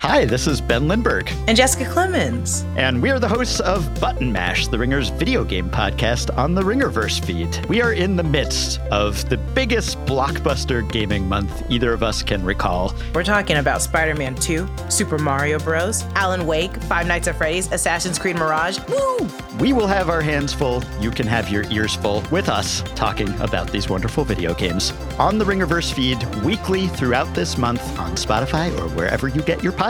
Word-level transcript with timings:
Hi, 0.00 0.24
this 0.24 0.46
is 0.46 0.62
Ben 0.62 0.88
Lindbergh. 0.88 1.30
And 1.46 1.54
Jessica 1.54 1.84
Clemens. 1.84 2.64
And 2.74 3.02
we 3.02 3.10
are 3.10 3.18
the 3.18 3.28
hosts 3.28 3.60
of 3.60 4.00
Button 4.00 4.32
Mash, 4.32 4.66
the 4.66 4.78
Ringer's 4.78 5.10
video 5.10 5.44
game 5.44 5.68
podcast 5.68 6.34
on 6.38 6.54
the 6.54 6.62
Ringerverse 6.62 7.22
feed. 7.22 7.66
We 7.66 7.82
are 7.82 7.92
in 7.92 8.16
the 8.16 8.22
midst 8.22 8.80
of 8.90 9.28
the 9.28 9.36
biggest 9.36 9.98
blockbuster 10.06 10.90
gaming 10.90 11.28
month 11.28 11.64
either 11.68 11.92
of 11.92 12.02
us 12.02 12.22
can 12.22 12.42
recall. 12.42 12.94
We're 13.14 13.24
talking 13.24 13.58
about 13.58 13.82
Spider 13.82 14.14
Man 14.14 14.34
2, 14.36 14.66
Super 14.88 15.18
Mario 15.18 15.58
Bros., 15.58 16.02
Alan 16.14 16.46
Wake, 16.46 16.74
Five 16.84 17.06
Nights 17.06 17.28
at 17.28 17.36
Freddy's, 17.36 17.70
Assassin's 17.70 18.18
Creed 18.18 18.36
Mirage. 18.36 18.78
Woo! 18.88 19.28
We 19.58 19.74
will 19.74 19.86
have 19.86 20.08
our 20.08 20.22
hands 20.22 20.54
full. 20.54 20.82
You 21.00 21.10
can 21.10 21.26
have 21.26 21.50
your 21.50 21.64
ears 21.70 21.94
full 21.94 22.22
with 22.30 22.48
us 22.48 22.80
talking 22.94 23.28
about 23.40 23.70
these 23.70 23.90
wonderful 23.90 24.24
video 24.24 24.54
games 24.54 24.94
on 25.18 25.36
the 25.36 25.44
Ringerverse 25.44 25.92
feed 25.92 26.24
weekly 26.36 26.88
throughout 26.88 27.34
this 27.34 27.58
month 27.58 27.82
on 27.98 28.12
Spotify 28.12 28.74
or 28.78 28.88
wherever 28.96 29.28
you 29.28 29.42
get 29.42 29.62
your 29.62 29.74
podcasts 29.74 29.89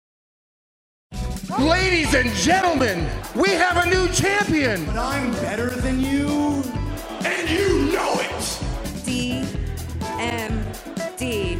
Ladies 1.59 2.13
and 2.13 2.29
gentlemen, 2.31 3.07
we 3.35 3.49
have 3.49 3.77
a 3.85 3.89
new 3.89 4.07
champion. 4.13 4.85
But 4.85 4.97
I'm 4.97 5.31
better 5.33 5.69
than 5.69 5.99
you. 5.99 6.63
And 7.23 7.49
you 7.49 7.91
know 7.91 8.15
it. 8.19 9.05
D 9.05 9.43
M 10.17 10.65
D. 11.17 11.59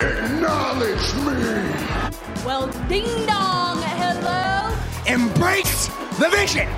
Acknowledge 0.00 1.14
me. 1.16 2.44
Well, 2.44 2.68
ding 2.88 3.26
dong, 3.26 3.82
hello. 3.82 4.76
Embrace 5.06 5.88
the 6.18 6.28
vision. 6.28 6.68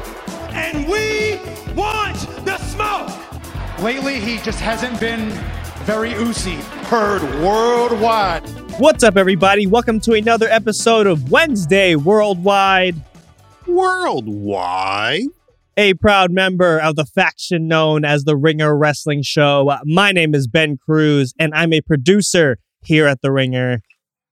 And 0.50 0.88
we 0.88 1.41
want 1.75 2.19
the 2.44 2.56
smoke. 2.59 3.10
Lately, 3.80 4.20
he 4.20 4.38
just 4.38 4.60
hasn't 4.60 4.98
been 5.00 5.30
very 5.84 6.15
oozy. 6.15 6.56
Heard 6.86 7.22
worldwide. 7.42 8.48
What's 8.78 9.03
up, 9.03 9.16
everybody? 9.16 9.66
Welcome 9.66 9.99
to 10.03 10.12
another 10.12 10.47
episode 10.49 11.09
of 11.09 11.33
Wednesday 11.33 11.97
Worldwide. 11.97 12.94
Worldwide? 13.66 15.25
A 15.77 15.94
proud 15.94 16.31
member 16.31 16.78
of 16.78 16.94
the 16.94 17.05
faction 17.05 17.66
known 17.66 18.05
as 18.05 18.22
the 18.22 18.37
Ringer 18.37 18.78
Wrestling 18.78 19.22
Show. 19.22 19.77
My 19.84 20.12
name 20.12 20.33
is 20.33 20.47
Ben 20.47 20.77
Cruz, 20.77 21.34
and 21.41 21.53
I'm 21.55 21.72
a 21.72 21.81
producer 21.81 22.59
here 22.84 23.09
at 23.09 23.21
The 23.21 23.33
Ringer. 23.33 23.81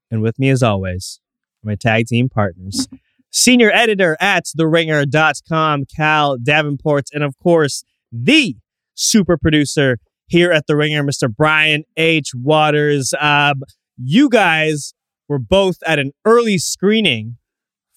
And 0.09 0.21
with 0.21 0.39
me, 0.39 0.47
as 0.47 0.63
always, 0.63 1.19
my 1.61 1.75
tag 1.75 2.07
team 2.07 2.29
partners. 2.29 2.87
Senior 3.29 3.69
editor 3.73 4.15
at 4.21 4.45
TheRinger.com, 4.57 5.83
Khal 5.99 6.37
Davenport, 6.41 7.07
and 7.11 7.21
of 7.21 7.37
course, 7.43 7.83
the 8.13 8.55
super 8.93 9.35
producer 9.35 9.97
here 10.27 10.53
at 10.53 10.67
The 10.67 10.77
Ringer, 10.77 11.03
Mr. 11.03 11.27
Brian 11.29 11.83
H. 11.97 12.31
Waters. 12.33 13.13
Um, 13.19 13.63
you 13.97 14.29
guys 14.29 14.93
were 15.27 15.39
both 15.39 15.77
at 15.85 15.99
an 15.99 16.11
early 16.25 16.57
screening 16.57 17.37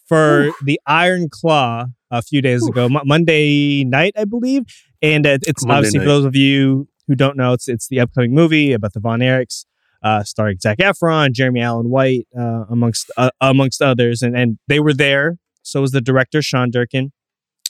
for 0.06 0.46
Ooh. 0.46 0.54
the 0.64 0.80
Iron 0.86 1.28
Claw 1.30 1.86
a 2.10 2.22
few 2.22 2.42
days 2.42 2.64
Ooh. 2.64 2.70
ago, 2.70 2.88
Monday 2.88 3.84
night, 3.84 4.14
I 4.16 4.24
believe. 4.24 4.64
And 5.00 5.26
uh, 5.26 5.38
it's 5.42 5.64
Monday 5.64 5.78
obviously 5.78 5.98
night. 6.00 6.04
for 6.04 6.08
those 6.08 6.24
of 6.24 6.34
you 6.34 6.88
who 7.06 7.14
don't 7.14 7.36
know, 7.36 7.52
it's 7.52 7.68
it's 7.68 7.88
the 7.88 8.00
upcoming 8.00 8.34
movie 8.34 8.72
about 8.72 8.92
the 8.92 9.00
Von 9.00 9.20
Erichs, 9.20 9.64
uh, 10.02 10.22
starring 10.24 10.58
Zac 10.58 10.78
Efron, 10.78 11.32
Jeremy 11.32 11.60
Allen 11.60 11.88
White, 11.88 12.26
uh, 12.38 12.64
amongst 12.68 13.10
uh, 13.16 13.30
amongst 13.40 13.80
others, 13.80 14.22
and 14.22 14.36
and 14.36 14.58
they 14.68 14.80
were 14.80 14.92
there. 14.92 15.38
So 15.62 15.80
was 15.80 15.92
the 15.92 16.00
director 16.00 16.42
Sean 16.42 16.70
Durkin. 16.70 17.12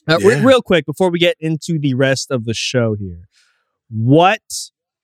Uh, 0.09 0.19
yeah. 0.21 0.29
re- 0.29 0.45
real 0.45 0.63
quick 0.63 0.87
before 0.87 1.11
we 1.11 1.19
get 1.19 1.37
into 1.41 1.79
the 1.79 1.95
rest 1.95 2.31
of 2.31 2.45
the 2.45 2.55
show 2.55 2.95
here, 2.95 3.29
what 3.91 4.41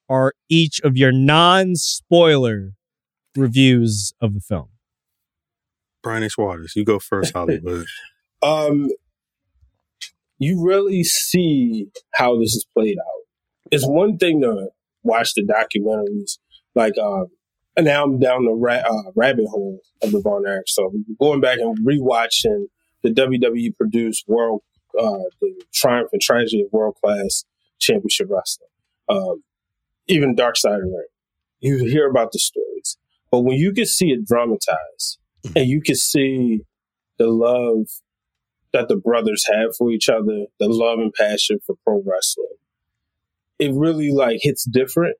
are 0.09 0.33
each 0.49 0.81
of 0.81 0.97
your 0.97 1.11
non-spoiler 1.11 2.73
reviews 3.37 4.13
of 4.21 4.33
the 4.33 4.41
film? 4.41 4.69
Brian 6.03 6.23
H. 6.23 6.37
Waters, 6.37 6.73
you 6.75 6.85
go 6.85 6.99
first, 6.99 7.33
Hollywood. 7.33 7.85
um, 8.41 8.87
you 10.39 10.63
really 10.63 11.03
see 11.03 11.87
how 12.13 12.39
this 12.39 12.53
is 12.53 12.65
played 12.75 12.97
out. 12.97 13.25
It's 13.71 13.85
one 13.85 14.17
thing 14.17 14.41
to 14.41 14.69
watch 15.03 15.33
the 15.35 15.43
documentaries, 15.43 16.37
like, 16.75 16.97
um, 16.97 17.27
and 17.75 17.85
now 17.85 18.03
I'm 18.03 18.19
down 18.19 18.45
the 18.45 18.53
ra- 18.53 18.83
uh, 18.87 19.11
rabbit 19.15 19.45
hole 19.47 19.79
of 20.01 20.11
the 20.11 20.21
Von 20.21 20.45
Erich. 20.47 20.67
So 20.67 20.91
going 21.19 21.41
back 21.41 21.59
and 21.59 21.77
rewatching 21.85 22.65
the 23.03 23.09
WWE 23.09 23.75
produced 23.77 24.25
World, 24.27 24.61
uh, 24.97 25.23
the 25.41 25.61
Triumph 25.73 26.09
and 26.11 26.21
Tragedy 26.21 26.61
of 26.61 26.71
World 26.71 26.95
Class 27.03 27.45
Championship 27.79 28.27
Wrestling, 28.29 28.69
um, 29.09 29.43
even 30.07 30.35
Dark 30.35 30.57
Side 30.57 30.75
of 30.75 30.81
the 30.81 30.87
Ring. 30.87 31.05
You 31.59 31.85
hear 31.85 32.09
about 32.09 32.31
the 32.31 32.39
stories. 32.39 32.97
But 33.31 33.41
when 33.41 33.57
you 33.57 33.73
can 33.73 33.85
see 33.85 34.07
it 34.07 34.25
dramatized 34.25 35.19
and 35.55 35.67
you 35.67 35.81
can 35.81 35.95
see 35.95 36.61
the 37.17 37.27
love 37.27 37.87
that 38.73 38.87
the 38.87 38.95
brothers 38.95 39.45
have 39.51 39.75
for 39.77 39.91
each 39.91 40.09
other, 40.09 40.45
the 40.59 40.67
love 40.67 40.99
and 40.99 41.13
passion 41.13 41.59
for 41.65 41.75
pro 41.83 42.01
wrestling, 42.05 42.47
it 43.59 43.71
really 43.73 44.11
like 44.11 44.39
hits 44.41 44.65
different. 44.65 45.17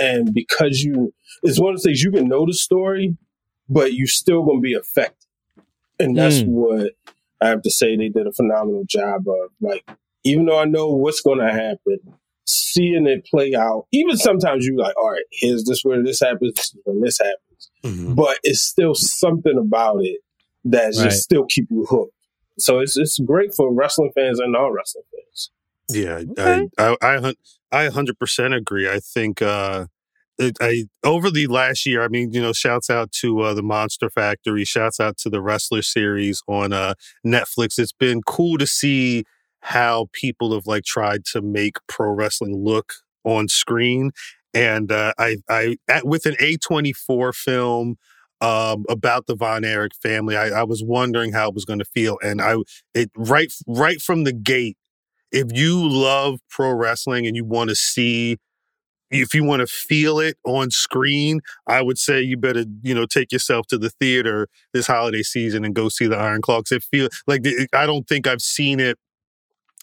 And 0.00 0.32
because 0.32 0.80
you, 0.80 1.12
it's 1.42 1.60
one 1.60 1.74
of 1.74 1.80
the 1.80 1.88
things 1.88 2.02
you 2.02 2.12
can 2.12 2.28
know 2.28 2.46
the 2.46 2.54
story, 2.54 3.16
but 3.68 3.94
you're 3.94 4.06
still 4.06 4.44
going 4.44 4.58
to 4.58 4.62
be 4.62 4.74
affected. 4.74 5.26
And 5.98 6.16
that's 6.16 6.36
mm. 6.36 6.48
what 6.48 6.92
I 7.40 7.48
have 7.48 7.62
to 7.62 7.70
say. 7.70 7.96
They 7.96 8.08
did 8.08 8.26
a 8.26 8.32
phenomenal 8.32 8.84
job 8.88 9.22
of 9.26 9.50
like, 9.60 9.88
even 10.24 10.46
though 10.46 10.58
I 10.58 10.64
know 10.64 10.90
what's 10.90 11.20
going 11.20 11.38
to 11.38 11.52
happen, 11.52 11.98
seeing 12.48 13.06
it 13.06 13.26
play 13.26 13.54
out, 13.54 13.86
even 13.92 14.16
sometimes 14.16 14.66
you're 14.66 14.76
like, 14.76 14.96
all 14.96 15.10
right, 15.10 15.24
here's 15.32 15.64
this 15.64 15.82
where 15.82 16.02
this 16.02 16.20
happens, 16.20 16.54
this 16.54 16.74
when 16.84 17.00
this 17.00 17.18
happens. 17.18 17.70
Mm-hmm. 17.84 18.14
But 18.14 18.38
it's 18.42 18.62
still 18.62 18.94
something 18.94 19.58
about 19.58 19.98
it 20.02 20.20
that 20.64 20.86
right. 20.86 20.94
just 20.94 21.22
still 21.22 21.44
keep 21.48 21.66
you 21.70 21.86
hooked. 21.88 22.12
So 22.58 22.80
it's 22.80 22.96
it's 22.96 23.18
great 23.20 23.54
for 23.54 23.72
wrestling 23.72 24.10
fans 24.14 24.40
and 24.40 24.52
non 24.52 24.72
wrestling 24.72 25.04
fans. 25.12 25.50
Yeah, 25.90 26.22
okay. 26.38 26.68
I, 26.78 26.96
I 27.00 27.34
I 27.70 27.88
hundred 27.88 28.18
percent 28.18 28.54
agree. 28.54 28.90
I 28.90 28.98
think 28.98 29.40
uh, 29.40 29.86
it, 30.38 30.56
I 30.60 30.84
over 31.04 31.30
the 31.30 31.46
last 31.46 31.86
year. 31.86 32.02
I 32.02 32.08
mean, 32.08 32.32
you 32.32 32.42
know, 32.42 32.52
shouts 32.52 32.90
out 32.90 33.12
to 33.20 33.40
uh, 33.40 33.54
the 33.54 33.62
Monster 33.62 34.10
Factory. 34.10 34.64
Shouts 34.64 34.98
out 34.98 35.18
to 35.18 35.30
the 35.30 35.40
Wrestler 35.40 35.82
series 35.82 36.42
on 36.48 36.72
uh, 36.72 36.94
Netflix. 37.24 37.78
It's 37.78 37.92
been 37.92 38.22
cool 38.22 38.58
to 38.58 38.66
see 38.66 39.24
how 39.60 40.08
people 40.12 40.52
have 40.54 40.66
like 40.66 40.84
tried 40.84 41.24
to 41.32 41.42
make 41.42 41.76
pro 41.88 42.10
wrestling 42.10 42.64
look 42.64 42.94
on 43.24 43.48
screen. 43.48 44.10
And 44.54 44.90
uh, 44.90 45.12
I, 45.18 45.36
I 45.48 45.76
at, 45.88 46.06
with 46.06 46.26
an 46.26 46.34
A24 46.40 47.34
film 47.34 47.96
um, 48.40 48.84
about 48.88 49.26
the 49.26 49.34
Von 49.34 49.64
Erich 49.64 49.94
family, 50.00 50.36
I, 50.36 50.60
I 50.60 50.62
was 50.62 50.82
wondering 50.82 51.32
how 51.32 51.48
it 51.48 51.54
was 51.54 51.64
going 51.64 51.80
to 51.80 51.84
feel, 51.84 52.18
and 52.22 52.40
I 52.40 52.56
it 52.94 53.10
right 53.16 53.52
right 53.66 54.00
from 54.00 54.24
the 54.24 54.32
gate, 54.32 54.76
if 55.32 55.48
you 55.52 55.88
love 55.88 56.40
pro 56.48 56.72
wrestling 56.72 57.26
and 57.26 57.36
you 57.36 57.44
want 57.44 57.70
to 57.70 57.76
see 57.76 58.38
if 59.10 59.34
you 59.34 59.44
want 59.44 59.60
to 59.60 59.66
feel 59.66 60.18
it 60.18 60.36
on 60.44 60.70
screen, 60.70 61.40
I 61.66 61.82
would 61.82 61.98
say 61.98 62.20
you 62.20 62.36
better, 62.36 62.64
you 62.82 62.94
know, 62.94 63.06
take 63.06 63.32
yourself 63.32 63.66
to 63.68 63.78
the 63.78 63.90
theater 63.90 64.48
this 64.74 64.86
holiday 64.86 65.22
season 65.22 65.64
and 65.64 65.74
go 65.74 65.88
see 65.88 66.06
the 66.06 66.16
Iron 66.16 66.42
Claw. 66.42 66.62
It 66.70 66.82
feel 66.82 67.08
like 67.26 67.46
I 67.72 67.86
don't 67.86 68.06
think 68.06 68.26
I've 68.26 68.42
seen 68.42 68.80
it 68.80 68.98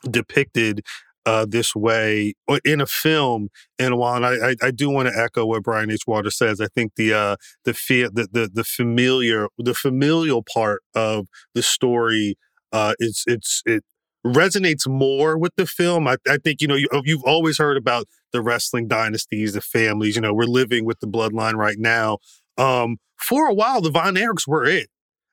depicted 0.10 0.82
uh, 1.26 1.46
this 1.50 1.76
way 1.76 2.34
in 2.64 2.82
a 2.82 2.86
film 2.86 3.50
in 3.80 3.98
while. 3.98 4.24
And 4.24 4.26
I, 4.26 4.56
I, 4.62 4.70
do 4.70 4.92
want 4.92 5.08
to 5.08 5.20
echo 5.20 5.44
what 5.46 5.64
Brian 5.64 5.90
H. 5.90 6.02
Water 6.06 6.30
says. 6.30 6.62
I 6.62 6.68
think 6.68 6.94
the 6.98 7.14
uh, 7.14 7.36
the, 7.64 7.74
fe- 7.74 8.04
the 8.04 8.28
the 8.32 8.50
the 8.54 8.64
familiar 8.64 9.48
the 9.58 9.74
familial 9.74 10.44
part 10.44 10.84
of 10.94 11.26
the 11.56 11.64
story 11.64 12.36
uh, 12.76 12.94
it's 13.00 13.24
it's 13.26 13.62
it 13.66 13.84
resonates 14.28 14.86
more 14.86 15.38
with 15.38 15.54
the 15.56 15.66
film. 15.66 16.10
I, 16.10 16.18
I 16.28 16.38
think 16.44 16.60
you 16.60 16.68
know 16.68 16.76
you, 16.76 16.90
you've 17.06 17.24
always 17.24 17.58
heard 17.58 17.78
about 17.78 18.06
the 18.34 18.42
wrestling 18.42 18.90
dynasties, 18.90 19.54
the 19.54 19.62
families. 19.62 20.16
You 20.16 20.22
know, 20.22 20.34
we're 20.34 20.44
living 20.44 20.84
with 20.84 21.00
the 21.00 21.08
bloodline 21.08 21.56
right 21.56 21.78
now. 21.80 22.18
Um, 22.58 22.98
for 23.18 23.48
a 23.48 23.54
while, 23.54 23.80
the 23.80 23.92
Von 23.92 24.16
Erichs 24.16 24.46
were 24.46 24.66
it. 24.66 24.90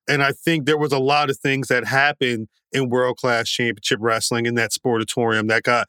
And 0.08 0.22
I 0.22 0.32
think 0.32 0.66
there 0.66 0.78
was 0.78 0.92
a 0.92 0.98
lot 0.98 1.30
of 1.30 1.38
things 1.38 1.68
that 1.68 1.86
happened 1.86 2.48
in 2.72 2.88
world 2.88 3.18
class 3.18 3.48
championship 3.48 3.98
wrestling 4.00 4.46
in 4.46 4.54
that 4.56 4.72
sportatorium 4.72 5.48
that 5.48 5.62
got 5.62 5.88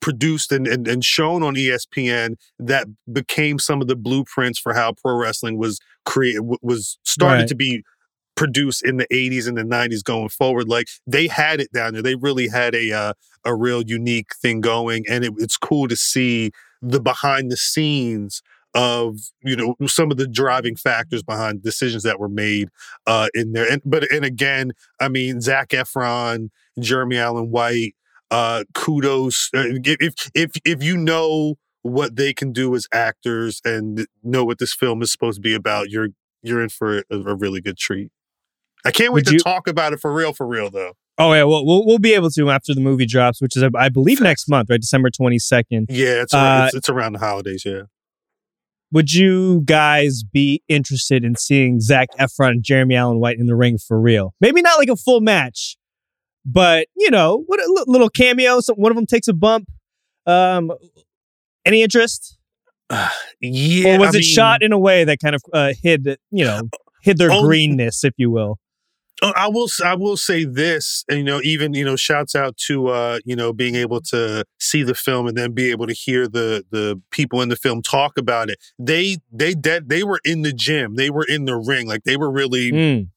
produced 0.00 0.50
and, 0.50 0.66
and, 0.66 0.88
and, 0.88 1.04
shown 1.04 1.42
on 1.42 1.54
ESPN 1.54 2.36
that 2.58 2.86
became 3.12 3.58
some 3.58 3.82
of 3.82 3.86
the 3.86 3.96
blueprints 3.96 4.58
for 4.58 4.72
how 4.72 4.92
pro 4.92 5.14
wrestling 5.14 5.58
was 5.58 5.78
created, 6.06 6.40
was 6.62 6.98
started 7.04 7.42
right. 7.42 7.48
to 7.48 7.54
be 7.54 7.82
produced 8.34 8.82
in 8.82 8.96
the 8.96 9.06
80s 9.08 9.46
and 9.46 9.56
the 9.56 9.62
90s 9.62 10.02
going 10.02 10.30
forward. 10.30 10.68
Like 10.68 10.88
they 11.06 11.26
had 11.26 11.60
it 11.60 11.70
down 11.72 11.92
there. 11.92 12.02
They 12.02 12.14
really 12.14 12.48
had 12.48 12.74
a 12.74 12.92
uh, 12.92 13.12
a 13.44 13.54
real 13.54 13.82
unique 13.82 14.34
thing 14.36 14.60
going. 14.60 15.04
And 15.08 15.24
it, 15.24 15.32
it's 15.38 15.56
cool 15.56 15.88
to 15.88 15.96
see 15.96 16.50
the 16.80 17.00
behind 17.00 17.50
the 17.50 17.56
scenes 17.56 18.42
of 18.74 19.18
you 19.42 19.56
know 19.56 19.76
some 19.86 20.10
of 20.10 20.16
the 20.16 20.26
driving 20.26 20.76
factors 20.76 21.22
behind 21.22 21.62
decisions 21.62 22.02
that 22.02 22.18
were 22.18 22.28
made 22.28 22.68
uh, 23.06 23.28
in 23.34 23.52
there. 23.52 23.70
And 23.70 23.80
but 23.84 24.10
and 24.10 24.24
again, 24.24 24.72
I 25.00 25.08
mean 25.08 25.40
Zac 25.40 25.70
Efron, 25.70 26.50
Jeremy 26.78 27.18
Allen 27.18 27.50
White, 27.50 27.94
uh, 28.30 28.64
kudos 28.74 29.50
uh, 29.54 29.64
if 29.84 30.30
if 30.34 30.52
if 30.64 30.82
you 30.82 30.96
know 30.96 31.54
what 31.82 32.16
they 32.16 32.32
can 32.32 32.52
do 32.52 32.74
as 32.74 32.86
actors 32.92 33.60
and 33.64 34.06
know 34.22 34.44
what 34.44 34.58
this 34.58 34.74
film 34.74 35.02
is 35.02 35.12
supposed 35.12 35.36
to 35.36 35.42
be 35.42 35.54
about, 35.54 35.90
you're 35.90 36.08
you're 36.42 36.62
in 36.62 36.68
for 36.68 36.98
a, 36.98 37.04
a 37.10 37.34
really 37.36 37.60
good 37.60 37.78
treat. 37.78 38.10
I 38.84 38.90
can't 38.90 39.12
wait 39.12 39.20
Would 39.20 39.26
to 39.26 39.32
you... 39.34 39.38
talk 39.38 39.68
about 39.68 39.92
it 39.92 40.00
for 40.00 40.12
real, 40.12 40.32
for 40.32 40.46
real 40.46 40.70
though. 40.70 40.94
Oh 41.16 41.32
yeah, 41.32 41.44
well 41.44 41.64
we'll 41.64 41.86
we'll 41.86 42.00
be 42.00 42.14
able 42.14 42.30
to 42.30 42.50
after 42.50 42.74
the 42.74 42.80
movie 42.80 43.06
drops, 43.06 43.40
which 43.40 43.56
is 43.56 43.62
I 43.76 43.88
believe 43.88 44.20
next 44.20 44.48
month, 44.48 44.68
right, 44.68 44.80
December 44.80 45.10
twenty 45.10 45.38
second. 45.38 45.86
Yeah, 45.88 46.22
it's, 46.22 46.34
uh, 46.34 46.64
it's 46.66 46.74
it's 46.74 46.88
around 46.88 47.12
the 47.12 47.20
holidays. 47.20 47.62
Yeah 47.64 47.82
would 48.94 49.12
you 49.12 49.62
guys 49.62 50.22
be 50.22 50.62
interested 50.68 51.24
in 51.24 51.34
seeing 51.34 51.80
Zac 51.80 52.10
Efron 52.20 52.50
and 52.50 52.62
Jeremy 52.62 52.94
Allen 52.94 53.18
White 53.18 53.38
in 53.38 53.46
the 53.46 53.56
ring 53.56 53.76
for 53.76 54.00
real? 54.00 54.34
Maybe 54.40 54.62
not 54.62 54.78
like 54.78 54.88
a 54.88 54.94
full 54.94 55.20
match, 55.20 55.76
but 56.46 56.86
you 56.96 57.10
know, 57.10 57.42
what 57.46 57.58
a 57.58 57.84
little 57.88 58.08
cameo. 58.08 58.60
So 58.60 58.72
one 58.74 58.92
of 58.92 58.96
them 58.96 59.06
takes 59.06 59.26
a 59.26 59.32
bump. 59.32 59.68
Um, 60.26 60.72
any 61.66 61.82
interest? 61.82 62.38
Uh, 62.88 63.10
yeah. 63.40 63.96
Or 63.96 63.98
was 63.98 64.14
I 64.14 64.18
it 64.18 64.20
mean, 64.20 64.22
shot 64.22 64.62
in 64.62 64.72
a 64.72 64.78
way 64.78 65.02
that 65.02 65.18
kind 65.18 65.34
of 65.34 65.42
uh, 65.52 65.72
hid, 65.82 66.16
you 66.30 66.44
know, 66.44 66.62
hid 67.02 67.18
their 67.18 67.32
oh, 67.32 67.42
greenness, 67.42 68.04
if 68.04 68.14
you 68.16 68.30
will? 68.30 68.58
Oh, 69.24 69.32
I 69.36 69.48
will. 69.48 69.68
I 69.82 69.94
will 69.94 70.18
say 70.18 70.44
this, 70.44 71.02
and 71.08 71.16
you 71.16 71.24
know, 71.24 71.40
even 71.42 71.72
you 71.72 71.82
know, 71.82 71.96
shouts 71.96 72.34
out 72.34 72.58
to 72.66 72.88
uh, 72.88 73.20
you 73.24 73.34
know 73.34 73.54
being 73.54 73.74
able 73.74 74.02
to 74.02 74.44
see 74.58 74.82
the 74.82 74.94
film 74.94 75.26
and 75.26 75.34
then 75.34 75.52
be 75.52 75.70
able 75.70 75.86
to 75.86 75.94
hear 75.94 76.28
the 76.28 76.62
the 76.70 77.00
people 77.10 77.40
in 77.40 77.48
the 77.48 77.56
film 77.56 77.80
talk 77.80 78.18
about 78.18 78.50
it. 78.50 78.58
They 78.78 79.16
they 79.32 79.54
dead. 79.54 79.88
They 79.88 80.04
were 80.04 80.20
in 80.26 80.42
the 80.42 80.52
gym. 80.52 80.96
They 80.96 81.08
were 81.08 81.24
in 81.26 81.46
the 81.46 81.56
ring. 81.56 81.88
Like 81.88 82.04
they 82.04 82.18
were 82.18 82.30
really 82.30 82.70
mm. 82.70 83.08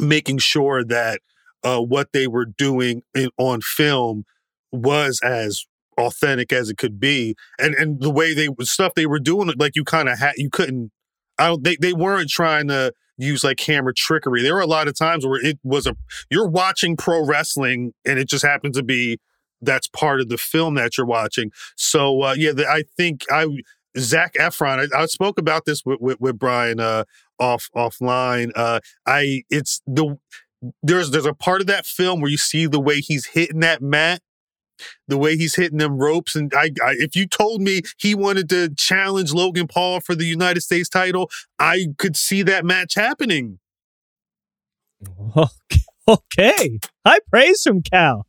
making 0.00 0.38
sure 0.38 0.82
that 0.82 1.20
uh, 1.62 1.78
what 1.78 2.08
they 2.12 2.26
were 2.26 2.46
doing 2.46 3.02
in, 3.14 3.30
on 3.38 3.60
film 3.60 4.24
was 4.72 5.20
as 5.22 5.64
authentic 5.96 6.52
as 6.52 6.70
it 6.70 6.76
could 6.76 6.98
be, 6.98 7.36
and 7.60 7.76
and 7.76 8.00
the 8.00 8.10
way 8.10 8.34
they 8.34 8.48
stuff 8.62 8.94
they 8.96 9.06
were 9.06 9.20
doing, 9.20 9.48
it, 9.48 9.60
like 9.60 9.76
you 9.76 9.84
kind 9.84 10.08
of 10.08 10.18
had 10.18 10.32
you 10.38 10.50
couldn't. 10.50 10.90
I 11.38 11.46
don't. 11.46 11.62
They 11.62 11.76
they 11.76 11.92
weren't 11.92 12.30
trying 12.30 12.66
to 12.66 12.92
use 13.18 13.44
like 13.44 13.56
camera 13.56 13.92
trickery. 13.94 14.42
There 14.42 14.54
were 14.54 14.60
a 14.60 14.66
lot 14.66 14.88
of 14.88 14.96
times 14.96 15.26
where 15.26 15.44
it 15.44 15.58
was 15.62 15.86
a 15.86 15.96
you're 16.30 16.48
watching 16.48 16.96
pro 16.96 17.24
wrestling 17.24 17.92
and 18.04 18.18
it 18.18 18.28
just 18.28 18.44
happened 18.44 18.74
to 18.74 18.82
be 18.82 19.18
that's 19.60 19.86
part 19.88 20.20
of 20.20 20.28
the 20.28 20.38
film 20.38 20.74
that 20.74 20.98
you're 20.98 21.06
watching. 21.06 21.50
So 21.76 22.22
uh, 22.22 22.34
yeah, 22.36 22.52
the, 22.52 22.66
I 22.66 22.84
think 22.96 23.24
I 23.30 23.46
Zac 23.98 24.34
Efron. 24.34 24.92
I, 24.92 25.02
I 25.02 25.06
spoke 25.06 25.38
about 25.38 25.64
this 25.64 25.84
with 25.84 26.00
with, 26.00 26.20
with 26.20 26.38
Brian 26.38 26.80
uh, 26.80 27.04
off 27.38 27.68
offline. 27.76 28.50
Uh, 28.54 28.80
I 29.06 29.42
it's 29.50 29.82
the 29.86 30.18
there's 30.82 31.10
there's 31.10 31.26
a 31.26 31.34
part 31.34 31.60
of 31.60 31.66
that 31.66 31.86
film 31.86 32.20
where 32.20 32.30
you 32.30 32.36
see 32.36 32.66
the 32.66 32.80
way 32.80 33.00
he's 33.00 33.26
hitting 33.26 33.60
that 33.60 33.82
mat 33.82 34.20
the 35.08 35.18
way 35.18 35.36
he's 35.36 35.56
hitting 35.56 35.78
them 35.78 35.98
ropes. 35.98 36.34
And 36.34 36.52
I, 36.54 36.70
I, 36.84 36.94
if 36.98 37.16
you 37.16 37.26
told 37.26 37.60
me 37.60 37.82
he 37.98 38.14
wanted 38.14 38.48
to 38.50 38.74
challenge 38.76 39.32
Logan 39.32 39.66
Paul 39.66 40.00
for 40.00 40.14
the 40.14 40.24
United 40.26 40.60
States 40.60 40.88
title, 40.88 41.30
I 41.58 41.86
could 41.98 42.16
see 42.16 42.42
that 42.42 42.64
match 42.64 42.94
happening. 42.94 43.58
Okay, 46.08 46.80
I 47.04 47.20
praise 47.30 47.62
from 47.62 47.80
Khal. 47.80 48.24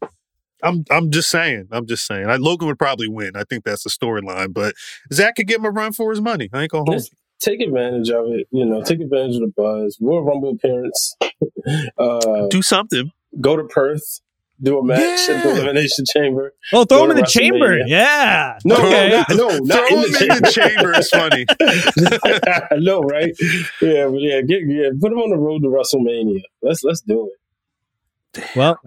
I'm 0.62 0.86
I'm 0.92 1.10
just 1.10 1.30
saying. 1.32 1.70
I'm 1.72 1.88
just 1.88 2.06
saying. 2.06 2.30
I, 2.30 2.36
Logan 2.36 2.68
would 2.68 2.78
probably 2.78 3.08
win. 3.08 3.32
I 3.36 3.44
think 3.44 3.64
that's 3.64 3.84
the 3.84 3.90
storyline. 3.90 4.54
But 4.54 4.76
Zac 5.12 5.36
could 5.36 5.48
give 5.48 5.60
him 5.60 5.66
a 5.66 5.72
run 5.72 5.92
for 5.92 6.12
his 6.12 6.22
money. 6.22 6.50
I 6.54 6.62
ain't 6.62 6.72
gonna 6.72 6.86
hold. 6.90 7.04
take 7.40 7.62
advantage 7.62 8.12
of 8.12 8.28
it. 8.28 8.48
You 8.52 8.66
know, 8.66 8.84
take 8.84 9.02
advantage 9.02 9.38
of 9.38 9.42
the 9.42 9.54
buzz. 9.58 9.98
Royal 10.00 10.24
Rumble 10.24 10.52
appearance. 10.52 11.16
uh, 11.98 12.48
Do 12.50 12.62
something. 12.62 13.12
Go 13.42 13.58
to 13.58 13.64
Perth 13.64 14.22
do 14.62 14.80
a 14.80 14.84
match 14.84 15.28
yeah. 15.28 15.36
in 15.36 15.42
the 15.42 15.50
Elimination 15.52 16.06
Chamber. 16.14 16.54
Oh, 16.72 16.86
throw 16.86 17.06
him 17.06 17.12
in 17.12 17.18
the 17.18 17.24
chamber. 17.24 17.80
Yeah. 17.86 18.58
No, 18.64 18.76
okay. 18.76 19.10
no, 19.10 19.18
not, 19.18 19.30
no, 19.30 19.58
not 19.60 19.88
throw 19.88 20.04
in, 20.04 20.12
the, 20.12 20.28
in 20.30 20.42
the 20.42 20.52
chamber 20.52 20.98
is 20.98 21.10
funny. 21.10 21.46
I 22.72 22.78
know, 22.78 23.02
right? 23.02 23.34
Yeah, 23.82 24.08
but 24.08 24.22
yeah, 24.22 24.42
get, 24.42 24.62
yeah, 24.68 24.90
put 25.00 25.12
him 25.12 25.20
on 25.20 25.32
the 25.32 25.38
road 25.38 25.62
to 25.64 25.68
WrestleMania. 25.68 26.42
Let's 26.62 26.84
let's 26.84 27.02
do 27.02 27.30
it. 28.36 28.44
Well, 28.56 28.80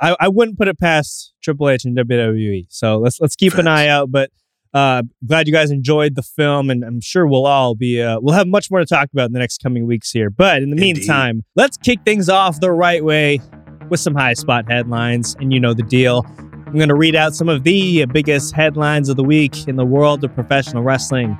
I, 0.00 0.16
I 0.20 0.28
wouldn't 0.28 0.58
put 0.58 0.68
it 0.68 0.78
past 0.78 1.32
Triple 1.42 1.68
H 1.70 1.84
and 1.84 1.96
WWE. 1.96 2.66
So 2.68 2.98
let's 2.98 3.20
let's 3.20 3.36
keep 3.36 3.54
an 3.54 3.66
eye 3.66 3.88
out. 3.88 4.10
But 4.10 4.30
uh, 4.74 5.02
glad 5.26 5.46
you 5.46 5.52
guys 5.52 5.70
enjoyed 5.70 6.14
the 6.14 6.22
film, 6.22 6.70
and 6.70 6.84
I'm 6.84 7.00
sure 7.00 7.26
we'll 7.26 7.46
all 7.46 7.74
be 7.74 8.02
uh, 8.02 8.18
we'll 8.20 8.34
have 8.34 8.46
much 8.46 8.70
more 8.70 8.80
to 8.80 8.86
talk 8.86 9.08
about 9.12 9.26
in 9.26 9.32
the 9.32 9.38
next 9.38 9.62
coming 9.62 9.86
weeks 9.86 10.10
here. 10.10 10.30
But 10.30 10.62
in 10.62 10.70
the 10.70 10.76
Indeed. 10.76 10.96
meantime, 10.98 11.44
let's 11.54 11.76
kick 11.76 12.00
things 12.04 12.28
off 12.28 12.60
the 12.60 12.72
right 12.72 13.04
way 13.04 13.40
with 13.88 14.00
some 14.00 14.14
high 14.14 14.34
spot 14.34 14.70
headlines, 14.70 15.36
and 15.40 15.52
you 15.52 15.60
know 15.60 15.74
the 15.74 15.82
deal. 15.82 16.26
I'm 16.66 16.74
going 16.74 16.88
to 16.88 16.94
read 16.94 17.14
out 17.14 17.34
some 17.34 17.48
of 17.48 17.62
the 17.62 18.04
biggest 18.06 18.54
headlines 18.54 19.08
of 19.08 19.16
the 19.16 19.24
week 19.24 19.68
in 19.68 19.76
the 19.76 19.84
world 19.84 20.24
of 20.24 20.34
professional 20.34 20.82
wrestling. 20.82 21.34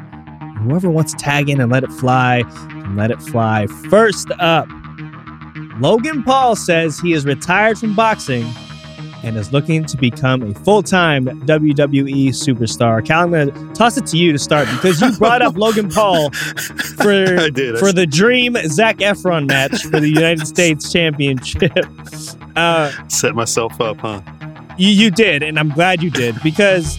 Whoever 0.63 0.89
wants 0.89 1.13
to 1.13 1.19
tag 1.19 1.51
in 1.51 1.61
and 1.61 1.71
let 1.71 1.85
it 1.85 1.93
fly, 1.93 2.43
let 2.95 3.11
it 3.11 3.21
fly. 3.21 3.67
First 3.91 4.31
up, 4.39 4.69
Logan 5.79 6.23
Paul 6.23 6.57
says 6.57 6.99
he 6.99 7.13
is 7.13 7.25
retired 7.25 7.79
from 7.79 7.95
boxing 7.95 8.47
and 9.23 9.37
is 9.37 9.53
looking 9.53 9.85
to 9.85 9.97
become 9.97 10.43
a 10.43 10.55
full 10.61 10.83
time 10.83 11.27
WWE 11.27 12.29
superstar. 12.29 13.05
Khal, 13.05 13.25
I'm 13.25 13.31
going 13.31 13.53
to 13.53 13.75
toss 13.75 13.97
it 13.97 14.07
to 14.07 14.17
you 14.17 14.33
to 14.33 14.39
start 14.39 14.69
because 14.71 15.01
you 15.01 15.13
brought 15.19 15.43
up 15.43 15.57
Logan 15.59 15.89
Paul 15.89 16.31
for, 16.31 17.51
did, 17.51 17.79
for 17.79 17.93
the 17.93 18.07
dream 18.07 18.57
Zac 18.67 18.99
Efron 18.99 19.49
match 19.49 19.83
for 19.83 20.01
the 20.01 20.09
United 20.09 20.47
States 20.57 20.93
Championship. 20.93 21.73
Uh, 22.57 22.93
Set 23.09 23.35
myself 23.35 23.81
up, 23.81 23.99
huh? 23.99 24.21
You, 24.79 24.89
you 24.91 25.11
did, 25.11 25.43
and 25.43 25.59
I'm 25.59 25.71
glad 25.71 26.03
you 26.03 26.11
did 26.11 26.41
because 26.43 26.99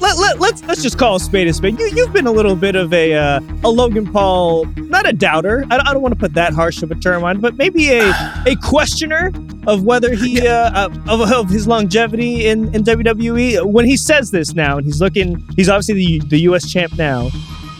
let, 0.00 0.16
let, 0.16 0.40
let's 0.40 0.62
let's 0.64 0.82
just 0.82 0.98
call 0.98 1.16
a 1.16 1.20
spade 1.20 1.46
a 1.46 1.52
spade. 1.52 1.78
You 1.78 1.90
you've 1.94 2.12
been 2.12 2.26
a 2.26 2.32
little 2.32 2.56
bit 2.56 2.74
of 2.74 2.92
a 2.92 3.14
uh, 3.14 3.40
a 3.62 3.70
Logan 3.70 4.10
Paul, 4.10 4.64
not 4.76 5.08
a 5.08 5.12
doubter. 5.12 5.64
I, 5.70 5.78
I 5.78 5.92
don't 5.92 6.02
want 6.02 6.14
to 6.14 6.18
put 6.18 6.34
that 6.34 6.54
harsh 6.54 6.82
of 6.82 6.90
a 6.90 6.94
term 6.94 7.22
on, 7.22 7.40
but 7.40 7.56
maybe 7.56 7.90
a 7.90 8.08
a 8.46 8.56
questioner 8.62 9.30
of 9.66 9.84
whether 9.84 10.14
he 10.14 10.46
uh, 10.46 10.88
of, 11.06 11.20
of 11.32 11.48
his 11.48 11.68
longevity 11.68 12.46
in, 12.46 12.74
in 12.74 12.82
WWE. 12.82 13.70
When 13.70 13.84
he 13.84 13.96
says 13.96 14.30
this 14.30 14.54
now, 14.54 14.78
and 14.78 14.86
he's 14.86 15.00
looking, 15.00 15.46
he's 15.54 15.68
obviously 15.68 15.94
the 15.94 16.26
the 16.28 16.40
U.S. 16.40 16.70
champ 16.70 16.96
now. 16.96 17.28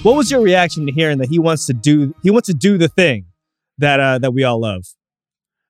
What 0.02 0.16
was 0.16 0.30
your 0.30 0.42
reaction 0.42 0.86
to 0.86 0.92
hearing 0.92 1.18
that 1.18 1.28
he 1.28 1.38
wants 1.38 1.66
to 1.66 1.72
do 1.72 2.14
he 2.22 2.30
wants 2.30 2.46
to 2.46 2.54
do 2.54 2.78
the 2.78 2.88
thing 2.88 3.26
that 3.78 3.98
uh, 3.98 4.18
that 4.18 4.32
we 4.32 4.44
all 4.44 4.60
love? 4.60 4.84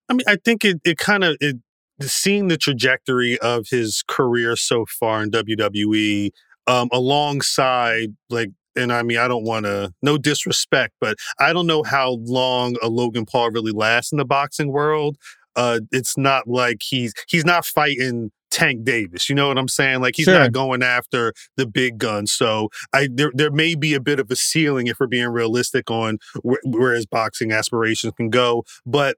I 0.08 0.14
mean, 0.14 0.24
I 0.26 0.36
think 0.36 0.64
it 0.64 0.80
it 0.84 0.98
kind 0.98 1.24
of 1.24 1.36
it 1.40 1.56
seeing 2.00 2.48
the 2.48 2.56
trajectory 2.56 3.38
of 3.40 3.66
his 3.70 4.02
career 4.08 4.56
so 4.56 4.84
far 4.86 5.22
in 5.22 5.30
WWE, 5.30 6.30
um, 6.66 6.88
alongside 6.92 8.10
like, 8.30 8.50
and 8.74 8.92
I 8.92 9.02
mean, 9.02 9.18
I 9.18 9.28
don't 9.28 9.44
want 9.44 9.66
to, 9.66 9.92
no 10.02 10.16
disrespect, 10.16 10.94
but 11.00 11.16
I 11.38 11.52
don't 11.52 11.66
know 11.66 11.82
how 11.82 12.18
long 12.22 12.76
a 12.82 12.88
Logan 12.88 13.26
Paul 13.26 13.50
really 13.50 13.72
lasts 13.72 14.12
in 14.12 14.18
the 14.18 14.24
boxing 14.24 14.72
world. 14.72 15.16
Uh, 15.56 15.80
it's 15.90 16.16
not 16.16 16.48
like 16.48 16.78
he's 16.80 17.12
he's 17.28 17.44
not 17.44 17.66
fighting 17.66 18.30
Tank 18.50 18.84
Davis. 18.84 19.28
You 19.28 19.34
know 19.34 19.48
what 19.48 19.58
I'm 19.58 19.68
saying? 19.68 20.00
Like 20.00 20.14
he's 20.16 20.24
Sure. 20.24 20.38
not 20.38 20.52
going 20.52 20.82
after 20.82 21.34
the 21.58 21.66
big 21.66 21.98
guns. 21.98 22.32
So 22.32 22.70
I 22.94 23.08
there 23.12 23.30
there 23.34 23.50
may 23.50 23.74
be 23.74 23.92
a 23.92 24.00
bit 24.00 24.18
of 24.18 24.30
a 24.30 24.36
ceiling 24.36 24.86
if 24.86 24.98
we're 24.98 25.06
being 25.08 25.28
realistic 25.28 25.90
on 25.90 26.16
where, 26.40 26.60
where 26.64 26.94
his 26.94 27.04
boxing 27.04 27.52
aspirations 27.52 28.14
can 28.16 28.30
go. 28.30 28.64
But 28.86 29.16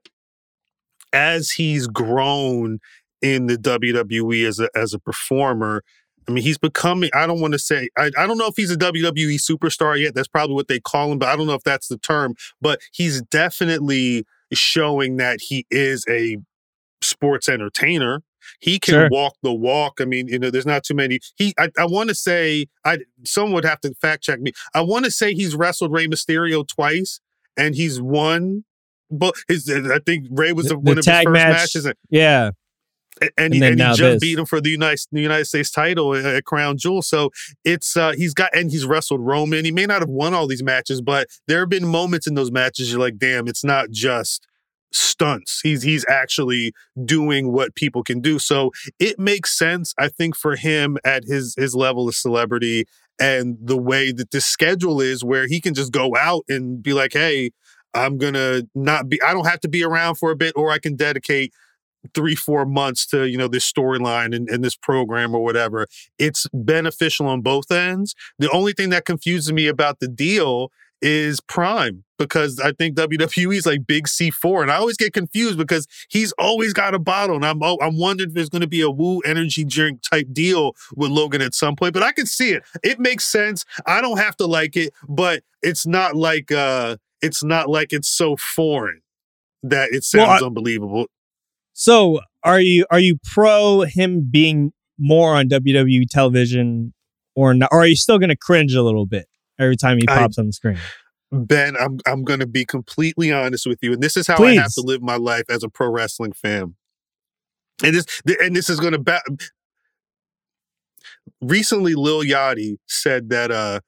as 1.15 1.51
he's 1.51 1.87
grown 1.87 2.79
in 3.21 3.47
the 3.47 3.55
WWE 3.57 4.45
as 4.47 4.59
a 4.59 4.69
as 4.75 4.93
a 4.93 4.99
performer, 4.99 5.83
I 6.27 6.31
mean, 6.31 6.43
he's 6.43 6.57
becoming, 6.57 7.09
I 7.13 7.25
don't 7.27 7.39
want 7.39 7.53
to 7.53 7.59
say, 7.59 7.87
I, 7.97 8.11
I 8.17 8.25
don't 8.27 8.37
know 8.37 8.47
if 8.47 8.55
he's 8.57 8.71
a 8.71 8.77
WWE 8.77 9.35
superstar 9.39 9.99
yet. 9.99 10.13
That's 10.15 10.27
probably 10.27 10.55
what 10.55 10.67
they 10.67 10.79
call 10.79 11.11
him, 11.11 11.19
but 11.19 11.29
I 11.29 11.35
don't 11.35 11.47
know 11.47 11.53
if 11.53 11.63
that's 11.63 11.87
the 11.87 11.97
term. 11.99 12.35
But 12.61 12.81
he's 12.91 13.21
definitely 13.21 14.25
showing 14.51 15.17
that 15.17 15.39
he 15.41 15.65
is 15.69 16.03
a 16.09 16.37
sports 17.01 17.47
entertainer. 17.47 18.21
He 18.59 18.79
can 18.79 18.93
Sure. 18.93 19.09
walk 19.09 19.35
the 19.43 19.53
walk. 19.53 19.99
I 19.99 20.05
mean, 20.05 20.27
you 20.27 20.37
know, 20.39 20.49
there's 20.51 20.65
not 20.67 20.83
too 20.83 20.93
many. 20.93 21.19
He, 21.35 21.53
I, 21.59 21.69
I 21.77 21.85
want 21.85 22.09
to 22.09 22.15
say, 22.15 22.67
I 22.83 22.99
someone 23.23 23.53
would 23.53 23.65
have 23.65 23.81
to 23.81 23.93
fact 23.95 24.23
check 24.23 24.39
me. 24.39 24.51
I 24.73 24.81
want 24.81 25.05
to 25.05 25.11
say 25.11 25.33
he's 25.33 25.55
wrestled 25.55 25.91
Rey 25.91 26.07
Mysterio 26.07 26.67
twice, 26.67 27.19
and 27.57 27.75
he's 27.75 27.99
won. 28.01 28.63
But 29.11 29.35
his, 29.47 29.69
I 29.69 29.99
think 30.05 30.27
Ray 30.31 30.51
was 30.53 30.67
The- 30.67 30.77
one 30.77 30.97
of 30.97 31.05
his 31.05 31.13
first 31.15 31.29
match. 31.29 31.51
matches, 31.53 31.85
and, 31.85 31.95
Yeah. 32.09 32.51
and, 33.21 33.29
And 33.37 33.53
he, 33.53 33.63
and 33.63 33.79
he 33.79 33.85
just 33.85 33.99
this. 33.99 34.19
beat 34.19 34.37
him 34.39 34.45
for 34.45 34.59
the 34.59 34.69
United 34.71 34.99
the 35.11 35.21
United 35.21 35.45
States 35.45 35.71
title 35.71 36.15
at 36.15 36.43
Crown 36.45 36.77
Jewel. 36.77 37.01
So 37.01 37.29
it's 37.63 37.95
uh 37.95 38.11
he's 38.17 38.33
got 38.33 38.55
and 38.55 38.71
he's 38.71 38.85
wrestled 38.85 39.21
Roman. 39.21 39.63
He 39.63 39.71
may 39.71 39.85
not 39.85 40.01
have 40.01 40.09
won 40.09 40.33
all 40.33 40.47
these 40.47 40.63
matches, 40.63 41.01
but 41.01 41.27
there 41.47 41.59
have 41.59 41.69
been 41.69 41.87
moments 41.87 42.27
in 42.27 42.33
those 42.33 42.51
matches 42.51 42.91
you're 42.91 42.99
like, 42.99 43.17
damn, 43.17 43.47
it's 43.47 43.63
not 43.63 43.89
just 43.91 44.45
stunts. 44.91 45.59
He's 45.63 45.83
he's 45.83 46.05
actually 46.09 46.73
doing 47.05 47.51
what 47.51 47.75
people 47.75 48.03
can 48.03 48.21
do. 48.21 48.39
So 48.39 48.71
it 48.99 49.19
makes 49.19 49.57
sense, 49.57 49.93
I 49.97 50.07
think, 50.09 50.35
for 50.35 50.55
him 50.55 50.97
at 51.05 51.23
his 51.25 51.53
his 51.57 51.75
level 51.75 52.07
of 52.09 52.15
celebrity 52.15 52.85
and 53.19 53.57
the 53.61 53.77
way 53.77 54.11
that 54.11 54.31
the 54.31 54.41
schedule 54.41 54.99
is 54.99 55.23
where 55.23 55.47
he 55.47 55.61
can 55.61 55.73
just 55.73 55.91
go 55.93 56.15
out 56.17 56.43
and 56.49 56.83
be 56.83 56.91
like, 56.91 57.13
hey, 57.13 57.51
I'm 57.95 58.17
gonna 58.17 58.63
not 58.75 59.09
be 59.09 59.21
I 59.21 59.33
don't 59.33 59.47
have 59.47 59.61
to 59.61 59.67
be 59.69 59.83
around 59.83 60.15
for 60.15 60.31
a 60.31 60.35
bit, 60.35 60.53
or 60.55 60.71
I 60.71 60.79
can 60.79 60.95
dedicate 60.95 61.53
three, 62.13 62.35
four 62.35 62.65
months 62.65 63.05
to, 63.07 63.27
you 63.27 63.37
know, 63.37 63.47
this 63.47 63.69
storyline 63.69 64.35
and, 64.35 64.47
and 64.49 64.63
this 64.63 64.75
program 64.75 65.33
or 65.33 65.43
whatever. 65.43 65.87
It's 66.19 66.45
beneficial 66.53 67.25
on 67.27 67.41
both 67.41 67.71
ends. 67.71 68.13
The 68.37 68.51
only 68.51 68.73
thing 68.73 68.89
that 68.89 69.05
confuses 69.05 69.51
me 69.51 69.67
about 69.67 69.99
the 69.99 70.07
deal 70.07 70.71
is 71.01 71.41
Prime 71.41 72.03
because 72.17 72.59
I 72.59 72.71
think 72.71 72.95
WWE 72.95 73.55
is 73.55 73.65
like 73.65 73.85
big 73.85 74.07
C4 74.07 74.63
and 74.63 74.71
I 74.71 74.75
always 74.75 74.97
get 74.97 75.13
confused 75.13 75.57
because 75.57 75.87
he's 76.09 76.31
always 76.33 76.73
got 76.73 76.95
a 76.95 76.99
bottle 76.99 77.35
and 77.35 77.45
I'm 77.45 77.61
I'm 77.61 77.99
wondering 77.99 78.29
if 78.29 78.33
there's 78.33 78.49
going 78.49 78.61
to 78.61 78.67
be 78.67 78.81
a 78.81 78.89
woo 78.89 79.19
energy 79.19 79.65
drink 79.65 80.01
type 80.09 80.27
deal 80.31 80.73
with 80.95 81.11
Logan 81.11 81.41
at 81.41 81.53
some 81.53 81.75
point 81.75 81.93
but 81.93 82.01
I 82.01 82.13
can 82.13 82.25
see 82.25 82.51
it 82.51 82.63
it 82.81 82.99
makes 82.99 83.25
sense 83.25 83.65
I 83.85 84.01
don't 84.01 84.17
have 84.17 84.37
to 84.37 84.45
like 84.47 84.77
it 84.77 84.93
but 85.07 85.43
it's 85.61 85.85
not 85.85 86.15
like 86.15 86.51
uh 86.51 86.95
it's 87.25 87.43
not 87.43 87.69
like 87.69 87.91
it's 87.91 88.09
so 88.09 88.35
foreign 88.37 89.01
that 89.63 89.89
it 89.89 90.03
Well, 90.13 90.27
sounds 90.27 90.43
I- 90.43 90.45
unbelievable 90.45 91.07
So 91.73 92.21
are 92.43 92.61
you 92.61 92.85
are 92.91 92.99
you 92.99 93.17
pro 93.23 93.81
him 93.81 94.27
being 94.31 94.71
more 94.97 95.35
on 95.35 95.49
WWE 95.49 96.05
television 96.09 96.93
or 97.35 97.53
not? 97.53 97.69
Or 97.71 97.81
are 97.81 97.87
you 97.87 97.95
still 97.97 98.17
gonna 98.19 98.35
cringe 98.37 98.73
a 98.75 98.81
little 98.83 99.05
bit 99.05 99.25
every 99.59 99.75
time 99.75 99.97
he 99.97 100.05
I- 100.07 100.15
pops 100.19 100.37
on 100.37 100.45
the 100.47 100.53
screen? 100.53 100.77
Ben, 101.31 101.75
I'm 101.75 101.97
I'm 102.05 102.23
going 102.23 102.39
to 102.39 102.45
be 102.47 102.63
completely 102.65 103.29
honest 103.31 103.65
with 103.65 103.79
you, 103.81 103.91
and 103.91 104.01
this 104.01 104.15
is 104.15 104.27
how 104.27 104.41
I 104.41 104.53
have 104.53 104.71
to 104.75 104.81
live 104.81 105.01
my 105.01 105.17
life 105.17 105.43
as 105.49 105.63
a 105.63 105.69
pro 105.69 105.89
wrestling 105.89 106.31
fan. 106.31 106.75
And 107.83 107.93
this 107.95 108.05
and 108.39 108.55
this 108.55 108.69
is 108.69 108.79
going 108.79 108.93
to 108.93 108.99
ba- 108.99 109.21
recently 111.41 111.93
Lil 111.95 112.21
Yachty 112.23 112.77
said 112.87 113.29
that 113.29 113.51
uh 113.51 113.79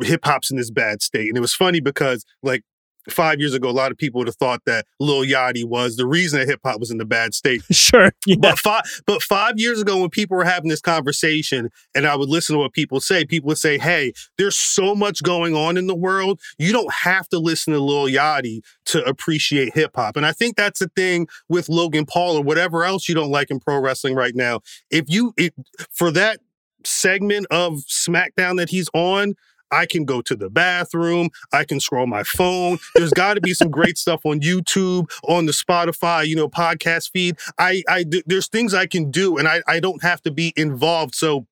hip 0.00 0.20
hop's 0.24 0.50
in 0.50 0.56
this 0.56 0.70
bad 0.70 1.02
state, 1.02 1.28
and 1.28 1.36
it 1.36 1.40
was 1.40 1.54
funny 1.54 1.80
because 1.80 2.24
like 2.42 2.62
five 3.10 3.40
years 3.40 3.54
ago, 3.54 3.68
a 3.68 3.70
lot 3.70 3.92
of 3.92 3.98
people 3.98 4.18
would 4.18 4.26
have 4.26 4.36
thought 4.36 4.62
that 4.66 4.86
Lil 5.00 5.22
Yachty 5.22 5.64
was 5.64 5.96
the 5.96 6.06
reason 6.06 6.38
that 6.38 6.48
hip 6.48 6.60
hop 6.64 6.80
was 6.80 6.90
in 6.90 6.98
the 6.98 7.04
bad 7.04 7.34
state. 7.34 7.62
Sure. 7.76 8.10
Yeah. 8.26 8.36
But 8.40 8.58
five, 8.58 8.82
but 9.06 9.22
five 9.22 9.60
years 9.60 9.80
ago, 9.80 10.00
when 10.00 10.10
people 10.10 10.36
were 10.36 10.44
having 10.44 10.70
this 10.70 10.80
conversation, 10.80 11.70
and 11.94 12.04
I 12.06 12.16
would 12.16 12.28
listen 12.28 12.54
to 12.54 12.58
what 12.58 12.72
people 12.72 13.00
say, 13.00 13.24
people 13.24 13.48
would 13.48 13.58
say, 13.58 13.78
"Hey, 13.78 14.12
there's 14.38 14.56
so 14.56 14.94
much 14.94 15.22
going 15.22 15.54
on 15.54 15.76
in 15.76 15.86
the 15.86 15.94
world. 15.94 16.40
You 16.58 16.72
don't 16.72 16.92
have 16.92 17.28
to 17.28 17.38
listen 17.38 17.74
to 17.74 17.80
Lil 17.80 18.06
Yachty 18.06 18.62
to 18.86 19.04
appreciate 19.04 19.74
hip 19.74 19.92
hop." 19.94 20.16
And 20.16 20.26
I 20.26 20.32
think 20.32 20.56
that's 20.56 20.80
the 20.80 20.90
thing 20.96 21.28
with 21.48 21.68
Logan 21.68 22.06
Paul 22.06 22.38
or 22.38 22.42
whatever 22.42 22.82
else 22.84 23.08
you 23.08 23.14
don't 23.14 23.30
like 23.30 23.50
in 23.50 23.60
pro 23.60 23.78
wrestling 23.78 24.14
right 24.14 24.34
now. 24.34 24.60
If 24.90 25.04
you, 25.08 25.32
it, 25.36 25.54
for 25.90 26.10
that 26.12 26.40
segment 26.86 27.46
of 27.50 27.74
SmackDown 27.88 28.56
that 28.56 28.70
he's 28.70 28.88
on. 28.94 29.34
I 29.70 29.86
can 29.86 30.04
go 30.04 30.20
to 30.22 30.36
the 30.36 30.50
bathroom. 30.50 31.30
I 31.52 31.64
can 31.64 31.80
scroll 31.80 32.06
my 32.06 32.22
phone. 32.22 32.78
There's 32.94 33.12
got 33.12 33.34
to 33.34 33.40
be 33.40 33.54
some 33.54 33.70
great 33.70 33.98
stuff 33.98 34.20
on 34.24 34.40
YouTube, 34.40 35.10
on 35.28 35.46
the 35.46 35.52
Spotify, 35.52 36.26
you 36.26 36.36
know, 36.36 36.48
podcast 36.48 37.10
feed. 37.12 37.36
I, 37.58 37.82
I, 37.88 38.04
there's 38.26 38.48
things 38.48 38.74
I 38.74 38.86
can 38.86 39.10
do, 39.10 39.36
and 39.38 39.48
I, 39.48 39.62
I 39.66 39.80
don't 39.80 40.02
have 40.02 40.22
to 40.22 40.30
be 40.30 40.52
involved. 40.56 41.14
So 41.14 41.46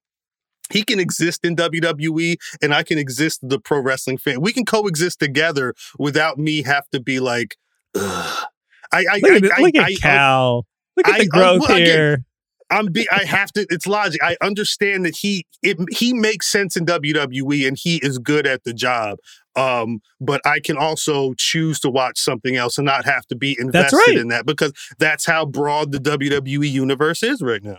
he 0.71 0.83
can 0.83 0.99
exist 1.01 1.45
in 1.45 1.57
WWE, 1.57 2.37
and 2.63 2.75
I 2.75 2.83
can 2.83 2.99
exist 2.99 3.41
the 3.43 3.59
pro 3.59 3.81
wrestling 3.81 4.19
fan. 4.19 4.41
We 4.41 4.53
can 4.53 4.65
coexist 4.65 5.21
together 5.21 5.75
without 5.99 6.39
me 6.39 6.63
have 6.63 6.89
to 6.91 7.01
be 7.01 7.21
like, 7.21 7.57
Ugh. 7.97 8.45
I, 8.93 9.05
I, 9.11 9.19
Look 9.23 9.33
at, 9.33 9.45
I, 9.45 9.57
I, 9.57 9.61
look 9.61 9.75
at 9.75 9.85
I- 9.85 9.95
Khal. 9.95 10.63
Look 10.97 11.09
at 11.09 11.19
the 11.21 11.27
growth 11.27 11.63
well, 11.63 11.73
again, 11.77 11.87
here. 11.87 12.25
I'm 12.75 12.87
be 12.87 13.09
I 13.11 13.25
have 13.25 13.53
to 13.53 13.67
it's 13.71 13.87
logic. 13.87 14.21
I 14.23 14.37
understand 14.43 15.05
that 15.05 15.17
he 15.17 15.47
it 15.63 15.79
he 15.91 16.13
makes 16.13 16.51
sense 16.51 16.77
in 16.77 16.87
WWE 16.87 17.67
and 17.67 17.79
he 17.79 17.97
is 17.99 18.19
good 18.19 18.47
at 18.47 18.65
the 18.65 18.75
job. 18.75 19.19
Um, 19.57 20.01
but 20.21 20.41
I 20.45 20.59
can 20.59 20.77
also 20.77 21.35
choose 21.35 21.79
to 21.81 21.91
watch 21.91 22.19
something 22.19 22.57
else 22.57 22.77
and 22.77 22.85
not 22.85 23.05
have 23.05 23.25
to 23.29 23.37
be 23.37 23.57
invested 23.59 23.97
right. 24.09 24.19
in 24.19 24.29
that 24.29 24.47
because 24.47 24.73
that's 24.99 25.25
how 25.25 25.47
broad 25.47 25.93
the 25.93 25.99
WWE 25.99 26.69
universe 26.69 27.23
is 27.23 27.41
right 27.41 27.63
now. 27.63 27.79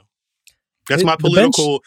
That's 0.87 1.01
It- 1.01 1.05
my 1.05 1.17
political 1.17 1.83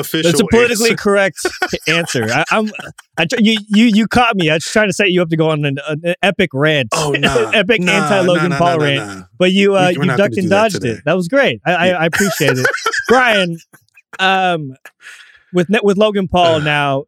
official. 0.00 0.30
It's 0.30 0.40
a 0.40 0.46
politically 0.50 0.90
answer. 0.90 1.02
correct 1.02 1.38
answer. 1.88 2.24
I, 2.30 2.44
I'm, 2.50 2.70
I, 3.16 3.26
you, 3.38 3.58
you, 3.68 3.84
you 3.86 4.06
caught 4.08 4.36
me. 4.36 4.50
I 4.50 4.54
was 4.54 4.64
trying 4.64 4.88
to 4.88 4.92
set 4.92 5.10
you 5.10 5.22
up 5.22 5.28
to 5.30 5.36
go 5.36 5.50
on 5.50 5.64
an, 5.64 5.78
an 5.86 6.14
epic 6.22 6.50
rant, 6.54 6.88
Oh 6.92 7.12
no, 7.12 7.50
epic 7.54 7.80
Nah, 7.80 7.92
anti 7.92 8.20
Logan 8.20 8.42
nah, 8.44 8.48
nah, 8.50 8.58
Paul 8.58 8.78
nah, 8.78 8.84
rant. 8.84 9.06
nah. 9.18 9.22
But 9.38 9.52
you, 9.52 9.74
uh, 9.76 9.88
We- 9.92 9.98
we're 9.98 10.04
you 10.12 10.16
ducked 10.16 10.34
and 10.36 10.42
do 10.44 10.48
that 10.50 10.72
dodged 10.72 10.84
it. 10.84 11.02
That 11.04 11.14
was 11.14 11.28
great. 11.28 11.60
I, 11.66 11.72
I, 11.74 11.88
I 11.90 12.06
appreciate 12.06 12.58
it, 12.58 12.66
Brian. 13.08 13.58
Um, 14.18 14.74
with 15.52 15.68
with 15.82 15.96
Logan 15.96 16.28
Paul 16.28 16.60
now, 16.60 17.04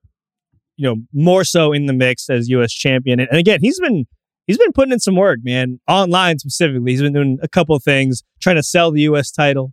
you 0.77 0.89
know, 0.89 0.97
more 1.13 1.45
so 1.45 1.73
in 1.73 1.87
the 1.87 1.93
mix 1.93 2.31
as 2.31 2.49
U.S. 2.49 2.73
champion, 2.73 3.21
and, 3.21 3.29
and 3.31 3.39
again, 3.39 3.59
he's 3.61 3.79
been 3.81 4.07
he's 4.47 4.59
been 4.59 4.73
putting 4.73 4.93
in 4.93 5.01
some 5.01 5.17
work, 5.17 5.41
man. 5.43 5.81
Online 5.89 6.39
specifically, 6.39 6.93
he's 6.93 7.03
been 7.03 7.13
doing 7.13 7.39
a 7.43 7.49
couple 7.49 7.75
of 7.77 7.83
things, 7.83 8.23
trying 8.41 8.57
to 8.57 8.63
sell 8.63 8.91
the 8.91 9.03
U.S. 9.03 9.31
title. 9.31 9.73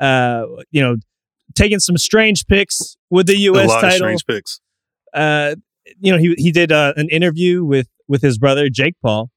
Uh, 0.00 0.44
you 0.70 0.82
know, 0.82 0.96
taking 1.54 1.78
some 1.78 1.96
strange 1.96 2.46
pics 2.46 2.96
with 3.10 3.26
the 3.26 3.34
A 3.34 3.38
U.S. 3.38 3.68
lot 3.68 3.76
of 3.76 3.82
title. 3.82 3.98
strange 3.98 4.26
pics. 4.26 4.60
Uh, 5.12 5.54
you 6.00 6.12
know, 6.12 6.18
he 6.18 6.34
he 6.36 6.50
did 6.50 6.72
uh, 6.72 6.92
an 6.96 7.08
interview 7.10 7.64
with 7.64 7.88
with 8.08 8.22
his 8.22 8.38
brother 8.38 8.68
Jake 8.68 8.94
Paul, 9.02 9.30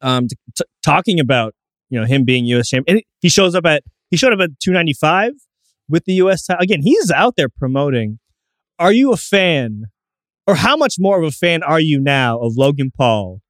um, 0.00 0.28
t- 0.28 0.36
t- 0.56 0.64
talking 0.82 1.20
about 1.20 1.54
you 1.90 1.98
know 2.00 2.06
him 2.06 2.24
being 2.24 2.44
U.S. 2.46 2.68
champion. 2.68 2.98
And 2.98 3.04
he 3.20 3.28
shows 3.28 3.54
up 3.54 3.66
at 3.66 3.82
he 4.10 4.16
showed 4.16 4.32
up 4.32 4.40
at 4.40 4.58
295 4.60 5.32
with 5.88 6.04
the 6.04 6.14
U.S. 6.14 6.44
title. 6.44 6.62
Again, 6.62 6.82
he's 6.82 7.10
out 7.10 7.36
there 7.36 7.48
promoting. 7.48 8.18
Are 8.78 8.92
you 8.92 9.12
a 9.12 9.16
fan, 9.16 9.84
or 10.46 10.56
how 10.56 10.76
much 10.76 10.96
more 10.98 11.18
of 11.18 11.24
a 11.24 11.32
fan 11.32 11.62
are 11.62 11.80
you 11.80 12.00
now 12.00 12.38
of 12.38 12.56
Logan 12.56 12.92
Paul 12.96 13.40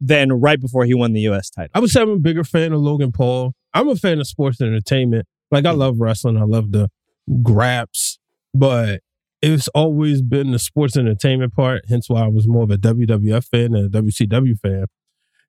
than 0.00 0.32
right 0.32 0.60
before 0.60 0.84
he 0.84 0.94
won 0.94 1.12
the 1.12 1.20
U.S. 1.22 1.50
title? 1.50 1.70
I 1.74 1.80
would 1.80 1.90
say 1.90 2.02
I'm 2.02 2.10
a 2.10 2.18
bigger 2.18 2.44
fan 2.44 2.72
of 2.72 2.80
Logan 2.80 3.12
Paul. 3.12 3.54
I'm 3.72 3.88
a 3.88 3.96
fan 3.96 4.20
of 4.20 4.26
sports 4.26 4.60
and 4.60 4.70
entertainment. 4.70 5.26
Like 5.50 5.64
I 5.66 5.70
love 5.70 6.00
wrestling. 6.00 6.36
I 6.36 6.44
love 6.44 6.72
the 6.72 6.88
graps, 7.42 8.18
but 8.54 9.00
it's 9.42 9.68
always 9.68 10.22
been 10.22 10.50
the 10.52 10.58
sports 10.58 10.96
entertainment 10.96 11.54
part. 11.54 11.82
Hence 11.88 12.08
why 12.08 12.22
I 12.24 12.28
was 12.28 12.48
more 12.48 12.64
of 12.64 12.70
a 12.70 12.76
WWF 12.78 13.46
fan 13.48 13.72
than 13.72 13.84
a 13.86 13.88
WCW 13.88 14.58
fan. 14.58 14.86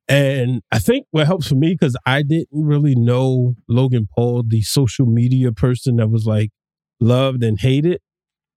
And 0.10 0.62
I 0.72 0.80
think 0.80 1.06
what 1.12 1.26
helps 1.28 1.48
for 1.50 1.56
me 1.56 1.74
because 1.74 1.98
I 2.06 2.22
didn't 2.22 2.48
really 2.52 2.96
know 2.96 3.56
Logan 3.68 4.08
Paul, 4.14 4.44
the 4.48 4.62
social 4.62 5.06
media 5.06 5.52
person 5.52 5.98
that 5.98 6.10
was 6.10 6.26
like 6.26 6.52
loved 7.00 7.44
and 7.44 7.60
hated. 7.60 8.00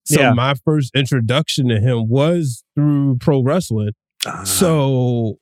So 0.05 0.21
Yeah. 0.21 0.33
my 0.33 0.55
first 0.65 0.95
introduction 0.95 1.69
to 1.69 1.81
him 1.81 2.09
was 2.09 2.65
through 2.75 3.17
pro 3.21 3.43
wrestling. 3.43 3.91
Ah. 4.27 4.45
So, 4.45 5.39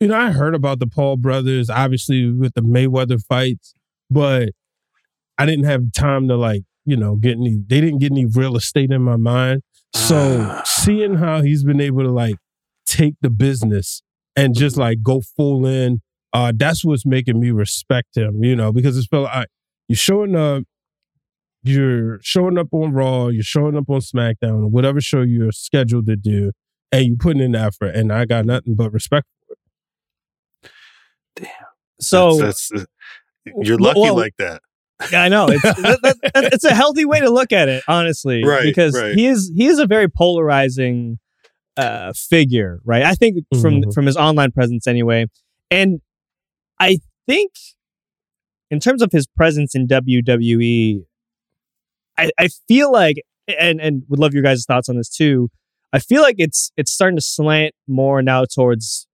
you 0.00 0.08
know, 0.08 0.16
I 0.16 0.30
heard 0.30 0.54
about 0.54 0.78
the 0.78 0.86
Paul 0.86 1.16
brothers, 1.16 1.70
obviously 1.70 2.30
with 2.30 2.52
the 2.54 2.60
Mayweather 2.62 3.20
fights, 3.22 3.74
but 4.10 4.50
I 5.38 5.46
didn't 5.46 5.64
have 5.66 5.92
time 5.92 6.28
to 6.28 6.36
like, 6.36 6.62
you 6.84 6.96
know, 6.96 7.16
get 7.16 7.32
any, 7.32 7.56
they 7.66 7.80
didn't 7.80 7.98
get 7.98 8.12
any 8.12 8.24
real 8.26 8.56
estate 8.56 8.90
in 8.90 9.02
my 9.02 9.16
mind. 9.16 9.62
So 9.94 10.40
Ah. 10.48 10.62
seeing 10.64 11.14
how 11.16 11.42
he's 11.42 11.64
been 11.64 11.80
able 11.80 12.02
to 12.02 12.10
like 12.12 12.36
take 12.86 13.14
the 13.20 13.30
business 13.30 14.02
and 14.34 14.54
just 14.54 14.76
like 14.76 15.02
go 15.02 15.20
full 15.36 15.66
in, 15.66 16.00
uh, 16.32 16.52
that's 16.54 16.84
what's 16.84 17.06
making 17.06 17.40
me 17.40 17.50
respect 17.50 18.16
him, 18.16 18.44
you 18.44 18.54
know, 18.56 18.72
because 18.72 18.96
it's 18.98 19.06
felt 19.06 19.24
like 19.24 19.48
you're 19.88 19.96
showing 19.96 20.36
up, 20.36 20.64
you're 21.62 22.18
showing 22.22 22.58
up 22.58 22.68
on 22.72 22.92
Raw, 22.92 23.28
you're 23.28 23.42
showing 23.42 23.76
up 23.76 23.88
on 23.90 24.00
SmackDown, 24.00 24.70
whatever 24.70 25.00
show 25.00 25.22
you're 25.22 25.52
scheduled 25.52 26.06
to 26.06 26.16
do, 26.16 26.52
and 26.92 27.06
you're 27.06 27.16
putting 27.16 27.42
in 27.42 27.54
effort. 27.56 27.94
And 27.96 28.12
I 28.12 28.24
got 28.26 28.44
nothing 28.44 28.74
but 28.74 28.92
respect 28.92 29.26
for 29.46 29.54
it. 29.54 30.70
Damn. 31.36 31.48
So 32.00 32.36
That's, 32.38 32.68
that's, 32.68 32.82
uh, 32.82 33.50
you're 33.62 33.78
lucky 33.78 34.00
well- 34.00 34.16
like 34.16 34.34
that. 34.38 34.60
Yeah, 35.12 35.22
I 35.22 35.28
know. 35.28 35.46
It's 35.48 35.62
that, 35.62 36.00
that- 36.02 36.16
that- 36.34 36.52
it's 36.52 36.64
a 36.64 36.74
healthy 36.74 37.04
way 37.04 37.20
to 37.20 37.28
look 37.30 37.52
at 37.52 37.68
it, 37.68 37.82
honestly. 37.88 38.44
Right, 38.44 38.62
Because 38.62 38.94
right. 39.00 39.14
he 39.14 39.26
is 39.26 39.52
he 39.54 39.66
is 39.66 39.78
a 39.78 39.86
very 39.86 40.08
polarizing 40.08 41.18
uh 41.76 42.12
figure, 42.14 42.80
right? 42.84 43.02
I 43.02 43.14
think 43.14 43.38
from 43.60 43.82
Mhm. 43.82 43.94
from 43.94 44.06
his 44.06 44.16
online 44.16 44.52
presence 44.52 44.86
anyway. 44.86 45.26
And 45.70 46.00
I 46.80 46.98
think 47.26 47.52
in 48.70 48.80
terms 48.80 49.02
of 49.02 49.12
his 49.12 49.26
presence 49.26 49.74
in 49.74 49.86
WWE, 49.86 51.02
I, 52.18 52.30
I 52.38 52.48
feel 52.68 52.90
like 52.90 53.16
and 53.58 53.80
and 53.80 54.02
would 54.08 54.18
love 54.18 54.32
your 54.34 54.42
guys' 54.42 54.64
thoughts 54.66 54.88
on 54.88 54.96
this 54.96 55.08
too. 55.10 55.50
I 55.92 55.98
feel 55.98 56.22
like 56.22 56.36
it's 56.38 56.72
it's 56.76 56.92
starting 56.92 57.16
to 57.16 57.22
slant 57.22 57.74
more 57.86 58.22
now 58.22 58.44
towards 58.44 59.06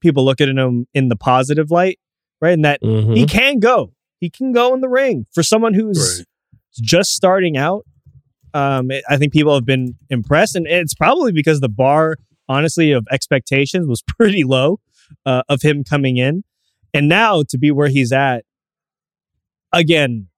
people 0.00 0.24
looking 0.24 0.48
at 0.48 0.56
him 0.56 0.86
in 0.94 1.08
the 1.08 1.16
positive 1.16 1.70
light, 1.70 1.98
right? 2.40 2.52
And 2.52 2.64
that 2.64 2.82
Mm-hmm. 2.82 3.12
he 3.14 3.24
can 3.26 3.58
go. 3.58 3.92
He 4.22 4.30
can 4.30 4.52
go 4.52 4.72
in 4.72 4.80
the 4.80 4.88
ring 4.88 5.26
for 5.34 5.42
someone 5.42 5.74
who's 5.74 5.98
Right. 6.18 6.26
just 6.80 7.10
starting 7.12 7.56
out. 7.56 7.84
Um, 8.54 8.92
it- 8.92 9.02
I 9.10 9.16
think 9.16 9.32
people 9.32 9.52
have 9.52 9.64
been 9.66 9.96
impressed, 10.10 10.54
and 10.54 10.64
it's 10.64 10.94
probably 10.94 11.32
because 11.32 11.58
the 11.58 11.68
bar, 11.68 12.18
honestly, 12.48 12.92
of 12.92 13.04
expectations 13.10 13.88
was 13.88 14.00
pretty 14.06 14.44
low 14.44 14.78
uh, 15.26 15.42
of 15.48 15.62
him 15.62 15.82
coming 15.82 16.18
in, 16.18 16.44
and 16.94 17.08
now 17.08 17.42
to 17.48 17.58
be 17.58 17.72
where 17.72 17.88
he's 17.88 18.12
at. 18.12 18.44
Again, 19.72 20.28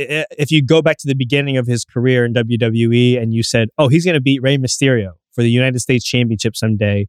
uh, 0.00 0.24
if 0.38 0.50
you 0.50 0.62
go 0.64 0.80
back 0.80 0.96
to 1.00 1.06
the 1.06 1.14
beginning 1.14 1.58
of 1.58 1.66
his 1.66 1.84
career 1.84 2.24
in 2.24 2.32
WWE, 2.32 3.20
and 3.20 3.34
you 3.34 3.42
said, 3.42 3.68
"Oh, 3.76 3.88
he's 3.88 4.04
going 4.06 4.14
to 4.14 4.20
beat 4.20 4.40
Rey 4.42 4.56
Mysterio 4.56 5.12
for 5.32 5.42
the 5.42 5.50
United 5.50 5.80
States 5.80 6.06
Championship 6.06 6.56
someday," 6.56 7.06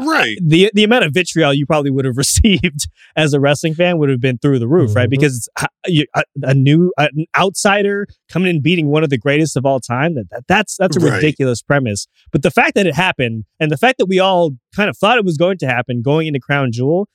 Right. 0.00 0.36
the 0.42 0.70
the 0.74 0.84
amount 0.84 1.04
of 1.04 1.12
vitriol 1.14 1.52
you 1.54 1.66
probably 1.66 1.90
would 1.90 2.04
have 2.04 2.16
received 2.24 2.88
as 3.16 3.34
a 3.34 3.40
wrestling 3.40 3.74
fan 3.74 3.98
would 3.98 4.08
have 4.08 4.20
been 4.20 4.38
through 4.38 4.58
the 4.58 4.68
roof, 4.68 4.94
right? 4.96 5.06
Mhm. 5.08 5.10
Because 5.10 5.36
it's 5.36 5.48
uh, 5.60 5.66
a, 5.86 6.00
a, 6.16 6.18
uh, 6.20 6.22
a 6.50 6.54
new 6.54 6.92
uh, 6.98 7.08
an 7.14 7.26
outsider 7.38 8.06
coming 8.28 8.48
in 8.56 8.62
beating 8.62 8.88
one 8.88 9.04
of 9.04 9.10
the 9.10 9.18
greatest 9.18 9.56
of 9.56 9.64
all 9.66 9.80
time 9.80 10.14
that, 10.14 10.28
that 10.30 10.44
that's 10.48 10.76
that's 10.76 10.96
a 10.96 11.00
Right. 11.00 11.14
ridiculous 11.16 11.62
premise. 11.62 12.06
But 12.32 12.42
the 12.42 12.50
fact 12.50 12.74
that 12.74 12.86
it 12.86 12.94
happened 12.94 13.44
and 13.58 13.70
the 13.70 13.76
fact 13.76 13.98
that 13.98 14.06
we 14.06 14.18
all 14.18 14.52
kind 14.74 14.88
of 14.90 14.96
thought 14.96 15.18
it 15.18 15.24
was 15.24 15.36
going 15.36 15.58
to 15.58 15.66
happen 15.66 16.02
going 16.02 16.26
into 16.26 16.40
Crown 16.40 16.72
Jewel 16.72 17.08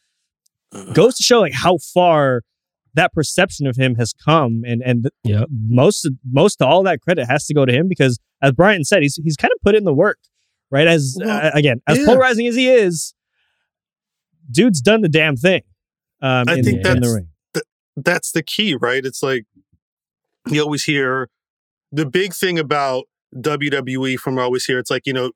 goes 0.93 1.15
to 1.15 1.23
show 1.23 1.39
like 1.41 1.53
how 1.53 1.77
far 1.93 2.41
that 2.93 3.13
perception 3.13 3.67
of 3.67 3.75
him 3.75 3.95
has 3.95 4.13
come 4.13 4.63
and 4.65 4.81
and 4.83 5.09
Yep. 5.23 5.47
most 5.51 6.09
most 6.29 6.61
of 6.61 6.67
all 6.67 6.83
that 6.83 7.01
credit 7.01 7.25
has 7.27 7.45
to 7.47 7.53
go 7.53 7.65
to 7.65 7.73
him 7.73 7.87
because 7.87 8.19
as 8.41 8.51
Brian 8.53 8.83
said 8.83 9.01
he's 9.01 9.15
he's 9.23 9.35
kind 9.37 9.51
of 9.55 9.61
put 9.61 9.75
in 9.75 9.83
the 9.85 9.93
work 9.93 10.17
right 10.71 10.87
as 10.87 11.17
Well, 11.19 11.45
uh, 11.47 11.51
again 11.53 11.81
as 11.87 11.97
yeah. 11.99 12.05
polarizing 12.05 12.47
as 12.47 12.55
he 12.55 12.69
is 12.69 13.13
dude's 14.51 14.81
done 14.81 15.01
the 15.01 15.09
damn 15.09 15.35
thing 15.35 15.61
um 16.21 16.45
I 16.47 16.55
in, 16.55 16.63
think 16.63 16.77
in 16.77 16.81
the 16.83 16.89
that's- 16.89 17.13
ring 17.13 17.29
that's 17.97 18.33
the 18.33 18.43
key, 18.43 18.75
right? 18.75 19.05
It's 19.05 19.23
like 19.23 19.45
you 20.49 20.61
always 20.61 20.83
hear 20.83 21.29
the 21.93 22.05
big 22.05 22.33
thing 22.33 22.59
about 22.59 23.05
WWE 23.33 24.17
from 24.19 24.37
always 24.37 24.65
here. 24.65 24.79
it's 24.79 24.91
like, 24.91 25.03
you 25.05 25.13
know, 25.13 25.31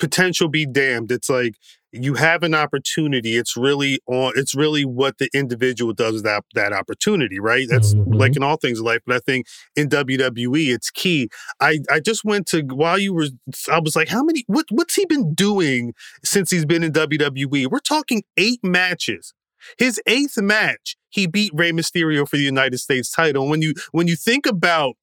potential 0.00 0.48
be 0.48 0.66
damned. 0.66 1.12
It's 1.12 1.30
like 1.30 1.54
you 1.92 2.14
have 2.14 2.42
an 2.44 2.54
opportunity. 2.54 3.36
It's 3.36 3.56
really 3.56 3.98
on 4.06 4.32
it's 4.36 4.54
really 4.54 4.84
what 4.84 5.18
the 5.18 5.28
individual 5.34 5.92
does 5.92 6.14
with 6.14 6.24
that 6.24 6.44
that 6.54 6.72
opportunity, 6.72 7.40
right? 7.40 7.66
That's 7.68 7.94
Mhm. 7.94 8.14
like 8.14 8.36
in 8.36 8.42
all 8.44 8.56
things 8.56 8.78
in 8.78 8.84
life. 8.84 9.00
But 9.06 9.16
I 9.16 9.18
think 9.20 9.46
in 9.74 9.88
WWE 9.88 10.70
it's 10.70 10.90
key. 10.90 11.28
I 11.60 11.80
I 11.90 11.98
just 12.00 12.24
went 12.24 12.46
to 12.48 12.62
while 12.62 12.98
you 12.98 13.12
were 13.12 13.26
I 13.70 13.80
was 13.80 13.96
like, 13.96 14.08
how 14.08 14.22
many 14.22 14.44
what 14.46 14.66
what's 14.70 14.94
he 14.94 15.04
been 15.06 15.34
doing 15.34 15.92
since 16.24 16.50
he's 16.50 16.64
been 16.64 16.84
in 16.84 16.92
WWE? 16.92 17.66
We're 17.66 17.80
talking 17.80 18.22
eight 18.36 18.60
matches. 18.62 19.34
His 19.76 20.00
eighth 20.06 20.38
match, 20.40 20.96
he 21.10 21.26
beat 21.26 21.50
Rey 21.54 21.72
Mysterio 21.72 22.26
for 22.26 22.36
the 22.36 22.42
United 22.44 22.78
States 22.78 23.10
title. 23.10 23.48
When 23.48 23.62
you 23.62 23.74
when 23.92 24.06
you 24.06 24.16
think 24.16 24.46
about 24.46 24.94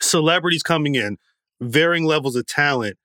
celebrities 0.00 0.62
coming 0.62 0.94
in, 0.94 1.16
varying 1.60 2.04
levels 2.04 2.36
of 2.36 2.46
talent, 2.46 2.96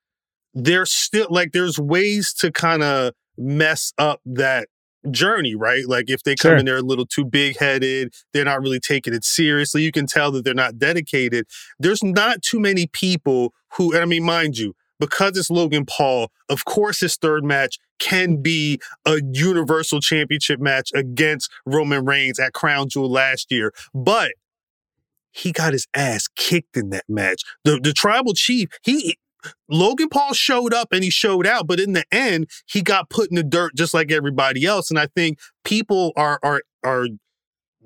there's 0.63 0.91
still 0.91 1.27
like 1.29 1.51
there's 1.51 1.77
ways 1.79 2.33
to 2.39 2.51
kind 2.51 2.81
of 2.83 3.13
mess 3.37 3.93
up 3.97 4.21
that 4.25 4.67
journey, 5.11 5.55
right? 5.55 5.87
Like 5.87 6.09
if 6.09 6.23
they 6.23 6.35
come 6.35 6.49
Sure. 6.51 6.57
in 6.57 6.65
there 6.65 6.77
a 6.77 6.81
little 6.81 7.05
too 7.05 7.23
big 7.23 7.57
headed, 7.57 8.13
they're 8.33 8.43
not 8.45 8.61
really 8.61 8.79
taking 8.79 9.13
it 9.13 9.23
seriously. 9.23 9.83
You 9.83 9.91
can 9.91 10.07
tell 10.07 10.31
that 10.31 10.43
they're 10.43 10.53
not 10.53 10.79
dedicated. 10.79 11.45
There's 11.79 12.03
not 12.03 12.41
too 12.41 12.59
many 12.59 12.87
people 12.87 13.53
who, 13.75 13.93
and 13.93 14.01
I 14.01 14.05
mean, 14.05 14.23
mind 14.23 14.57
you, 14.57 14.73
because 14.99 15.37
it's 15.37 15.51
Logan 15.51 15.85
Paul, 15.85 16.31
of 16.49 16.65
course 16.65 17.01
his 17.01 17.15
third 17.17 17.43
match 17.45 17.77
can 17.99 18.41
be 18.41 18.79
a 19.05 19.19
universal 19.31 19.99
championship 20.01 20.59
match 20.59 20.89
against 20.95 21.51
Roman 21.67 22.03
Reigns 22.03 22.39
at 22.39 22.53
Crown 22.53 22.89
Jewel 22.89 23.11
last 23.11 23.51
year. 23.51 23.71
But 23.93 24.31
he 25.31 25.51
got 25.51 25.73
his 25.73 25.87
ass 25.93 26.27
kicked 26.35 26.75
in 26.75 26.89
that 26.89 27.05
match. 27.07 27.43
The 27.63 27.79
the 27.79 27.93
tribal 27.93 28.33
chief, 28.33 28.69
he 28.81 29.17
Logan 29.69 30.09
Paul 30.09 30.33
showed 30.33 30.73
up 30.73 30.89
and 30.91 31.03
he 31.03 31.09
showed 31.09 31.45
out, 31.47 31.67
but 31.67 31.79
in 31.79 31.93
the 31.93 32.05
end, 32.11 32.49
he 32.65 32.81
got 32.81 33.09
put 33.09 33.29
in 33.29 33.35
the 33.35 33.43
dirt 33.43 33.75
just 33.75 33.93
like 33.93 34.11
everybody 34.11 34.65
else. 34.65 34.89
And 34.89 34.99
I 34.99 35.07
think 35.07 35.39
people 35.63 36.13
are 36.15 36.39
are 36.43 36.61
are 36.83 37.07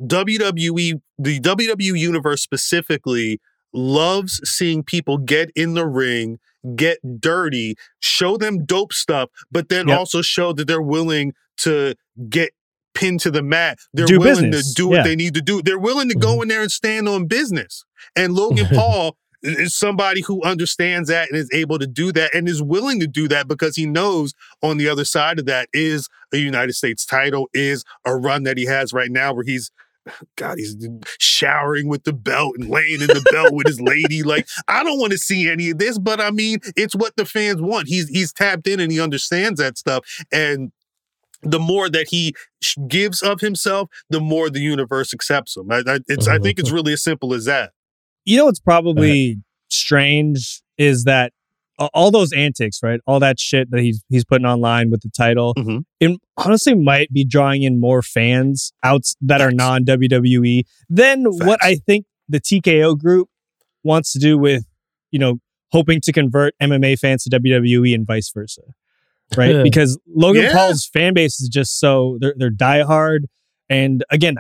WWE, 0.06 1.02
the 1.20 1.40
WWE 1.40 2.00
universe 2.00 2.42
specifically 2.42 3.40
loves 3.74 4.42
seeing 4.44 4.84
people 4.84 5.18
get 5.18 5.50
in 5.56 5.74
the 5.76 5.86
ring, 5.86 6.40
get 6.76 6.98
dirty, 7.20 7.76
show 8.00 8.38
them 8.38 8.66
dope 8.66 8.94
stuff, 8.94 9.30
but 9.52 9.70
then 9.70 9.88
Yep. 9.88 9.98
also 10.00 10.22
show 10.22 10.54
that 10.54 10.68
they're 10.68 10.82
willing 10.82 11.34
to 11.58 11.96
get 12.30 12.52
pinned 12.94 13.20
to 13.22 13.32
the 13.32 13.42
mat. 13.44 13.80
They're 13.94 14.06
Do 14.06 14.20
willing 14.20 14.52
business. 14.52 14.74
to 14.74 14.82
do 14.82 14.88
what 14.90 14.98
Yeah. 14.98 15.04
they 15.04 15.16
need 15.16 15.34
to 15.36 15.42
do. 15.42 15.62
They're 15.62 15.80
willing 15.80 16.10
to 16.10 16.16
go 16.16 16.34
mm-hmm. 16.34 16.42
in 16.44 16.48
there 16.50 16.62
and 16.62 16.72
stand 16.72 17.08
on 17.08 17.26
business. 17.28 17.86
And 18.16 18.34
Logan 18.36 18.68
Paul 18.68 19.16
is 19.44 19.76
somebody 19.76 20.22
who 20.22 20.42
understands 20.44 21.10
that 21.10 21.30
and 21.30 21.38
is 21.38 21.50
able 21.54 21.80
to 21.80 21.88
do 21.88 22.12
that 22.12 22.34
and 22.34 22.48
is 22.48 22.62
willing 22.62 23.00
to 23.00 23.08
do 23.08 23.28
that 23.28 23.48
because 23.48 23.76
he 23.76 23.86
knows 23.86 24.34
on 24.62 24.78
the 24.78 24.88
other 24.88 25.06
side 25.06 25.40
of 25.40 25.46
that 25.46 25.68
is 25.74 26.08
a 26.34 26.38
United 26.38 26.74
States 26.74 27.06
title, 27.06 27.50
is 27.54 27.84
a 28.06 28.16
run 28.16 28.44
that 28.44 28.58
he 28.58 28.66
has 28.66 28.94
right 28.94 29.12
now 29.12 29.34
where 29.34 29.44
he's 29.46 29.72
God, 30.36 30.58
he's 30.58 30.76
showering 31.20 31.88
with 31.88 32.04
the 32.04 32.14
belt 32.14 32.56
and 32.58 32.70
laying 32.70 33.02
in 33.02 33.08
the 33.08 33.26
belt 33.32 33.54
with 33.54 33.68
his 33.68 33.82
lady. 33.82 34.24
Like, 34.24 34.48
I 34.68 34.84
don't 34.84 35.00
want 35.00 35.12
to 35.12 35.18
see 35.18 35.50
any 35.50 35.72
of 35.72 35.78
this, 35.78 35.98
but 35.98 36.20
I 36.20 36.32
mean, 36.32 36.60
it's 36.76 36.96
what 36.96 37.16
the 37.16 37.26
fans 37.26 37.62
want. 37.62 37.88
He's 37.88 38.10
he's 38.10 38.34
tapped 38.34 38.68
in 38.68 38.80
and 38.80 38.92
he 38.92 39.00
understands 39.00 39.60
that 39.60 39.78
stuff. 39.78 40.06
And 40.32 40.72
the 41.44 41.60
more 41.60 41.90
that 41.90 42.08
he 42.10 42.36
sh- 42.62 42.78
gives 42.88 43.22
of 43.22 43.42
himself, 43.42 43.90
the 44.10 44.20
more 44.20 44.50
the 44.50 44.60
universe 44.60 45.14
accepts 45.14 45.58
him. 45.58 45.72
I, 45.72 45.82
I, 45.88 46.00
it's, 46.08 46.28
I 46.28 46.38
think 46.38 46.60
it's 46.60 46.70
mm-hmm. 46.70 46.76
really 46.76 46.94
as 46.94 47.04
simple 47.04 47.34
as 47.34 47.46
that. 47.46 47.72
You 48.26 48.38
know 48.38 48.46
what's 48.46 48.60
probably 48.60 49.38
strange 49.70 50.62
is 50.78 51.04
that 51.06 51.34
all 51.94 52.12
those 52.12 52.32
antics, 52.32 52.80
right? 52.84 53.00
All 53.08 53.20
that 53.20 53.40
shit 53.40 53.72
that 53.72 53.82
he's 53.82 54.04
he's 54.10 54.24
putting 54.24 54.46
online 54.46 54.92
with 54.92 55.02
the 55.02 55.10
title, 55.10 55.56
Mhm. 55.56 55.84
it 56.00 56.20
honestly 56.38 56.76
might 56.76 57.12
be 57.12 57.26
drawing 57.26 57.64
in 57.64 57.80
more 57.80 58.02
fans 58.04 58.72
out 58.84 59.04
that 59.22 59.42
are 59.42 59.52
non 59.52 59.84
WWE 59.86 60.64
than 60.90 61.24
what 61.26 61.60
I 61.64 61.76
think 61.76 62.06
the 62.30 62.40
TKO 62.40 62.96
group 62.98 63.30
wants 63.84 64.14
to 64.14 64.20
do 64.20 64.38
with, 64.38 64.66
you 65.12 65.18
know, 65.20 65.40
hoping 65.72 66.00
to 66.02 66.12
convert 66.12 66.54
MMA 66.62 67.00
fans 67.00 67.24
to 67.24 67.30
WWE 67.32 67.96
and 67.96 68.06
vice 68.06 68.30
versa. 68.32 68.62
Right? 69.36 69.56
Yeah. 69.56 69.64
Because 69.64 69.98
Logan 70.14 70.44
Yeah. 70.44 70.54
Paul's 70.54 70.86
fan 70.86 71.14
base 71.16 71.40
is 71.42 71.50
just 71.50 71.80
so 71.80 72.18
they're 72.22 72.36
they're 72.38 72.52
diehard. 72.52 73.22
And 73.70 74.04
again, 74.12 74.36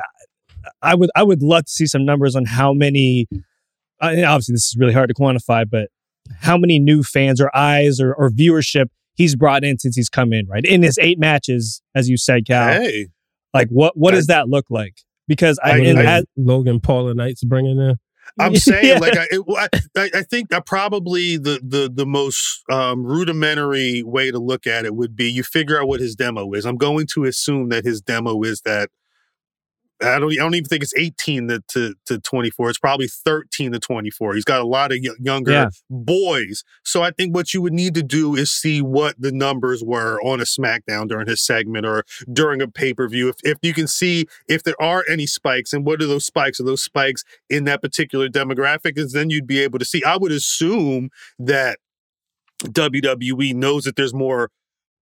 I 0.81 0.93
would 0.93 1.09
I 1.15 1.23
would 1.23 1.41
love 1.41 1.65
to 1.65 1.71
see 1.71 1.87
some 1.87 2.05
numbers 2.05 2.35
on 2.35 2.45
how 2.45 2.71
many. 2.73 3.27
And 4.01 4.25
obviously, 4.25 4.53
this 4.53 4.65
is 4.67 4.75
really 4.79 4.93
hard 4.93 5.09
to 5.09 5.13
quantify, 5.15 5.69
but 5.69 5.89
how 6.39 6.57
many 6.57 6.79
new 6.79 7.03
fans 7.03 7.39
or 7.41 7.55
eyes 7.55 7.99
or, 7.99 8.13
or 8.13 8.29
viewership 8.29 8.87
he's 9.15 9.35
brought 9.35 9.63
in 9.63 9.77
since 9.79 9.95
he's 9.95 10.09
come 10.09 10.33
in, 10.33 10.47
right? 10.47 10.63
In 10.65 10.81
his 10.83 10.97
eight 10.99 11.19
matches, 11.19 11.81
as 11.95 12.09
you 12.09 12.17
said, 12.17 12.45
Khal. 12.45 12.81
Hey, 12.81 13.07
Like, 13.53 13.67
what 13.69 13.97
what 13.97 14.13
I- 14.13 14.17
does 14.17 14.27
that 14.27 14.49
look 14.49 14.65
like? 14.69 14.95
Because 15.27 15.59
I, 15.63 15.71
I- 15.71 15.75
I- 15.93 16.03
as- 16.19 16.25
Logan 16.37 16.79
Paul 16.79 17.07
and 17.09 17.17
Knights 17.17 17.43
bringing 17.43 17.77
in. 17.79 17.95
I'm 18.39 18.55
saying 18.55 18.85
Yeah. 18.87 18.97
like 18.99 19.17
I, 19.17 19.27
it, 19.29 19.41
I, 19.49 19.67
I 19.97 20.09
I 20.19 20.21
think 20.23 20.49
that 20.49 20.65
probably 20.65 21.37
the 21.37 21.59
the 21.61 21.91
the 21.93 22.05
most 22.05 22.61
um, 22.71 23.03
rudimentary 23.03 24.03
way 24.03 24.31
to 24.31 24.39
look 24.39 24.65
at 24.67 24.85
it 24.85 24.95
would 24.95 25.15
be 25.15 25.29
you 25.29 25.43
figure 25.43 25.79
out 25.81 25.87
what 25.87 25.99
his 25.99 26.15
demo 26.15 26.53
is. 26.53 26.65
I'm 26.65 26.77
going 26.77 27.07
to 27.13 27.25
assume 27.25 27.69
that 27.69 27.83
his 27.83 28.01
demo 28.01 28.41
is 28.43 28.61
that 28.61 28.89
I 30.03 30.19
don't. 30.19 30.31
I 30.31 30.35
don't 30.35 30.55
even 30.55 30.67
think 30.67 30.83
it's 30.83 30.95
18 30.95 31.47
to, 31.49 31.63
to, 31.69 31.93
to 32.07 32.19
24. 32.19 32.69
It's 32.69 32.79
probably 32.79 33.07
13 33.07 33.71
to 33.73 33.79
24. 33.79 34.33
He's 34.33 34.43
got 34.43 34.61
a 34.61 34.65
lot 34.67 34.91
of 34.91 34.97
y- 35.03 35.13
younger 35.19 35.51
Yeah. 35.51 35.69
boys. 35.89 36.63
So 36.83 37.03
I 37.03 37.11
think 37.11 37.35
what 37.35 37.53
you 37.53 37.61
would 37.61 37.73
need 37.73 37.93
to 37.95 38.03
do 38.03 38.35
is 38.35 38.51
see 38.51 38.81
what 38.81 39.15
the 39.19 39.31
numbers 39.31 39.83
were 39.83 40.19
on 40.23 40.39
a 40.41 40.43
SmackDown 40.43 41.07
during 41.07 41.27
his 41.27 41.41
segment 41.45 41.85
or 41.85 42.03
during 42.31 42.61
a 42.61 42.67
pay 42.67 42.93
per 42.93 43.07
view. 43.07 43.29
If 43.29 43.35
if 43.43 43.57
you 43.61 43.73
can 43.73 43.87
see 43.87 44.25
if 44.47 44.63
there 44.63 44.81
are 44.81 45.03
any 45.09 45.27
spikes 45.27 45.73
and 45.73 45.85
what 45.85 46.01
are 46.01 46.07
those 46.07 46.25
spikes? 46.25 46.59
Are 46.59 46.63
those 46.65 46.83
spikes 46.83 47.23
in 47.49 47.65
that 47.65 47.81
particular 47.81 48.27
demographic? 48.27 48.97
Is 48.97 49.13
then 49.13 49.29
you'd 49.29 49.47
be 49.47 49.59
able 49.59 49.79
to 49.79 49.85
see. 49.85 50.03
I 50.03 50.17
would 50.17 50.31
assume 50.31 51.09
that 51.37 51.77
WWE 52.65 53.53
knows 53.55 53.83
that 53.85 53.95
there's 53.95 54.13
more 54.13 54.49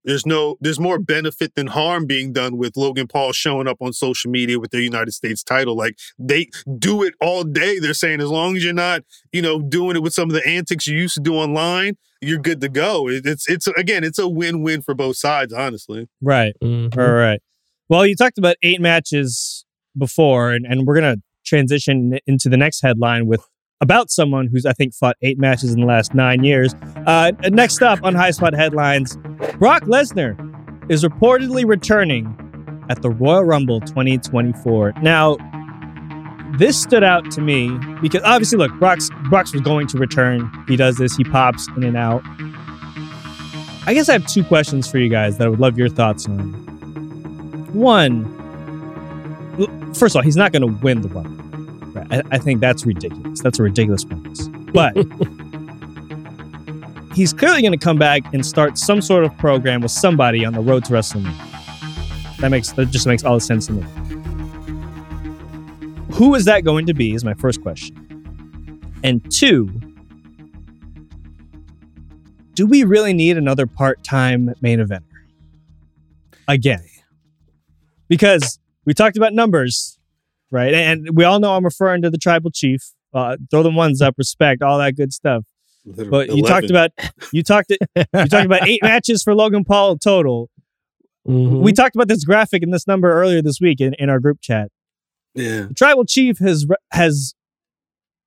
there's 0.04 0.24
no 0.24 0.56
there's 0.60 0.80
more 0.80 0.98
benefit 0.98 1.54
than 1.54 1.68
harm 1.68 2.06
being 2.06 2.32
done 2.32 2.56
with 2.56 2.76
Logan 2.76 3.06
Paul 3.06 3.32
showing 3.32 3.68
up 3.68 3.78
on 3.80 3.92
social 3.92 4.30
media 4.30 4.58
with 4.58 4.70
their 4.70 4.80
United 4.80 5.12
States 5.12 5.42
title. 5.42 5.76
Like 5.76 5.98
they 6.18 6.48
do 6.78 7.02
it 7.02 7.14
all 7.20 7.44
day. 7.44 7.78
They're 7.78 7.94
saying 7.94 8.20
as 8.20 8.28
long 8.28 8.56
as 8.56 8.64
you're 8.64 8.72
not, 8.72 9.02
you 9.32 9.42
know, 9.42 9.60
doing 9.60 9.96
it 9.96 10.02
with 10.02 10.14
some 10.14 10.28
of 10.28 10.34
the 10.34 10.46
antics 10.46 10.86
you 10.86 10.96
used 10.96 11.14
to 11.14 11.20
do 11.20 11.34
online, 11.34 11.96
you're 12.20 12.38
good 12.38 12.60
to 12.60 12.68
go. 12.68 13.08
It's 13.08 13.48
it's 13.48 13.66
again, 13.66 14.04
it's 14.04 14.18
a 14.18 14.28
win-win 14.28 14.82
for 14.82 14.94
both 14.94 15.16
sides, 15.16 15.52
honestly. 15.52 16.08
Right. 16.20 16.54
Mm-hmm. 16.62 16.98
All 16.98 17.12
right. 17.12 17.40
Well, 17.88 18.06
you 18.06 18.14
talked 18.16 18.38
about 18.38 18.56
eight 18.62 18.80
matches 18.80 19.64
before, 19.96 20.52
and, 20.52 20.66
and 20.66 20.86
we're 20.86 21.00
going 21.00 21.16
to 21.16 21.22
transition 21.44 22.18
into 22.26 22.48
the 22.48 22.56
next 22.56 22.82
headline 22.82 23.26
with 23.26 23.40
about 23.80 24.10
someone 24.10 24.48
who's, 24.48 24.66
I 24.66 24.72
think, 24.72 24.94
fought 24.94 25.16
eight 25.22 25.38
matches 25.38 25.72
in 25.72 25.80
the 25.80 25.86
last 25.86 26.14
nine 26.14 26.44
years. 26.44 26.74
Uh, 27.06 27.32
next 27.50 27.82
up 27.82 28.00
on 28.02 28.14
High 28.14 28.32
Spot 28.32 28.52
Headlines 28.54 29.16
Brock 29.58 29.84
Lesnar 29.84 30.36
is 30.90 31.04
reportedly 31.04 31.66
returning 31.66 32.34
at 32.88 33.02
the 33.02 33.10
Royal 33.10 33.44
Rumble 33.44 33.80
2024. 33.80 34.94
Now, 35.02 35.36
this 36.56 36.80
stood 36.80 37.04
out 37.04 37.30
to 37.32 37.40
me 37.40 37.70
because 38.00 38.22
obviously, 38.24 38.58
look, 38.58 38.72
Brock's, 38.78 39.10
Brock's 39.28 39.52
was 39.52 39.60
going 39.60 39.86
to 39.88 39.98
return. 39.98 40.50
He 40.66 40.76
does 40.76 40.96
this, 40.96 41.14
he 41.16 41.24
pops 41.24 41.68
in 41.76 41.84
and 41.84 41.96
out. 41.96 42.22
I 43.86 43.94
guess 43.94 44.08
I 44.08 44.14
have 44.14 44.26
two 44.26 44.44
questions 44.44 44.90
for 44.90 44.98
you 44.98 45.08
guys 45.08 45.38
that 45.38 45.46
I 45.46 45.50
would 45.50 45.60
love 45.60 45.78
your 45.78 45.88
thoughts 45.88 46.26
on. 46.26 46.52
One, 47.72 48.24
first 49.94 50.14
of 50.14 50.16
all, 50.16 50.22
he's 50.22 50.36
not 50.36 50.52
going 50.52 50.62
to 50.62 50.82
win 50.82 51.02
the 51.02 51.08
Rumble. 51.08 51.47
I, 51.96 52.22
I 52.30 52.38
think 52.38 52.60
that's 52.60 52.86
ridiculous. 52.86 53.40
That's 53.40 53.58
a 53.58 53.62
ridiculous 53.62 54.04
premise. 54.04 54.48
But 54.48 54.96
he's 57.14 57.32
clearly 57.32 57.62
going 57.62 57.72
to 57.72 57.78
come 57.78 57.98
back 57.98 58.22
and 58.32 58.44
start 58.44 58.78
some 58.78 59.02
sort 59.02 59.24
of 59.24 59.36
program 59.38 59.80
with 59.80 59.90
somebody 59.90 60.44
on 60.44 60.52
the 60.52 60.60
road 60.60 60.84
to 60.86 60.92
WrestleMania. 60.92 62.36
That 62.38 62.50
makes 62.50 62.70
that 62.72 62.90
just 62.90 63.06
makes 63.06 63.24
all 63.24 63.34
the 63.34 63.40
sense 63.40 63.66
to 63.66 63.72
me. 63.72 63.82
Who 66.12 66.34
is 66.34 66.44
that 66.44 66.64
going 66.64 66.86
to 66.86 66.94
be? 66.94 67.14
Is 67.14 67.24
my 67.24 67.34
first 67.34 67.60
question. 67.62 68.04
And 69.04 69.28
two, 69.32 69.68
do 72.54 72.66
we 72.66 72.84
really 72.84 73.12
need 73.12 73.36
another 73.36 73.66
part-time 73.66 74.54
main 74.60 74.80
eventer 74.80 75.02
again? 76.48 76.84
Because 78.08 78.58
we 78.84 78.94
talked 78.94 79.16
about 79.16 79.34
numbers, 79.34 79.97
right? 80.50 80.74
And 80.74 81.10
we 81.14 81.24
all 81.24 81.40
know 81.40 81.54
I'm 81.54 81.64
referring 81.64 82.02
to 82.02 82.10
the 82.10 82.18
tribal 82.18 82.50
chief. 82.50 82.80
Uh, 83.14 83.36
throw 83.50 83.62
the 83.62 83.70
ones 83.70 84.02
up, 84.02 84.14
respect, 84.18 84.62
all 84.62 84.78
that 84.78 84.94
good 84.94 85.12
stuff. 85.12 85.44
But 85.86 86.34
you 86.34 86.42
talked 86.42 86.68
about 86.68 86.90
you 87.32 87.42
talked 87.42 87.70
you 87.70 88.04
talked 88.12 88.44
about 88.44 88.68
eight 88.68 88.80
matches 88.82 89.22
for 89.22 89.34
Logan 89.34 89.64
Paul 89.64 89.96
total. 89.96 90.50
Mhm. 91.26 91.62
We 91.62 91.72
talked 91.72 91.94
about 91.94 92.08
this 92.08 92.24
graphic 92.24 92.62
and 92.62 92.72
this 92.72 92.86
number 92.86 93.12
earlier 93.12 93.42
this 93.42 93.60
week 93.60 93.80
in, 93.80 93.94
in 93.94 94.10
our 94.10 94.20
group 94.20 94.38
chat. 94.40 94.70
Yeah. 95.34 95.62
The 95.68 95.74
tribal 95.74 96.04
chief 96.04 96.38
has 96.38 96.66
has 96.92 97.34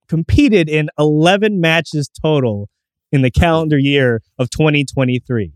competed 0.07 0.67
in 0.67 0.89
11 0.99 1.61
matches 1.61 2.09
total 2.21 2.69
in 3.11 3.21
the 3.21 3.31
calendar 3.31 3.77
year 3.77 4.21
of 4.37 4.49
2023. 4.49 5.53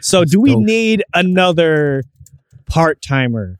So 0.00 0.24
do 0.24 0.40
we 0.40 0.52
dope. 0.52 0.62
need 0.62 1.04
another 1.14 2.02
part-timer 2.66 3.58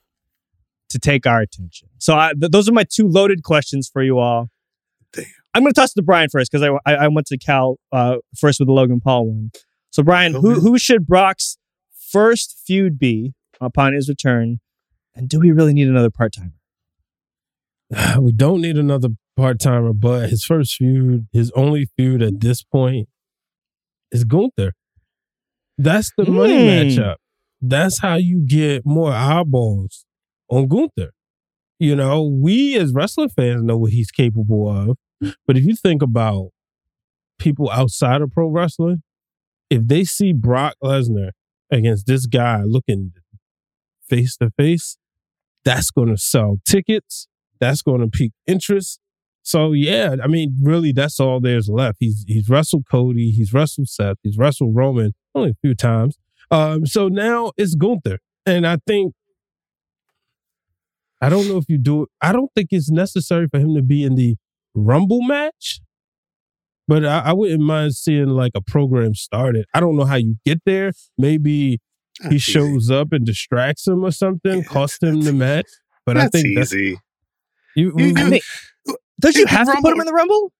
to 0.91 0.99
take 0.99 1.27
our 1.27 1.41
attention? 1.41 1.89
So 1.99 2.15
I, 2.17 2.33
th- 2.39 2.51
those 2.53 2.69
are 2.69 2.73
my 2.73 2.85
two 2.85 3.09
loaded 3.09 3.43
questions 3.43 3.89
for 3.93 4.03
you 4.03 4.19
all. 4.19 4.49
Damn. 5.13 5.25
I'm 5.55 5.63
going 5.63 5.73
to 5.73 5.81
toss 5.81 5.93
to 5.95 6.03
Brian 6.03 6.29
first 6.29 6.51
because 6.53 6.63
I, 6.63 6.91
I 6.91 7.05
I 7.05 7.09
went 7.09 7.27
to 7.29 7.39
Cal 7.39 7.79
uh, 7.93 8.17
first 8.39 8.61
with 8.61 8.69
the 8.69 8.73
Logan 8.75 9.01
Paul 9.01 9.27
one. 9.27 9.51
So 9.91 10.03
Brian, 10.03 10.33
who 10.35 10.53
Okay. 10.53 10.61
who 10.61 10.79
should 10.79 11.07
Brock's 11.07 11.57
first 12.11 12.59
feud 12.67 12.99
be 12.99 13.33
upon 13.61 13.95
his 13.95 14.09
return? 14.09 14.61
And 15.15 15.29
do 15.29 15.41
we 15.41 15.51
really 15.51 15.73
need 15.73 15.89
another 15.89 16.11
part-timer? 16.11 16.53
we 18.21 18.33
don't 18.33 18.61
need 18.61 18.77
another 18.77 19.09
part 19.37 19.61
timer, 19.61 19.93
but 19.93 20.29
his 20.31 20.45
first 20.45 20.75
feud, 20.77 21.27
his 21.33 21.51
only 21.53 21.87
feud 21.97 22.23
at 22.23 22.41
this 22.41 22.63
point 22.63 23.09
is 24.11 24.25
Gunther. 24.25 24.73
That's 25.79 26.11
the 26.17 26.25
money 26.31 26.55
Hmm. 26.59 26.69
matchup. 26.69 27.17
That's 27.61 28.01
how 28.01 28.17
you 28.17 28.45
get 28.47 28.85
more 28.87 29.13
eyeballs 29.13 30.05
on 30.49 30.69
Gunther. 30.69 31.13
You 31.79 31.95
know, 31.95 32.23
we 32.23 32.77
as 32.77 32.93
wrestling 32.95 33.29
fans 33.29 33.63
know 33.63 33.77
what 33.77 33.93
he's 33.93 34.11
capable 34.11 34.69
of. 34.69 34.97
But 35.47 35.57
if 35.57 35.65
you 35.65 35.75
think 35.75 36.03
about 36.03 36.51
people 37.39 37.71
outside 37.71 38.23
of 38.23 38.31
pro 38.31 38.49
wrestling, 38.49 39.03
if 39.71 39.87
they 39.87 40.05
see 40.05 40.33
Brock 40.33 40.75
Lesnar 40.83 41.31
against 41.71 42.07
this 42.07 42.27
guy 42.27 42.63
looking 42.63 43.13
face 44.09 44.37
to 44.37 44.51
face, 44.57 44.97
that's 45.65 45.91
going 45.91 46.09
to 46.09 46.17
sell 46.17 46.59
tickets. 46.67 47.29
That's 47.59 47.83
going 47.83 48.01
to 48.01 48.09
pique 48.09 48.33
interest. 48.47 49.01
So 49.43 49.73
yeah, 49.73 50.17
I 50.23 50.27
mean, 50.27 50.57
really, 50.61 50.93
that's 50.93 51.21
all 51.21 51.41
there's 51.41 51.69
left. 51.69 51.99
He's 52.01 52.25
he's 52.27 52.49
wrestled 52.49 52.85
Cody, 52.91 53.31
he's 53.31 53.53
wrestled 53.53 53.89
Seth, 53.89 54.17
he's 54.25 54.37
wrestled 54.37 54.75
Roman 54.75 55.15
only 55.37 55.51
a 55.51 55.55
few 55.63 55.75
times. 55.75 56.19
Um, 56.51 56.85
so 56.85 57.07
now 57.07 57.53
it's 57.57 57.77
Gunther, 57.77 58.19
and 58.45 58.67
I 58.67 58.79
think 58.89 59.15
I 61.21 61.29
don't 61.29 61.49
know 61.49 61.57
if 61.57 61.65
you 61.69 61.79
do 61.79 62.03
it. 62.05 62.09
I 62.21 62.33
don't 62.33 62.51
think 62.55 62.69
it's 62.73 62.91
necessary 62.91 63.49
for 63.51 63.59
him 63.59 63.75
to 63.75 63.83
be 63.83 64.05
in 64.05 64.15
the 64.17 64.37
Rumble 64.75 65.23
match, 65.23 65.81
but 66.87 67.05
I, 67.05 67.19
I 67.21 67.33
wouldn't 67.33 67.61
mind 67.63 67.95
seeing 67.95 68.29
like 68.29 68.53
a 68.55 68.61
program 68.61 69.15
started. 69.15 69.65
I 69.75 69.81
don't 69.81 69.97
know 69.97 70.05
how 70.05 70.17
you 70.17 70.37
get 70.45 70.61
there. 70.67 70.93
Maybe 71.17 71.51
he 71.71 71.81
That's 72.23 72.35
easy. 72.35 72.53
shows 72.53 72.91
up 72.91 73.13
and 73.13 73.25
distracts 73.25 73.87
him 73.87 74.05
or 74.05 74.11
something, 74.11 74.59
Yeah, 74.59 74.65
cost 74.65 75.03
him 75.03 75.23
the 75.23 75.33
match. 75.33 75.67
But 76.05 76.17
I 76.17 76.23
That's 76.23 76.43
think 76.43 76.57
that's 76.57 76.75
easy. 76.75 76.99
you. 77.75 77.93
You- 77.97 78.15
I 78.17 78.31
mean, 78.31 78.41
don't 79.21 79.35
you 79.35 79.43
It- 79.45 79.49
have 79.49 79.67
to 79.67 79.79
put 79.83 79.93
him 79.95 80.01
in 80.01 80.07
the 80.07 80.13
Rumble? 80.13 80.53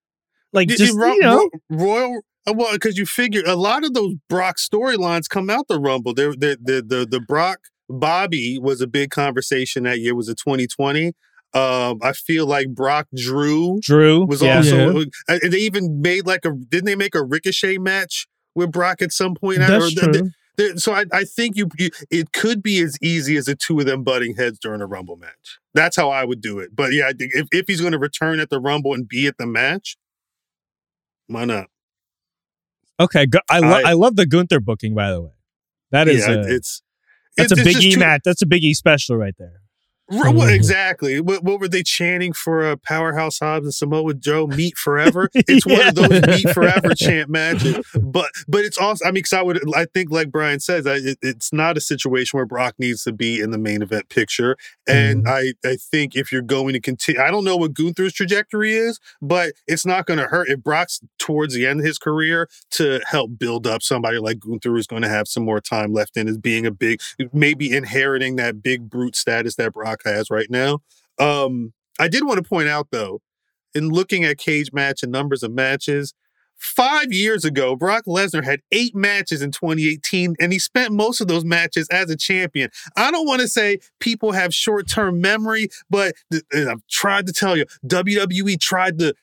Like 0.53 0.69
Y- 0.71 0.75
just 0.77 0.95
y- 0.95 1.01
Ro- 1.07 1.13
you 1.15 1.21
know, 1.21 1.51
Royal. 1.71 2.21
uh, 2.49 2.55
Well, 2.57 2.73
because 2.73 2.97
you 2.97 3.05
figure 3.07 3.43
a 3.47 3.55
lot 3.57 3.85
of 3.85 3.93
those 3.93 4.15
Brock 4.29 4.57
storylines 4.57 5.29
come 5.29 5.51
out 5.51 5.69
the 5.69 5.79
Rumble. 5.79 6.15
They're, 6.15 6.35
they're, 6.35 6.57
the 6.57 6.83
the 6.87 7.07
the 7.11 7.21
Brock 7.21 7.59
Bobby 7.89 8.59
was 8.59 8.81
a 8.81 8.87
big 8.87 9.11
conversation 9.11 9.85
that 9.85 10.01
year. 10.01 10.15
Was 10.15 10.29
it 10.29 10.39
2020? 10.39 11.13
Um, 11.55 11.99
I 12.03 12.13
feel 12.13 12.47
like 12.47 12.75
Brock 12.75 13.07
Drew 13.17 13.79
Drew 13.81 14.27
was 14.27 14.43
yeah. 14.43 14.57
also. 14.59 15.01
uh, 15.29 15.39
And 15.43 15.53
they 15.53 15.59
even 15.59 16.01
made 16.03 16.27
like 16.27 16.45
a. 16.45 16.51
Didn't 16.53 16.87
they 16.87 16.97
make 16.97 17.15
a 17.15 17.23
Ricochet 17.25 17.79
match 17.79 18.27
with 18.55 18.73
Brock 18.73 19.01
at 19.01 19.13
some 19.13 19.35
point? 19.35 19.59
That's 19.59 19.73
Or 19.73 19.89
the- 20.07 20.13
the- 20.13 20.19
true. 20.69 20.79
so 20.79 20.93
I, 20.93 21.05
I 21.13 21.25
think 21.25 21.57
you, 21.57 21.69
you 21.79 21.91
it 22.11 22.33
could 22.33 22.63
be 22.63 22.81
as 22.81 22.99
easy 23.01 23.37
as 23.37 23.45
the 23.45 23.55
two 23.55 23.79
of 23.79 23.87
them 23.87 24.03
butting 24.03 24.35
heads 24.37 24.59
during 24.59 24.81
a 24.81 24.87
Rumble 24.87 25.17
match. 25.17 25.59
That's 25.73 25.97
how 25.97 26.11
I 26.11 26.25
would 26.25 26.41
do 26.41 26.59
it. 26.59 26.75
But 26.75 26.93
yeah, 26.93 27.07
I 27.09 27.13
think 27.13 27.33
if, 27.35 27.47
if 27.53 27.67
he's 27.69 27.81
going 27.81 27.93
to 27.93 27.99
return 27.99 28.41
at 28.41 28.51
the 28.51 28.59
Rumble 28.59 28.93
and 28.95 29.07
be 29.09 29.27
at 29.27 29.37
the 29.39 29.47
match, 29.47 29.97
why 31.29 31.45
not? 31.45 31.67
Okay, 32.99 33.27
go- 33.27 33.41
I, 33.51 33.61
lo- 33.61 33.69
I- 33.85 33.91
I 33.91 33.93
love 33.93 34.17
the 34.17 34.27
Gunther 34.27 34.61
booking 34.61 34.95
by 34.95 35.11
the 35.13 35.21
way. 35.23 35.31
That 35.91 36.09
is 36.09 36.27
yeah, 36.27 36.35
a, 36.35 36.41
it's 36.55 36.83
that's 37.37 37.53
it's- 37.53 37.67
a 37.67 37.79
Big 37.79 37.83
E 37.83 37.97
match. 37.97 38.23
That's 38.25 38.43
a 38.43 38.47
Big 38.47 38.65
E 38.65 38.75
special 38.75 39.17
right 39.17 39.35
there. 39.39 39.61
Well, 40.09 40.33
Mhm. 40.33 40.53
exactly. 40.55 41.21
What, 41.21 41.43
what 41.43 41.59
were 41.59 41.67
they 41.69 41.83
chanting 41.83 42.33
for 42.33 42.65
uh, 42.65 42.77
Powerhouse 42.77 43.41
Hobbs 43.41 43.67
and 43.67 43.75
Samoa 43.75 44.15
Joe? 44.15 44.47
Meet 44.47 44.77
forever. 44.77 45.29
It's 45.49 45.67
one 45.67 45.87
of 45.89 45.95
those 45.95 46.23
meet 46.27 46.51
forever 46.55 46.95
chant 46.97 47.29
matches. 47.29 47.85
But 48.01 48.31
but 48.49 48.65
it's 48.65 48.79
also. 48.79 49.05
I 49.05 49.09
mean, 49.09 49.15
because 49.15 49.33
I 49.33 49.43
would. 49.43 49.61
I 49.75 49.87
think 49.87 50.11
like 50.11 50.31
Brian 50.31 50.61
says, 50.61 50.87
I, 50.87 50.95
it, 50.97 51.19
it's 51.23 51.53
not 51.53 51.77
a 51.77 51.81
situation 51.81 52.37
where 52.37 52.47
Brock 52.47 52.75
needs 52.79 53.03
to 53.05 53.13
be 53.13 53.41
in 53.41 53.51
the 53.51 53.59
main 53.59 53.83
event 53.83 54.09
picture. 54.09 54.57
And 54.87 55.29
I 55.29 55.55
I 55.65 55.77
think 55.77 56.15
if 56.17 56.31
you're 56.31 56.43
going 56.43 56.73
to 56.75 56.81
continue, 56.81 57.21
I 57.21 57.31
don't 57.31 57.45
know 57.45 57.57
what 57.57 57.75
Gunther's 57.75 58.13
trajectory 58.13 58.75
is, 58.75 59.01
but 59.21 59.53
it's 59.67 59.85
not 59.87 60.07
going 60.07 60.19
to 60.19 60.27
hurt 60.27 60.49
if 60.49 60.63
Brock's 60.63 61.01
towards 61.19 61.55
the 61.55 61.67
end 61.67 61.81
of 61.81 61.87
his 61.87 61.99
career 61.99 62.49
to 62.73 63.01
help 63.09 63.39
build 63.39 63.67
up 63.67 63.83
somebody 63.83 64.19
like 64.19 64.39
Gunther 64.41 64.71
who's 64.71 64.87
going 64.87 65.03
to 65.03 65.09
have 65.09 65.27
some 65.29 65.45
more 65.45 65.61
time 65.61 65.93
left 65.93 66.17
in 66.17 66.29
as 66.29 66.39
being 66.39 66.65
a 66.67 66.71
big, 66.71 67.01
maybe 67.33 67.73
inheriting 67.75 68.37
that 68.37 68.63
big 68.63 68.89
brute 68.89 69.17
status 69.17 69.57
that 69.57 69.73
Brock 69.73 69.96
has 70.05 70.31
right 70.31 70.51
now. 70.51 70.81
Um, 71.19 71.73
I 71.99 72.09
did 72.09 72.27
want 72.27 72.43
to 72.43 72.49
point 72.49 72.69
out 72.69 72.89
though, 72.91 73.21
in 73.75 73.89
looking 73.89 74.25
at 74.25 74.39
cage 74.39 74.73
match 74.73 75.03
and 75.03 75.13
numbers 75.13 75.43
of 75.43 75.53
matches, 75.53 76.15
five 76.59 77.13
years 77.13 77.45
ago, 77.45 77.77
Brock 77.77 78.05
Lesnar 78.07 78.45
had 78.45 78.61
eight 78.73 78.95
matches 78.95 79.43
in 79.43 79.51
2018, 79.51 80.37
and 80.41 80.53
he 80.53 80.59
spent 80.59 80.93
most 80.93 81.21
of 81.21 81.29
those 81.29 81.45
matches 81.45 81.89
as 81.91 82.11
a 82.11 82.17
champion. 82.17 82.71
I 82.97 83.11
don't 83.11 83.27
want 83.27 83.41
to 83.43 83.49
say 83.49 83.79
people 84.01 84.33
have 84.33 84.55
short 84.55 84.89
term 84.89 85.21
memory, 85.21 85.69
but 85.91 86.15
I've 86.55 86.87
tried 86.91 87.27
to 87.27 87.33
tell 87.33 87.57
you, 87.57 87.67
WWE 87.87 88.61
tried 88.61 88.99
to. 88.99 89.15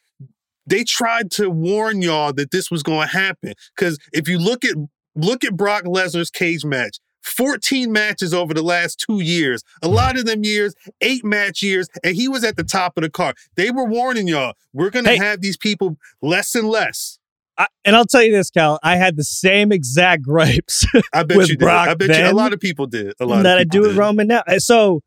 They 0.66 0.86
tried 0.86 1.30
to 1.32 1.50
warn 1.50 2.02
y'all 2.02 2.32
that 2.34 2.52
this 2.52 2.72
was 2.72 2.84
going 2.84 3.08
to 3.08 3.14
happen 3.14 3.54
because 3.76 4.00
if 4.14 4.30
you 4.30 4.40
look 4.40 4.64
at 4.64 4.76
look 5.14 5.44
at 5.44 5.58
Brock 5.58 5.84
Lesnar's 5.84 6.30
cage 6.30 6.64
match, 6.64 7.00
14 7.24 7.92
matches 7.92 8.34
over 8.34 8.54
the 8.54 8.62
last 8.62 9.00
two 9.00 9.22
years. 9.22 9.64
A 9.82 9.88
lot 9.88 10.18
of 10.18 10.26
them 10.26 10.44
years, 10.44 10.76
eight 11.02 11.24
match 11.26 11.62
years, 11.64 11.88
and 12.04 12.16
he 12.16 12.28
was 12.28 12.44
at 12.44 12.58
the 12.58 12.64
top 12.64 12.98
of 12.98 13.04
the 13.04 13.10
card. 13.10 13.38
They 13.56 13.72
were 13.72 13.86
warning 13.86 14.28
y'all, 14.28 14.54
we're 14.74 14.90
going 14.90 15.06
to 15.06 15.12
Hey. 15.12 15.18
have 15.18 15.42
these 15.42 15.58
people 15.58 15.98
less 16.22 16.54
and 16.56 16.68
less. 16.70 17.20
I, 17.58 17.68
and 17.86 17.96
I'll 17.96 18.06
tell 18.06 18.24
you 18.24 18.32
this, 18.32 18.50
Khal. 18.50 18.80
I 18.82 18.96
had 18.98 19.16
the 19.16 19.24
same 19.24 19.72
exact 19.72 20.24
gripes 20.24 20.86
I 21.14 21.24
bet 21.24 21.38
you 21.38 21.46
did. 21.56 21.60
Brock 21.60 21.88
I 21.90 21.94
bet 21.94 22.10
you 22.18 22.26
a 22.26 22.34
lot 22.34 22.52
of 22.52 22.60
people 22.60 22.88
did. 22.88 23.14
A 23.20 23.26
lot 23.26 23.44
that 23.44 23.58
I 23.60 23.64
do 23.64 23.82
with. 23.82 23.96
Roman 23.96 24.28
now. 24.28 24.44
So 24.58 25.02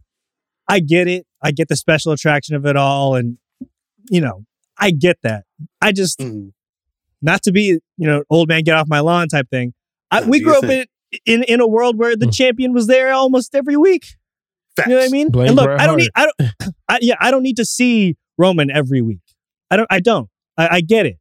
I 0.69 0.81
get 0.81 1.09
it. 1.09 1.27
I 1.43 1.51
get 1.51 1.69
the 1.69 1.77
special 1.77 2.13
attraction 2.13 2.55
of 2.55 2.65
it 2.67 2.77
all, 2.77 3.15
and 3.17 3.39
you 4.09 4.21
know, 4.21 4.45
I 4.79 4.91
get 4.93 5.19
that. 5.23 5.45
I 5.81 5.91
just 5.93 6.19
Mhm. 6.21 6.53
not 7.21 7.43
to 7.43 7.53
be 7.53 7.81
you 7.99 8.07
know 8.07 8.23
old 8.31 8.49
man 8.49 8.63
get 8.63 8.77
off 8.77 8.87
my 8.89 9.01
lawn 9.01 9.27
type 9.29 9.49
thing. 9.51 9.75
I, 10.13 10.23
we 10.23 10.39
grew 10.41 10.57
up 10.57 10.65
in, 10.65 10.87
in 11.25 11.43
in 11.45 11.61
a 11.61 11.67
world 11.67 11.97
where 11.99 12.17
the 12.17 12.27
Mm. 12.27 12.35
champion 12.35 12.73
was 12.73 12.87
there 12.87 13.13
almost 13.13 13.55
every 13.55 13.77
week. 13.77 14.05
Facts. 14.77 14.89
You 14.89 14.95
know 14.95 15.01
what 15.01 15.09
I 15.09 15.11
mean? 15.11 15.31
Blame 15.31 15.47
and 15.49 15.57
look, 15.57 15.69
I 15.81 15.87
don't 15.87 15.97
need 15.99 16.11
I 16.15 16.27
don't 16.27 16.51
I, 16.89 16.99
yeah, 17.01 17.15
I 17.21 17.31
don't 17.31 17.43
need 17.43 17.57
to 17.57 17.65
see 17.65 18.17
Roman 18.39 18.71
every 18.71 19.03
week. 19.03 19.21
I 19.71 19.77
don't 19.77 19.87
I 19.91 20.01
don't. 20.01 20.29
I, 20.59 20.69
I 20.77 20.81
get 20.81 21.07
it. 21.07 21.17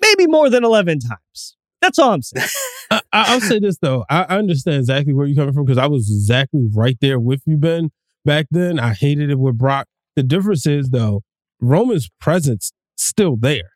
Maybe 0.00 0.26
more 0.26 0.50
than 0.50 0.64
11 0.64 1.00
times. 1.00 1.56
That's 1.80 1.98
all 1.98 2.12
I'm 2.12 2.22
saying. 2.22 2.46
I, 2.90 2.96
I- 3.12 3.24
I'll 3.34 3.40
say 3.40 3.58
this 3.58 3.78
though. 3.78 4.04
I 4.08 4.22
I 4.24 4.38
understand 4.38 4.78
exactly 4.78 5.12
where 5.12 5.26
you're 5.26 5.36
coming 5.36 5.54
from 5.54 5.64
because 5.64 5.78
I 5.78 5.86
was 5.86 6.10
exactly 6.10 6.66
right 6.74 6.96
there 7.00 7.20
with 7.20 7.42
you, 7.46 7.56
Ben. 7.56 7.90
Back 8.24 8.46
then, 8.50 8.78
I 8.80 8.94
hated 8.94 9.30
it 9.30 9.38
with 9.38 9.58
Brock. 9.58 9.86
The 10.16 10.22
difference 10.22 10.66
is 10.66 10.90
though, 10.90 11.22
Roman's 11.60 12.08
presence 12.20 12.72
still 12.96 13.36
there. 13.36 13.72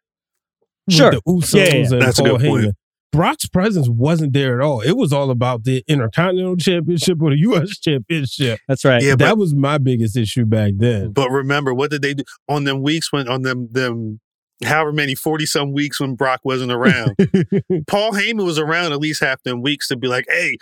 With 0.87 0.97
Sure. 0.97 1.11
the 1.11 1.23
Usos 1.29 1.55
Yeah, 1.55 1.65
yeah, 1.65 1.75
yeah. 1.75 1.93
and 1.93 2.03
That's 2.03 2.19
a 2.19 2.23
Paul 2.23 2.39
good 2.39 2.47
point. 2.49 2.75
Heyman. 3.13 3.19
Brock's 3.19 3.47
presence 3.49 3.89
wasn't 3.89 4.33
there 4.33 4.61
at 4.61 4.65
all. 4.65 4.81
It 4.81 4.97
was 4.97 5.13
all 5.13 5.31
about 5.31 5.65
the 5.65 5.85
Intercontinental 5.89 6.57
Championship 6.57 7.21
or 7.23 7.31
the 7.31 7.39
U.S. 7.39 7.79
Championship. 7.81 8.61
That's 8.69 8.85
right. 8.85 9.03
Yeah, 9.03 9.17
that 9.17 9.31
but, 9.31 9.39
was 9.39 9.55
my 9.55 9.79
biggest 9.79 10.17
issue 10.17 10.45
back 10.45 10.73
then. 10.77 11.13
but 11.13 11.31
remember, 11.31 11.75
what 11.75 11.91
did 11.91 12.03
they 12.03 12.15
do 12.15 12.25
on 12.49 12.65
them 12.65 12.83
weeks 12.83 13.13
when, 13.13 13.29
on 13.29 13.43
them, 13.43 13.69
them, 13.71 14.21
however 14.65 14.93
many, 14.93 15.15
40 15.15 15.47
some 15.47 15.73
weeks 15.73 16.01
when 16.01 16.15
Brock 16.15 16.41
wasn't 16.45 16.73
around? 16.73 17.17
Paul 17.87 18.13
Heyman 18.13 18.45
was 18.45 18.59
around 18.59 18.93
at 18.93 18.99
least 18.99 19.23
half 19.23 19.43
them 19.43 19.63
weeks 19.63 19.89
to 19.89 19.97
be 19.97 20.09
like, 20.09 20.27
hey, 20.29 20.57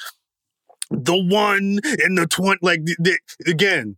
the 0.90 1.16
one 1.16 1.78
in 2.04 2.14
the 2.14 2.26
20, 2.28 2.58
like, 2.62 2.84
th- 2.84 2.98
th- 3.02 3.18
again, 3.46 3.96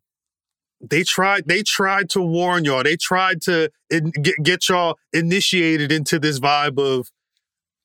they 0.81 1.03
tried, 1.03 1.49
they 1.49 1.63
tried 1.63 2.09
to 2.11 2.21
warn 2.21 2.65
y'all. 2.65 2.85
They 2.85 2.97
tried 2.97 3.43
to 3.43 3.69
in, 3.91 4.11
get, 4.11 4.37
get 4.43 4.69
y'all 4.69 4.97
initiated 5.13 5.91
into 5.91 6.19
this 6.19 6.39
vibe 6.39 6.79
of, 6.79 7.11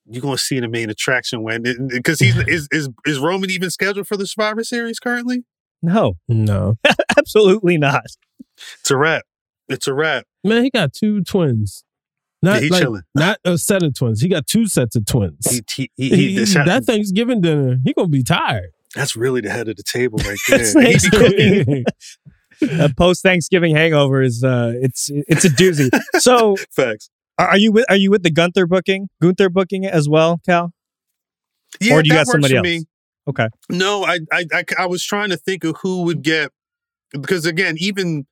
you're 0.10 0.22
going 0.22 0.36
to 0.38 0.42
see 0.42 0.60
the 0.60 0.68
main 0.68 0.90
attraction 0.90 1.44
when, 1.44 1.64
because 1.88 2.20
he's, 2.20 2.36
is, 2.48 2.68
is, 2.72 2.90
is 3.06 3.20
Roman 3.20 3.50
even 3.50 3.70
scheduled 3.70 4.08
for 4.08 4.18
the 4.18 4.28
Survivor 4.28 4.64
Series 4.64 5.00
currently? 5.00 5.44
No, 5.82 6.14
no, 6.28 6.76
absolutely 7.18 7.78
not. 7.78 8.06
It's 8.80 8.92
a 8.92 8.98
wrap. 8.98 9.24
It's 9.70 9.88
a 9.88 9.94
wrap. 9.94 10.26
man, 10.44 10.64
he 10.64 10.70
got 10.70 10.94
two 10.94 11.24
twins. 11.24 11.84
Not 12.42 12.56
Yeah, 12.56 12.60
he 12.62 12.70
like, 12.70 12.82
chilling. 12.82 13.02
not 13.16 13.38
a 13.46 13.58
set 13.58 13.84
of 13.84 13.94
twins. 13.94 14.22
He 14.22 14.28
got 14.28 14.46
two 14.48 14.68
sets 14.68 14.96
of 14.98 15.06
twins. 15.06 15.50
He, 15.50 15.62
he, 15.76 15.90
he, 15.96 16.10
He- 16.10 16.34
he- 16.40 16.44
that 16.46 16.84
Thanksgiving 16.86 17.40
dinner, 17.42 17.78
he 17.86 17.94
gonna 17.94 18.10
be 18.10 18.24
tired. 18.24 18.72
that's 18.96 19.16
really 19.16 19.40
the 19.42 19.50
head 19.50 19.70
of 19.70 19.78
the 19.78 19.84
table 19.84 20.20
right 20.26 20.38
there. 20.50 20.58
That's 20.60 20.74
He 20.74 20.80
be 20.80 20.84
nice. 20.92 21.10
cooking. 21.10 21.86
A 22.80 22.94
post 22.94 23.24
Thanksgiving 23.24 23.76
hangover 23.76 24.22
is 24.22 24.44
uh 24.44 24.74
it's 24.76 25.10
it's 25.12 25.44
a 25.46 25.50
doozy. 25.50 25.90
So 26.20 26.56
Facts. 26.72 27.10
Are 27.38 27.50
are 27.50 27.58
you 27.58 27.72
with 27.72 27.86
are 27.90 27.96
you 27.96 28.12
with 28.12 28.24
the 28.24 28.32
Gunther 28.32 28.68
booking? 28.68 29.10
Gunther 29.22 29.50
booking 29.50 29.86
as 29.86 30.08
well, 30.08 30.40
Khal? 30.48 30.72
Yeah, 31.82 31.96
Or 31.96 32.04
do 32.04 32.08
you 32.08 32.14
that 32.14 32.26
got 32.26 32.32
somebody 32.32 32.54
works 32.56 32.68
for 32.68 32.68
else? 32.76 32.82
me. 32.82 32.86
Okay. 33.28 33.48
No, 33.70 34.04
I, 34.04 34.20
I, 34.32 34.46
I, 34.54 34.64
I 34.80 34.86
was 34.86 35.04
trying 35.04 35.30
to 35.30 35.38
think 35.38 35.64
of 35.64 35.78
who 35.82 36.04
would 36.04 36.22
get 36.22 36.52
because 37.12 37.46
again, 37.46 37.76
even 37.80 38.26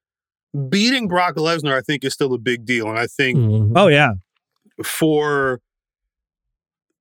beating 0.70 1.08
Brock 1.08 1.36
Lesnar, 1.36 1.74
I 1.74 1.82
think 1.82 2.04
is 2.04 2.14
still 2.14 2.34
a 2.34 2.38
big 2.38 2.66
deal, 2.66 2.88
and 2.90 3.00
I 3.00 3.08
think 3.08 3.38
Mhm. 3.40 3.72
Oh 3.76 3.88
yeah. 3.88 4.14
for 4.84 5.62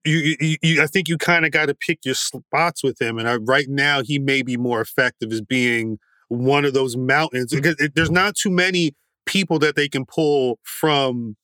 you, 0.04 0.36
you, 0.40 0.56
you 0.62 0.82
I 0.82 0.86
think 0.86 1.08
you 1.08 1.18
kind 1.18 1.44
of 1.44 1.50
got 1.50 1.66
to 1.66 1.74
pick 1.74 1.98
your 2.04 2.14
spots 2.14 2.82
with 2.82 3.00
him, 3.00 3.18
and 3.18 3.28
I, 3.28 3.36
right 3.36 3.66
now 3.68 4.02
he 4.02 4.18
may 4.18 4.42
be 4.42 4.56
more 4.56 4.80
effective 4.80 5.30
as 5.32 5.40
being 5.42 5.98
one 6.28 6.64
of 6.64 6.72
those 6.74 6.96
mountains 6.96 7.52
because 7.52 7.74
it, 7.80 7.94
there's 7.94 8.10
not 8.10 8.34
too 8.36 8.50
many 8.50 8.92
people 9.26 9.58
that 9.58 9.74
they 9.76 9.88
can 9.88 10.06
pull 10.06 10.58
from 10.62 11.36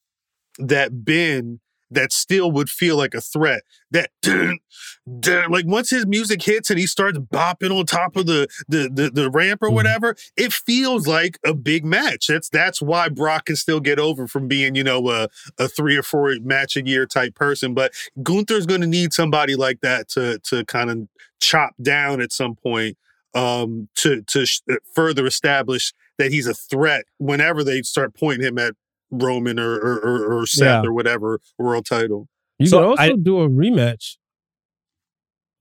that 0.58 1.04
bin 1.04 1.60
that 1.88 2.12
still 2.12 2.50
would 2.50 2.68
feel 2.68 2.96
like 2.96 3.14
a 3.14 3.20
threat. 3.20 3.62
That 3.92 4.10
like 5.50 5.66
once 5.66 5.90
his 5.90 6.06
music 6.06 6.42
hits 6.42 6.68
and 6.70 6.78
he 6.78 6.86
starts 6.86 7.18
bopping 7.18 7.76
on 7.76 7.86
top 7.86 8.16
of 8.16 8.26
the 8.26 8.48
the 8.68 8.90
the, 8.92 9.10
the 9.10 9.30
ramp 9.30 9.62
or 9.62 9.70
Mhm. 9.70 9.74
whatever, 9.74 10.16
it 10.36 10.52
feels 10.52 11.06
like 11.06 11.38
a 11.44 11.54
big 11.54 11.84
match. 11.84 12.26
That's 12.26 12.48
that's 12.48 12.82
why 12.82 13.08
Brock 13.08 13.46
can 13.46 13.56
still 13.56 13.80
get 13.80 13.98
over 13.98 14.26
from 14.26 14.48
being 14.48 14.74
you 14.74 14.84
know 14.84 15.08
a 15.10 15.28
a 15.58 15.68
three 15.68 15.96
or 15.96 16.02
four 16.02 16.34
match 16.42 16.76
a 16.76 16.84
year 16.84 17.06
type 17.06 17.34
person. 17.34 17.72
But 17.74 17.92
Gunther's 18.22 18.66
going 18.66 18.80
to 18.80 18.86
need 18.86 19.12
somebody 19.12 19.54
like 19.54 19.80
that 19.82 20.08
to 20.10 20.38
to 20.50 20.64
kind 20.64 20.90
of 20.90 21.08
chop 21.40 21.74
down 21.80 22.20
at 22.20 22.32
some 22.32 22.56
point 22.56 22.96
um, 23.34 23.88
to 23.96 24.22
to 24.22 24.46
sh- 24.46 24.60
further 24.94 25.26
establish 25.26 25.92
that 26.18 26.32
he's 26.32 26.46
a 26.46 26.54
threat 26.54 27.04
whenever 27.18 27.62
they 27.62 27.82
start 27.82 28.14
pointing 28.14 28.46
him 28.46 28.58
at 28.58 28.74
Roman 29.10 29.58
or 29.60 29.74
or, 29.74 29.98
or, 29.98 30.38
or 30.40 30.46
Seth 30.46 30.82
Yeah. 30.84 30.88
or 30.88 30.92
whatever 30.92 31.40
world 31.58 31.86
title. 31.86 32.28
You 32.58 32.66
So 32.66 32.78
could 32.78 32.86
also 32.86 33.02
I- 33.02 33.16
do 33.16 33.40
a 33.40 33.48
rematch. 33.48 34.16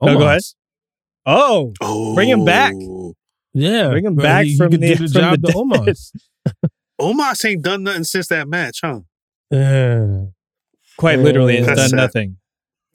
No, 0.01 0.17
go 0.17 0.27
ahead. 0.27 0.41
Oh, 1.25 1.73
Oh, 1.81 2.13
Bring 2.15 2.29
him 2.29 2.45
back. 2.45 2.73
Yeah, 3.53 3.89
Bring 3.89 4.05
him 4.05 4.15
back 4.15 4.45
from 4.57 4.71
the- 4.71 4.77
the 4.77 4.95
from 4.95 5.07
job 5.07 5.41
the 5.41 5.47
to. 5.51 5.53
Omos. 5.57 6.11
Omos 7.01 7.45
ain't 7.49 7.61
done 7.63 7.83
nothing 7.83 8.03
since 8.03 8.27
that 8.27 8.47
match, 8.47 8.79
huh? 8.83 9.01
Yeah. 9.51 10.25
quite 10.97 11.19
literally 11.19 11.57
has 11.57 11.77
done 11.77 11.89
sad. 11.89 11.95
nothing. 11.95 12.37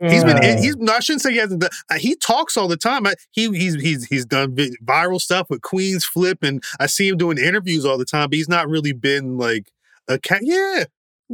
He's 0.03 0.25
been. 0.25 0.43
He's. 0.63 0.77
No, 0.77 0.95
I 0.95 1.01
shouldn't 1.01 1.21
say 1.21 1.33
he 1.33 1.37
hasn't 1.39 1.61
done. 1.61 1.71
uh, 1.91 1.99
He 1.99 2.15
talks 2.17 2.57
all 2.57 2.69
the 2.69 2.77
time. 2.79 3.07
I, 3.07 3.15
he. 3.33 3.49
He's. 3.51 3.75
He's. 3.75 4.07
He's 4.07 4.25
done 4.25 4.57
viral 4.83 5.21
stuff 5.21 5.49
with 5.51 5.61
Queen's 5.61 6.07
Flip, 6.07 6.39
and 6.43 6.65
I 6.79 6.87
see 6.87 7.09
him 7.09 7.19
doing 7.19 7.37
interviews 7.37 7.85
all 7.85 7.99
the 7.99 8.07
time. 8.07 8.31
But 8.31 8.37
he's 8.37 8.49
not 8.49 8.67
really 8.67 8.93
been 8.95 9.37
like 9.37 9.71
a 10.15 10.19
cat. 10.19 10.41
Yeah, 10.43 10.85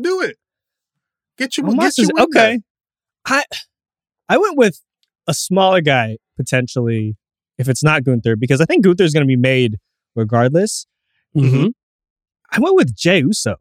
do 0.00 0.20
it. 0.22 0.36
Get 1.38 1.56
your, 1.56 1.66
Omos 1.66 1.96
Get 1.96 1.98
your 1.98 2.04
is- 2.04 2.24
okay. 2.26 2.60
I 3.26 3.44
I 4.28 4.38
went 4.38 4.56
with 4.56 4.80
a 5.26 5.34
smaller 5.34 5.80
guy 5.80 6.16
potentially 6.36 7.16
if 7.58 7.68
it's 7.68 7.82
not 7.82 8.04
Gunther 8.04 8.36
because 8.36 8.60
I 8.60 8.64
think 8.66 8.84
Gunther 8.84 9.04
is 9.04 9.12
going 9.12 9.24
to 9.24 9.28
be 9.28 9.36
made 9.36 9.76
regardless. 10.14 10.86
mhm. 11.36 11.72
I 12.50 12.60
went 12.60 12.76
with 12.76 12.94
Jey 12.96 13.18
Uso. 13.20 13.56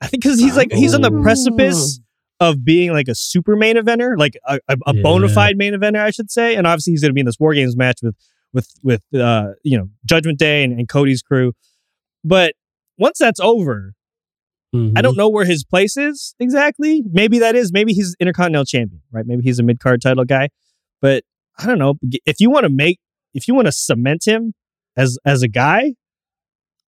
I 0.00 0.06
think 0.08 0.22
because 0.22 0.38
he's 0.38 0.56
like 0.56 0.72
he's 0.72 0.94
on 0.94 1.00
the 1.00 1.10
precipice 1.22 2.00
of 2.40 2.64
being 2.64 2.92
like 2.92 3.08
a 3.08 3.14
super 3.16 3.56
main 3.56 3.74
eventer, 3.76 4.16
like 4.16 4.34
a, 4.46 4.60
a, 4.68 4.76
a 4.86 4.94
Yeah. 4.94 5.02
bona 5.02 5.28
fide 5.28 5.56
main 5.56 5.72
eventer, 5.74 5.98
I 6.00 6.10
should 6.10 6.30
say. 6.30 6.54
And 6.54 6.66
obviously 6.68 6.92
he's 6.92 7.00
going 7.00 7.10
to 7.10 7.14
be 7.14 7.20
in 7.20 7.26
this 7.26 7.40
War 7.40 7.52
Games 7.54 7.76
match 7.76 7.98
with 8.02 8.14
with 8.52 8.68
with 8.82 9.02
uh 9.14 9.52
you 9.64 9.76
know 9.78 9.88
Judgment 10.04 10.38
Day 10.38 10.62
and, 10.62 10.78
and 10.78 10.88
Cody's 10.88 11.22
crew. 11.22 11.52
But 12.24 12.54
once 12.98 13.18
that's 13.18 13.40
over, 13.40 13.94
Mhm. 14.74 14.92
I 14.96 15.02
don't 15.02 15.16
know 15.16 15.28
where 15.28 15.44
his 15.46 15.64
place 15.64 15.96
is 15.96 16.34
exactly. 16.38 17.02
Maybe 17.10 17.38
that 17.38 17.54
is. 17.56 17.72
Maybe 17.72 17.92
he's 17.94 18.14
Intercontinental 18.20 18.64
Champion, 18.66 19.00
right? 19.10 19.24
Maybe 19.26 19.42
he's 19.42 19.58
a 19.58 19.62
mid 19.62 19.80
card 19.80 20.02
title 20.02 20.24
guy. 20.24 20.48
But 21.00 21.24
I 21.58 21.66
don't 21.66 21.78
know. 21.78 21.94
If 22.26 22.40
you 22.40 22.50
want 22.50 22.64
to 22.64 22.68
make, 22.70 22.98
if 23.34 23.48
you 23.48 23.54
want 23.54 23.66
to 23.66 23.72
cement 23.72 24.26
him 24.26 24.52
as 24.96 25.16
as 25.24 25.42
a 25.42 25.48
guy, 25.48 25.94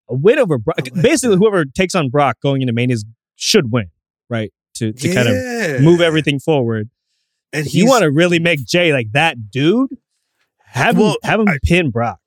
a 0.08 0.14
win 0.14 0.38
over 0.38 0.58
Brock. 0.58 0.78
Basically, 1.00 1.36
whoever 1.36 1.64
takes 1.64 1.94
on 1.94 2.10
Brock 2.10 2.36
going 2.42 2.60
into 2.62 2.72
Mania 2.74 2.96
should 3.36 3.72
win, 3.72 3.90
right? 4.28 4.52
To 4.74 4.92
to 4.92 5.14
kind 5.14 5.28
of 5.28 5.80
move 5.82 6.00
everything 6.00 6.38
forward. 6.38 6.90
And 7.52 7.66
If 7.66 7.74
you 7.74 7.86
want 7.86 8.02
to 8.02 8.10
really 8.10 8.38
make 8.38 8.64
Jey 8.64 8.92
like 8.92 9.12
that 9.12 9.50
dude, 9.50 9.96
have 10.66 10.98
Well, 10.98 11.12
him 11.12 11.16
have 11.24 11.40
him 11.40 11.48
I- 11.48 11.58
pin 11.64 11.90
Brock. 11.90 12.18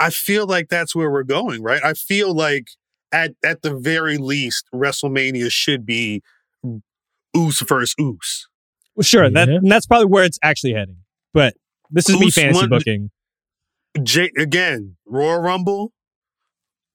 I 0.00 0.10
feel 0.10 0.46
like 0.48 0.68
that's 0.68 0.96
where 0.96 1.10
we're 1.10 1.22
going, 1.22 1.62
right? 1.62 1.80
I 1.84 1.92
feel 1.94 2.34
like 2.34 2.68
at 3.12 3.32
at 3.44 3.62
the 3.62 3.74
very 3.74 4.18
least, 4.18 4.64
WrestleMania 4.74 5.50
should 5.50 5.84
be 5.86 6.22
Oos 7.36 7.60
versus 7.60 7.94
Oos. 8.00 8.48
Well, 8.94 9.02
sure, 9.04 9.30
that 9.30 9.48
Yeah. 9.48 9.56
and 9.56 9.70
that's 9.70 9.86
probably 9.86 10.06
where 10.06 10.24
it's 10.24 10.38
actually 10.42 10.74
heading. 10.74 10.98
But 11.32 11.54
this 11.90 12.08
is 12.08 12.16
me 12.16 12.26
Who's 12.26 12.34
fantasy 12.34 12.60
one- 12.60 12.68
booking. 12.70 13.10
J- 14.02 14.30
again, 14.38 14.96
Royal 15.06 15.40
Rumble, 15.40 15.92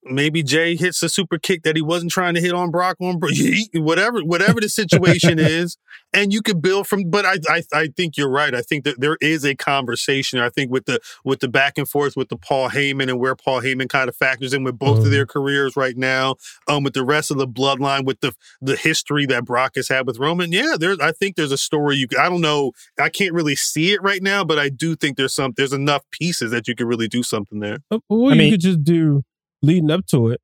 maybe 0.10 0.44
Jey 0.44 0.76
hits 0.76 1.02
a 1.04 1.10
super 1.10 1.38
kick 1.38 1.64
that 1.64 1.76
he 1.76 1.82
wasn't 1.82 2.12
trying 2.12 2.34
to 2.36 2.42
hit 2.42 2.54
on 2.54 2.72
Brock 2.72 2.98
on 3.02 3.20
whatever 3.74 4.20
whatever 4.22 4.60
the 4.60 4.70
situation 4.70 5.40
is, 5.40 5.78
and 6.14 6.34
you 6.34 6.42
could 6.42 6.62
build 6.62 6.88
from. 6.88 7.10
But 7.10 7.26
I, 7.26 7.38
I 7.50 7.64
I 7.74 7.88
think 7.96 8.18
you're 8.18 8.30
right. 8.30 8.54
I 8.54 8.62
think 8.62 8.84
that 8.86 9.00
there 9.00 9.18
is 9.22 9.46
a 9.46 9.56
conversation. 9.56 10.40
I 10.40 10.50
think 10.50 10.72
with 10.72 10.86
the 10.86 11.00
with 11.24 11.40
the 11.40 11.48
back 11.48 11.78
and 11.78 11.88
forth 11.88 12.16
with 12.16 12.30
the 12.30 12.38
Paul 12.38 12.70
Heyman 12.70 13.10
and 13.10 13.20
where 13.20 13.36
Paul 13.36 13.62
Heyman 13.62 13.90
kind 13.90 14.10
of 14.10 14.16
factors 14.16 14.54
in 14.54 14.64
with 14.64 14.78
both 14.78 15.00
mm. 15.00 15.06
of 15.06 15.12
their 15.12 15.26
careers 15.26 15.76
right 15.76 15.98
now, 15.98 16.36
um, 16.68 16.84
with 16.84 16.94
the 16.94 17.06
rest 17.06 17.32
of 17.32 17.38
the 17.38 17.48
bloodline, 17.48 18.06
with 18.06 18.20
the 18.22 18.34
the 18.62 18.76
history 18.76 19.26
that 19.28 19.46
Brock 19.46 19.74
has 19.76 19.88
had 19.88 20.08
with 20.08 20.20
Roman. 20.20 20.52
Yeah, 20.52 20.76
there's 20.80 21.00
I 21.00 21.12
think 21.12 21.36
there's 21.36 21.52
a 21.52 21.58
story 21.58 21.98
you. 21.98 22.08
I 22.20 22.30
don't 22.30 22.42
know. 22.42 22.72
I 23.00 23.10
can't 23.10 23.34
really 23.34 23.56
see 23.56 23.94
it 23.94 24.02
right 24.02 24.22
now, 24.22 24.44
but 24.44 24.60
I 24.60 24.70
do 24.70 24.96
think 24.96 25.18
there's 25.18 25.34
some 25.34 25.54
there's 25.58 25.74
enough 25.74 26.04
pieces 26.12 26.52
that 26.52 26.68
you 26.68 26.76
could 26.76 26.88
really 26.88 27.08
do 27.08 27.24
something 27.24 27.60
there. 27.60 27.80
Or 28.10 28.32
I 28.32 28.34
you 28.34 28.40
mean, 28.40 28.52
could 28.52 28.62
just 28.62 28.84
do 28.84 29.24
leading 29.62 29.92
up 29.92 30.06
to 30.08 30.30
it, 30.30 30.42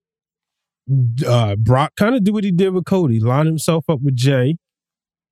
uh, 1.25 1.55
Brock 1.55 1.93
kind 1.97 2.15
of 2.15 2.23
do 2.23 2.33
what 2.33 2.43
he 2.43 2.51
did 2.51 2.73
with 2.73 2.85
Cody, 2.85 3.19
lined 3.19 3.47
himself 3.47 3.85
up 3.89 4.01
with 4.01 4.15
Jey. 4.15 4.57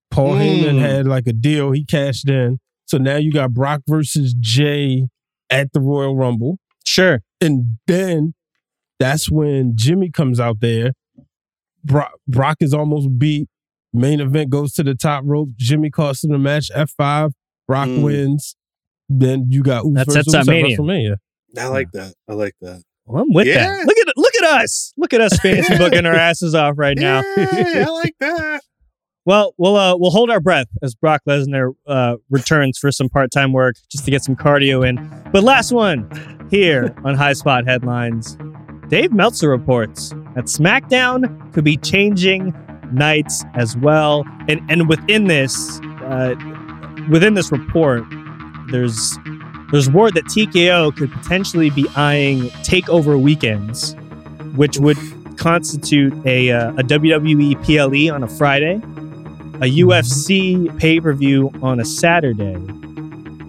Paul 0.09 0.35
mm. 0.35 0.63
Heyman 0.63 0.79
had 0.79 1.07
like 1.07 1.27
a 1.27 1.33
deal 1.33 1.71
he 1.71 1.85
cashed 1.85 2.29
in. 2.29 2.59
So 2.85 2.97
now 2.97 3.15
you 3.15 3.31
got 3.31 3.53
Brock 3.53 3.81
versus 3.87 4.35
Jey 4.39 5.07
at 5.49 5.71
the 5.73 5.79
Royal 5.79 6.15
Rumble. 6.15 6.57
Sure. 6.85 7.21
And 7.39 7.77
then 7.87 8.33
that's 8.99 9.31
when 9.31 9.73
Jimmy 9.75 10.09
comes 10.09 10.39
out 10.39 10.59
there. 10.59 10.93
Brock, 11.83 12.13
Brock 12.27 12.57
is 12.59 12.73
almost 12.73 13.17
beat. 13.17 13.47
Main 13.93 14.19
event 14.19 14.49
goes 14.49 14.73
to 14.73 14.83
the 14.83 14.95
top 14.95 15.23
rope. 15.25 15.49
Jimmy 15.57 15.89
costs 15.89 16.23
him 16.23 16.31
the 16.31 16.37
match. 16.37 16.69
F5. 16.75 17.31
Brock 17.67 17.87
mm. 17.87 18.03
wins. 18.03 18.55
Then 19.09 19.47
you 19.49 19.63
got 19.63 19.83
Usos 19.83 20.13
That's 20.13 20.33
at 20.35 20.45
WrestleMania. 20.45 21.15
I 21.57 21.67
like 21.67 21.91
that. 21.93 22.13
I 22.29 22.33
like 22.33 22.53
that. 22.61 22.81
Well, 23.11 23.23
I'm 23.23 23.33
with 23.33 23.47
yeah. 23.47 23.67
that. 23.67 23.85
Look 23.85 23.97
at 23.97 24.07
look 24.15 24.35
at 24.35 24.61
us. 24.61 24.93
Look 24.95 25.13
at 25.13 25.19
us 25.19 25.37
fancy 25.39 25.77
booking 25.77 26.05
our 26.05 26.15
asses 26.15 26.55
off 26.55 26.75
right 26.77 26.97
now. 26.97 27.21
Yeah, 27.35 27.85
I 27.87 27.89
like 27.89 28.15
that. 28.19 28.61
Well, 29.23 29.53
we'll 29.59 29.75
uh, 29.75 29.95
we'll 29.97 30.09
hold 30.09 30.31
our 30.31 30.39
breath 30.39 30.65
as 30.81 30.95
Brock 30.95 31.21
Lesnar 31.27 31.73
uh, 31.85 32.15
returns 32.31 32.79
for 32.79 32.91
some 32.91 33.07
part 33.07 33.29
time 33.31 33.53
work 33.53 33.75
just 33.87 34.03
to 34.05 34.09
get 34.09 34.23
some 34.23 34.35
cardio 34.35 34.83
in. 34.87 34.95
But 35.31 35.43
last 35.43 35.71
one 35.71 36.09
here 36.49 36.95
on 37.05 37.13
High 37.13 37.33
Spot 37.33 37.63
Headlines, 37.63 38.35
Dave 38.87 39.13
Meltzer 39.13 39.47
reports 39.47 40.09
that 40.33 40.45
SmackDown 40.45 41.53
could 41.53 41.63
be 41.63 41.77
changing 41.77 42.51
nights 42.91 43.45
as 43.53 43.77
well, 43.77 44.25
and 44.49 44.59
and 44.71 44.89
within 44.89 45.25
this, 45.25 45.79
uh, 46.01 46.33
within 47.11 47.35
this 47.35 47.51
report, 47.51 48.03
there's 48.71 49.19
there's 49.71 49.89
word 49.89 50.13
that 50.15 50.25
TKO 50.25 50.95
could 50.95 51.11
potentially 51.11 51.69
be 51.69 51.87
eyeing 51.95 52.41
takeover 52.63 53.19
weekends, 53.19 53.95
which 54.55 54.77
would 54.77 54.97
constitute 55.37 56.13
a, 56.25 56.51
uh, 56.51 56.71
a 56.71 56.83
WWE 56.83 57.55
PLE 57.63 58.13
on 58.13 58.21
a 58.21 58.27
Friday, 58.27 58.75
a 59.55 59.79
UFC 59.79 60.77
pay 60.77 60.99
per 60.99 61.13
view 61.13 61.51
on 61.63 61.79
a 61.79 61.85
Saturday, 61.85 62.53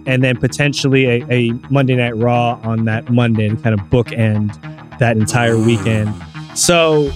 and 0.05 0.23
then 0.23 0.37
potentially 0.37 1.05
a, 1.05 1.25
a, 1.29 1.51
Monday 1.69 1.95
Night 1.95 2.15
Raw 2.15 2.59
on 2.63 2.85
that 2.85 3.09
Monday 3.11 3.49
to 3.49 3.55
kind 3.57 3.79
of 3.79 3.85
bookend 3.87 4.57
that 4.99 5.17
entire 5.17 5.57
weekend. 5.57 6.11
So 6.55 7.09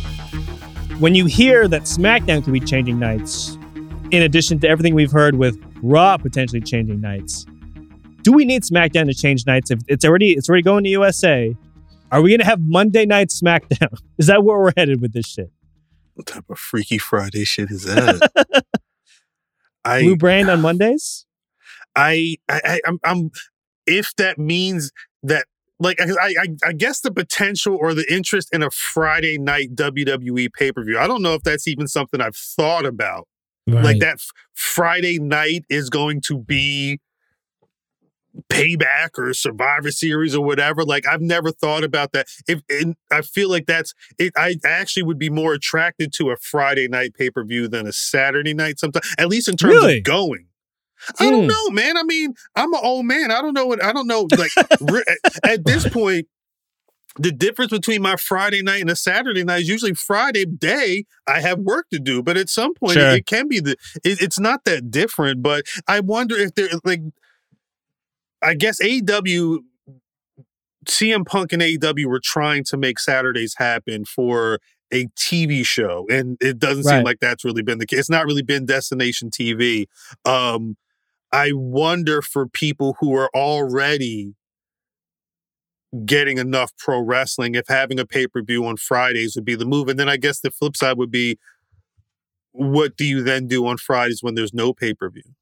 when 0.99 1.15
you 1.15 1.25
hear 1.25 1.67
that 1.69 1.83
SmackDown 1.83 2.43
could 2.43 2.53
be 2.53 2.59
changing 2.59 2.99
nights, 2.99 3.57
in 4.11 4.21
addition 4.21 4.59
to 4.59 4.69
everything 4.69 4.93
we've 4.93 5.11
heard 5.11 5.35
with 5.35 5.59
Raw 5.81 6.17
potentially 6.17 6.61
changing 6.61 7.01
nights, 7.01 7.46
do 8.27 8.33
we 8.33 8.43
need 8.43 8.63
SmackDown 8.63 9.05
to 9.05 9.13
change 9.13 9.45
nights? 9.47 9.71
If 9.71 9.79
it's 9.87 10.03
already 10.03 10.33
it's 10.33 10.49
already 10.49 10.61
going 10.61 10.83
to 10.83 10.89
USA, 10.89 11.55
are 12.11 12.21
we 12.21 12.31
going 12.31 12.41
to 12.41 12.45
have 12.45 12.59
Monday 12.59 13.05
Night 13.05 13.29
SmackDown? 13.29 13.97
Is 14.17 14.27
that 14.27 14.43
where 14.43 14.59
we're 14.59 14.73
headed 14.75 14.99
with 14.99 15.13
this 15.13 15.27
shit? 15.27 15.49
What 16.15 16.27
type 16.27 16.43
of 16.49 16.59
Freaky 16.59 16.97
Friday 16.97 17.45
shit 17.45 17.71
is 17.71 17.83
that? 17.83 18.65
I, 19.85 20.01
Blue 20.01 20.17
brand 20.17 20.49
on 20.49 20.61
Mondays. 20.67 21.25
I, 21.95 22.35
I, 22.49 22.81
I'm, 22.85 22.99
I'm, 23.05 23.31
if 23.85 24.11
that 24.17 24.37
means 24.37 24.91
that, 25.23 25.45
like, 25.79 26.01
I, 26.01 26.07
I, 26.19 26.47
I 26.65 26.73
guess 26.73 26.99
the 26.99 27.11
potential 27.11 27.77
or 27.79 27.93
the 27.93 28.11
interest 28.11 28.49
in 28.51 28.61
a 28.61 28.71
Friday 28.71 29.37
night 29.37 29.73
WWE 29.73 30.51
pay 30.51 30.73
per 30.73 30.83
view. 30.83 30.99
I 30.99 31.07
don't 31.07 31.21
know 31.21 31.35
if 31.35 31.43
that's 31.43 31.65
even 31.65 31.87
something 31.87 32.19
I've 32.19 32.35
thought 32.35 32.85
about. 32.85 33.25
Right. 33.67 33.83
Like 33.83 33.99
that 33.99 34.19
Friday 34.53 35.17
night 35.19 35.63
is 35.69 35.89
going 35.89 36.21
to 36.25 36.39
be 36.39 36.99
payback 38.49 39.17
or 39.17 39.33
survivor 39.33 39.91
series 39.91 40.35
or 40.35 40.43
whatever 40.43 40.83
like 40.83 41.05
i've 41.07 41.21
never 41.21 41.51
thought 41.51 41.83
about 41.83 42.11
that 42.11 42.27
if 42.47 42.61
i 43.11 43.21
feel 43.21 43.49
like 43.49 43.65
that's 43.65 43.93
it 44.17 44.33
i 44.37 44.55
actually 44.65 45.03
would 45.03 45.19
be 45.19 45.29
more 45.29 45.53
attracted 45.53 46.13
to 46.13 46.29
a 46.29 46.37
friday 46.37 46.87
night 46.87 47.13
pay-per-view 47.13 47.67
than 47.67 47.87
a 47.87 47.93
saturday 47.93 48.53
night 48.53 48.79
sometimes 48.79 49.13
at 49.17 49.27
least 49.27 49.47
in 49.47 49.55
terms 49.55 49.73
really? 49.73 49.97
of 49.99 50.03
going 50.03 50.47
I 51.19 51.29
don't 51.29 51.43
hmm. 51.43 51.47
know, 51.47 51.69
man. 51.69 51.95
I 51.95 52.01
mean, 52.01 52.33
I'm 52.55 52.73
an 52.73 52.79
old 52.81 53.05
man. 53.05 53.29
I 53.29 53.39
don't 53.39 53.53
know 53.53 53.67
what 53.67 53.83
I 53.83 53.93
don't 53.93 54.07
know. 54.07 54.27
Like 54.35 54.49
at 55.43 55.63
this 55.63 55.87
point, 55.93 56.27
the 57.19 57.31
difference 57.31 57.71
between 57.71 58.01
my 58.01 58.15
Friday 58.15 58.61
night 58.61 58.81
and 58.81 58.89
a 58.89 58.95
Saturday 58.95 59.43
night 59.43 59.61
is 59.61 59.69
usually 59.69 59.93
Friday 59.93 60.45
day 60.45 61.05
I 61.27 61.41
have 61.41 61.59
work 61.59 61.87
to 61.91 61.99
do, 61.99 62.21
but 62.21 62.37
at 62.37 62.49
some 62.49 62.73
point 62.73 62.93
sure. 62.93 63.09
it, 63.09 63.17
it, 63.17 63.25
can 63.25 63.47
be 63.47 63.59
the 63.59 63.71
it, 64.03 64.21
it's 64.21 64.39
not 64.39 64.63
that 64.65 64.91
different. 64.91 65.41
But 65.41 65.65
I 65.87 65.99
wonder 65.99 66.35
if 66.35 66.55
there 66.55 66.69
like 66.83 67.01
I 68.47 68.53
guess 68.53 68.81
AEW, 68.81 69.59
CM 70.87 71.25
Punk 71.25 71.51
and 71.51 71.61
AEW 71.61 72.05
were 72.05 72.21
trying 72.23 72.63
to 72.65 72.77
make 72.77 72.97
Saturdays 72.97 73.55
happen 73.57 74.05
for 74.05 74.59
a 74.93 75.07
TV 75.17 75.65
show, 75.65 76.05
and 76.09 76.37
it 76.39 76.57
doesn't 76.57 76.85
right. 76.85 76.99
seem 76.99 77.03
like 77.03 77.19
that's 77.19 77.43
really 77.43 77.61
been 77.61 77.77
the 77.77 77.85
case. 77.85 77.99
It's 77.99 78.09
not 78.09 78.25
really 78.25 78.43
been 78.43 78.65
destination 78.65 79.29
TV. 79.29 79.87
Um, 80.23 80.77
I 81.33 81.51
wonder 81.53 82.21
for 82.21 82.47
people 82.47 82.95
who 83.01 83.13
are 83.15 83.29
already 83.35 84.33
getting 86.05 86.37
enough 86.37 86.71
pro 86.77 87.01
wrestling 87.01 87.55
if 87.55 87.67
having 87.67 87.99
a 87.99 88.05
pay 88.05 88.27
per 88.27 88.41
view 88.41 88.65
on 88.65 88.77
Fridays 88.77 89.35
would 89.35 89.43
be 89.43 89.55
the 89.55 89.65
move. 89.65 89.89
And 89.89 89.99
then 89.99 90.07
I 90.07 90.15
guess 90.15 90.39
the 90.39 90.51
flip 90.51 90.77
side 90.77 90.97
would 90.97 91.11
be 91.11 91.37
what 92.53 92.95
do 92.95 93.03
you 93.03 93.23
then 93.23 93.47
do 93.47 93.67
on 93.67 93.75
Fridays 93.77 94.23
when 94.23 94.35
there's 94.35 94.53
no 94.53 94.71
pay 94.71 94.93
per 94.93 95.09
view? 95.09 95.33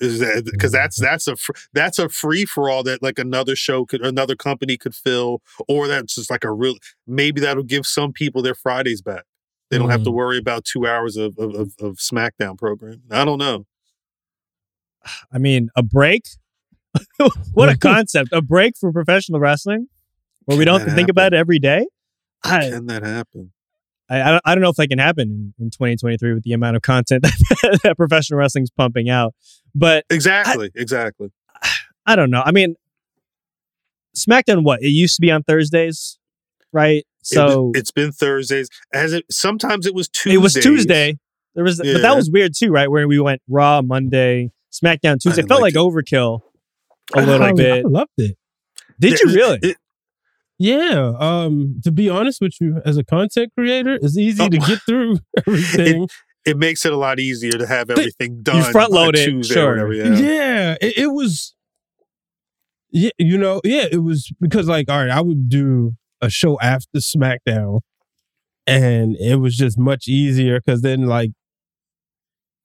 Is 0.00 0.18
that 0.20 0.44
because 0.50 0.72
that's 0.72 0.98
mm-hmm. 0.98 1.10
that's 1.10 1.28
a 1.28 1.36
that's 1.72 1.98
a 1.98 2.08
free 2.08 2.44
for 2.44 2.68
all 2.70 2.82
that 2.82 3.02
like 3.02 3.18
another 3.18 3.54
show 3.54 3.84
could 3.84 4.00
another 4.00 4.34
company 4.34 4.76
could 4.76 4.94
fill 4.94 5.42
or 5.68 5.86
that's 5.86 6.14
just 6.14 6.30
like 6.30 6.44
a 6.44 6.52
real 6.52 6.74
maybe 7.06 7.40
that'll 7.40 7.62
give 7.62 7.86
some 7.86 8.12
people 8.12 8.42
their 8.42 8.54
fridays 8.54 9.02
back. 9.02 9.24
They 9.70 9.78
don't 9.78 9.88
mm. 9.88 9.92
have 9.92 10.02
to 10.02 10.10
mm-hmm. 10.10 10.16
worry 10.16 10.38
about 10.38 10.64
two 10.64 10.86
hours 10.86 11.16
of, 11.16 11.38
of, 11.38 11.74
of 11.80 11.96
smackdown 11.96 12.58
program 12.58 13.02
i 13.10 13.24
don't 13.24 13.38
know. 13.38 13.66
I 15.32 15.38
mean 15.38 15.70
a 15.76 15.82
break? 15.82 16.24
What 17.52 17.68
a 17.68 17.78
concept. 17.78 18.30
A 18.32 18.42
break 18.42 18.74
for 18.76 18.92
professional 18.92 19.38
wrestling 19.38 19.88
where 20.46 20.58
we 20.58 20.64
don't 20.64 20.80
have 20.80 20.88
to 20.88 20.94
think 20.94 21.08
about 21.08 21.32
it 21.34 21.36
every 21.36 21.58
day? 21.58 21.86
I, 22.42 22.70
can 22.70 22.86
that 22.86 23.04
happen 23.04 23.52
I, 24.10 24.40
I 24.44 24.54
don't 24.54 24.62
know 24.62 24.70
if 24.70 24.76
that 24.76 24.88
can 24.88 24.98
happen 24.98 25.54
in, 25.58 25.64
in 25.64 25.70
2023 25.70 26.34
with 26.34 26.42
the 26.42 26.52
amount 26.52 26.76
of 26.76 26.82
content 26.82 27.22
that, 27.62 27.80
that 27.84 27.96
professional 27.96 28.38
wrestling's 28.38 28.70
pumping 28.70 29.08
out. 29.08 29.34
But 29.74 30.04
exactly, 30.10 30.66
I, 30.76 30.80
exactly. 30.80 31.30
I 32.06 32.16
don't 32.16 32.30
know. 32.30 32.42
I 32.44 32.50
mean, 32.50 32.74
SmackDown, 34.16 34.64
what 34.64 34.82
it 34.82 34.88
used 34.88 35.16
to 35.16 35.20
be 35.20 35.30
on 35.30 35.42
Thursdays, 35.44 36.18
right? 36.72 37.06
So 37.22 37.70
it 37.74 37.78
has 37.78 37.90
been 37.90 38.12
Thursdays. 38.12 38.68
As 38.92 39.12
it 39.12 39.24
sometimes 39.30 39.86
it 39.86 39.94
was 39.94 40.08
Tuesday. 40.08 40.34
It 40.34 40.38
was 40.38 40.54
Tuesday. 40.54 41.18
There 41.54 41.64
was, 41.64 41.80
yeah. 41.82 41.94
but 41.94 42.02
that 42.02 42.16
was 42.16 42.30
weird 42.30 42.52
too, 42.56 42.70
right? 42.70 42.90
Where 42.90 43.06
we 43.06 43.20
went 43.20 43.42
Raw 43.48 43.82
Monday, 43.82 44.50
SmackDown 44.72 45.20
Tuesday. 45.20 45.42
It 45.42 45.48
felt 45.48 45.60
like, 45.60 45.74
like 45.74 45.84
overkill 45.84 46.40
a 47.14 47.22
little 47.22 47.46
I, 47.46 47.52
bit. 47.52 47.84
I 47.84 47.88
loved 47.88 48.10
it. 48.18 48.36
Did 48.98 49.20
you 49.20 49.34
really? 49.34 49.58
It, 49.62 49.76
yeah. 50.60 51.14
Um, 51.18 51.80
to 51.84 51.90
be 51.90 52.10
honest 52.10 52.42
with 52.42 52.52
you, 52.60 52.82
as 52.84 52.98
a 52.98 53.02
content 53.02 53.50
creator, 53.56 53.94
it's 53.94 54.18
easy 54.18 54.42
oh. 54.42 54.48
to 54.50 54.58
get 54.58 54.78
through 54.82 55.16
everything. 55.38 56.02
It, 56.02 56.10
it, 56.44 56.56
makes 56.58 56.84
it 56.84 56.92
a 56.92 56.98
lot 56.98 57.18
easier 57.18 57.52
to 57.52 57.66
have 57.66 57.88
everything 57.88 58.42
done. 58.42 58.56
You 58.56 58.64
front 58.64 58.92
load 58.92 59.16
it, 59.16 59.46
sure. 59.46 59.90
Yeah, 59.90 60.18
yeah 60.18 60.76
it, 60.82 60.98
it, 60.98 61.06
was. 61.06 61.54
Yeah, 62.90 63.10
you 63.18 63.38
know, 63.38 63.62
yeah, 63.64 63.86
it 63.90 64.02
was 64.02 64.30
because 64.38 64.68
like, 64.68 64.90
all 64.90 64.98
right, 64.98 65.10
I 65.10 65.22
would 65.22 65.48
do 65.48 65.96
a 66.20 66.28
show 66.28 66.60
after 66.60 66.98
SmackDown, 66.98 67.80
and 68.66 69.16
it 69.16 69.36
was 69.36 69.56
just 69.56 69.78
much 69.78 70.08
easier 70.08 70.60
because 70.60 70.82
then 70.82 71.06
like 71.06 71.30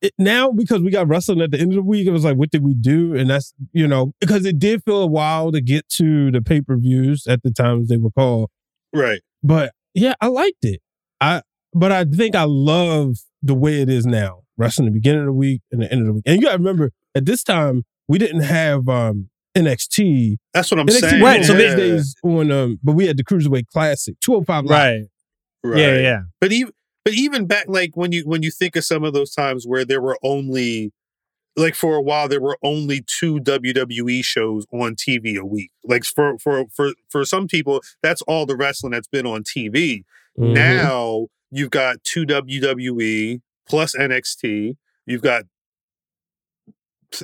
it, 0.05 0.13
now 0.17 0.51
because 0.51 0.81
we 0.81 0.91
got 0.91 1.07
wrestling 1.07 1.41
at 1.41 1.51
the 1.51 1.59
end 1.59 1.71
of 1.71 1.75
the 1.75 1.81
week, 1.83 2.07
it 2.07 2.11
was 2.11 2.23
like, 2.25 2.37
what 2.37 2.51
did 2.51 2.63
we 2.63 2.73
do? 2.73 3.15
And 3.15 3.29
that's 3.29 3.53
you 3.73 3.87
know 3.87 4.13
because 4.19 4.45
it 4.45 4.59
did 4.59 4.83
feel 4.83 5.01
a 5.01 5.07
while 5.07 5.51
to 5.51 5.61
get 5.61 5.87
to 5.89 6.31
the 6.31 6.41
pay 6.41 6.61
per 6.61 6.77
views 6.77 7.27
at 7.27 7.43
the 7.43 7.51
times 7.51 7.87
they 7.89 7.97
were 7.97 8.11
called. 8.11 8.49
Right. 8.93 9.21
But 9.43 9.73
yeah, 9.93 10.13
I 10.21 10.27
liked 10.27 10.63
it. 10.63 10.81
I 11.21 11.41
but 11.73 11.91
I 11.91 12.05
think 12.05 12.35
I 12.35 12.43
love 12.43 13.17
the 13.41 13.53
way 13.55 13.81
it 13.81 13.89
is 13.89 14.05
now. 14.05 14.41
Wrestling 14.57 14.85
the 14.85 14.91
beginning 14.93 15.21
of 15.21 15.25
the 15.27 15.33
week 15.33 15.61
and 15.71 15.81
the 15.81 15.91
end 15.91 16.01
of 16.01 16.07
the 16.07 16.13
week. 16.13 16.23
And 16.25 16.37
you 16.37 16.41
gotta 16.41 16.57
remember, 16.57 16.91
at 17.13 17.25
this 17.25 17.43
time, 17.43 17.83
we 18.07 18.17
didn't 18.17 18.41
have 18.41 18.87
um 18.87 19.29
NXT. 19.57 20.37
That's 20.53 20.69
what 20.71 20.79
I'm 20.79 20.87
NXT 20.87 20.99
saying. 21.01 21.23
Right, 21.23 21.43
so 21.45 21.53
on 21.53 21.57
they- 21.59 21.65
Wednesdays 21.67 22.15
on 22.23 22.51
um, 22.51 22.79
but 22.83 22.93
we 22.93 23.07
had 23.07 23.17
the 23.17 23.23
Cruiserweight 23.23 23.67
Classic, 23.73 24.15
205 24.21 24.65
Live. 24.65 24.69
Right. 24.69 25.01
Right. 25.63 25.79
Yeah, 25.79 25.97
yeah. 25.99 26.19
But 26.39 26.51
even 26.51 26.71
but 27.05 27.13
even 27.13 27.45
back 27.45 27.65
like 27.69 27.91
when 27.95 28.11
you 28.11 28.23
when 28.25 28.43
you 28.43 28.51
think 28.51 28.75
of 28.75 28.83
some 28.83 29.03
of 29.05 29.13
those 29.13 29.31
times 29.31 29.65
where 29.65 29.85
there 29.85 30.01
were 30.01 30.17
only 30.23 30.91
like 31.55 31.75
for 31.75 31.95
a 31.95 32.01
while 32.01 32.27
there 32.27 32.41
were 32.41 32.57
only 32.63 33.01
two 33.07 33.35
WWE 33.39 34.25
shows 34.25 34.65
on 34.73 34.95
TV 34.95 35.37
a 35.37 35.45
week. 35.45 35.71
Like 35.85 36.03
for 36.03 36.37
for 36.39 36.65
for 36.73 36.91
for 37.09 37.23
some 37.23 37.47
people 37.47 37.81
that's 38.03 38.21
all 38.23 38.45
the 38.45 38.57
wrestling 38.57 38.91
that's 38.91 39.07
been 39.07 39.25
on 39.25 39.43
TV. 39.43 40.03
Mhm. 40.37 40.53
Now 40.53 41.27
you've 41.51 41.69
got 41.69 42.03
two 42.03 42.25
WWE 42.25 43.39
plus 43.69 43.95
NXT. 43.95 44.75
You've 45.05 45.21
got 45.21 45.43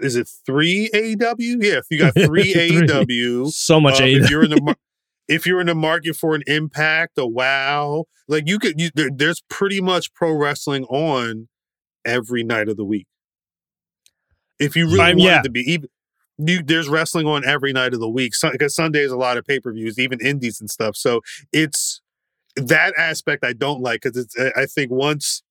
is 0.02 0.16
it 0.16 0.30
three 0.46 0.90
AEW? 0.94 1.58
Yeah, 1.62 1.82
you 1.90 1.98
got 2.00 2.14
three 2.26 2.54
Three. 2.54 2.70
AEW. 2.82 3.52
So 3.52 3.82
much 3.82 4.00
Um, 4.00 4.08
if 4.08 4.30
you're 4.30 4.44
in 4.46 4.52
the 4.52 4.76
if 5.28 5.46
you're 5.46 5.62
in 5.62 5.68
the 5.68 5.76
market 5.76 6.16
for 6.16 6.36
an 6.36 6.44
impact, 6.48 7.18
a 7.18 7.26
wow, 7.26 8.06
like 8.28 8.48
you 8.48 8.60
could, 8.60 8.80
you, 8.80 8.90
there, 8.94 9.10
there's 9.14 9.42
pretty 9.50 9.82
much 9.82 10.14
pro 10.14 10.32
wrestling 10.34 10.86
on 10.86 11.48
every 12.06 12.44
night 12.44 12.70
of 12.70 12.78
the 12.78 12.86
week. 12.86 13.08
If 14.60 14.76
you 14.76 14.86
really 14.86 15.12
Um, 15.12 15.18
want 15.18 15.20
yeah. 15.20 15.42
to 15.42 15.50
be, 15.50 15.62
even 15.62 15.90
you, 16.38 16.64
there's 16.64 16.90
wrestling 16.90 17.28
on 17.28 17.46
every 17.46 17.74
night 17.74 17.94
of 17.94 18.00
the 18.00 18.10
week. 18.10 18.34
Because 18.42 18.76
Sunday 18.76 19.02
is 19.02 19.12
a 19.12 19.18
lot 19.18 19.38
of 19.38 19.46
pay 19.46 19.60
per 19.60 19.72
views, 19.72 20.00
even 20.00 20.20
indies 20.20 20.60
and 20.60 20.70
stuff. 20.70 20.96
So 20.96 21.22
it's 21.52 22.02
that 22.56 22.94
aspect 22.98 23.44
I 23.44 23.54
don't 23.54 23.82
like 23.82 24.02
because 24.02 24.36
I 24.56 24.66
think 24.66 24.92
once 24.92 25.44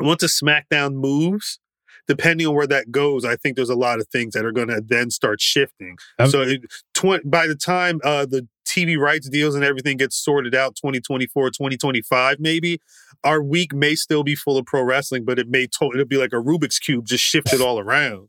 once 0.00 0.22
a 0.22 0.26
SmackDown 0.26 0.94
moves, 0.94 1.58
depending 2.06 2.46
on 2.46 2.54
where 2.54 2.66
that 2.66 2.90
goes, 2.90 3.24
I 3.24 3.36
think 3.36 3.56
there's 3.56 3.70
a 3.70 3.74
lot 3.74 4.00
of 4.00 4.08
things 4.08 4.34
that 4.34 4.44
are 4.44 4.52
going 4.52 4.68
to 4.68 4.82
then 4.84 5.10
start 5.10 5.40
shifting. 5.40 5.96
I'm- 6.18 6.30
so 6.30 6.42
it, 6.42 6.62
tw- 6.94 7.22
by 7.24 7.46
the 7.46 7.54
time 7.54 8.00
uh, 8.04 8.26
the 8.26 8.46
TV 8.66 8.98
rights 8.98 9.28
deals 9.28 9.54
and 9.54 9.62
everything 9.64 9.96
gets 9.96 10.16
sorted 10.16 10.54
out 10.54 10.74
2024, 10.76 11.48
2025, 11.50 12.40
maybe 12.40 12.80
our 13.22 13.42
week 13.42 13.72
may 13.74 13.94
still 13.94 14.22
be 14.24 14.34
full 14.34 14.58
of 14.58 14.66
pro 14.66 14.82
wrestling, 14.82 15.24
but 15.24 15.38
it 15.38 15.48
may 15.48 15.66
to- 15.78 15.90
it'll 15.92 16.04
be 16.04 16.16
like 16.16 16.32
a 16.32 16.36
Rubik's 16.42 16.78
cube 16.78 17.06
just 17.06 17.22
shifted 17.24 17.60
all 17.60 17.78
around. 17.78 18.28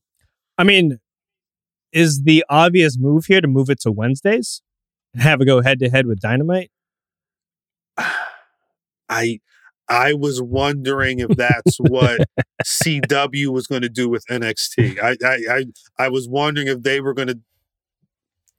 I 0.58 0.64
mean, 0.64 1.00
is 1.92 2.24
the 2.24 2.44
obvious 2.50 2.98
move 2.98 3.26
here 3.26 3.42
to 3.42 3.48
move 3.48 3.70
it 3.70 3.80
to 3.82 3.92
Wednesdays 3.92 4.62
and 5.14 5.24
have 5.24 5.42
it 5.42 5.46
go 5.46 5.62
head 5.62 5.80
to 5.80 5.90
head 5.90 6.06
with 6.08 6.20
Dynamite? 6.20 6.72
I 9.10 9.40
I 9.88 10.14
was 10.14 10.42
wondering 10.42 11.20
if 11.20 11.30
that's 11.30 11.78
what 11.78 12.22
CW 12.64 13.48
was 13.50 13.68
going 13.68 13.84
to 13.84 13.90
do 13.90 14.10
with 14.10 14.26
NXT. 14.30 15.00
I, 15.02 15.16
I 15.26 15.38
I 15.58 15.66
I 16.06 16.10
was 16.10 16.28
wondering 16.28 16.68
if 16.68 16.82
they 16.82 17.02
were 17.02 17.14
going 17.14 17.28
to 17.28 17.40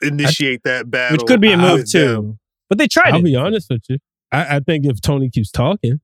initiate 0.02 0.62
that 0.64 0.90
battle, 0.90 1.16
Which 1.16 1.26
could 1.26 1.40
be 1.40 1.52
a 1.52 1.56
move 1.56 1.80
with 1.80 1.92
them. 1.92 2.22
too. 2.22 2.38
But 2.68 2.78
they 2.78 2.86
tried 2.88 3.14
I'll 3.14 3.20
it. 3.20 3.24
be 3.24 3.36
honest 3.36 3.68
with 3.70 3.82
you. 3.88 3.98
I, 4.32 4.56
I 4.56 4.60
think 4.60 4.84
if 4.86 5.00
Tony 5.00 5.30
keeps 5.30 5.50
talking, 5.50 6.00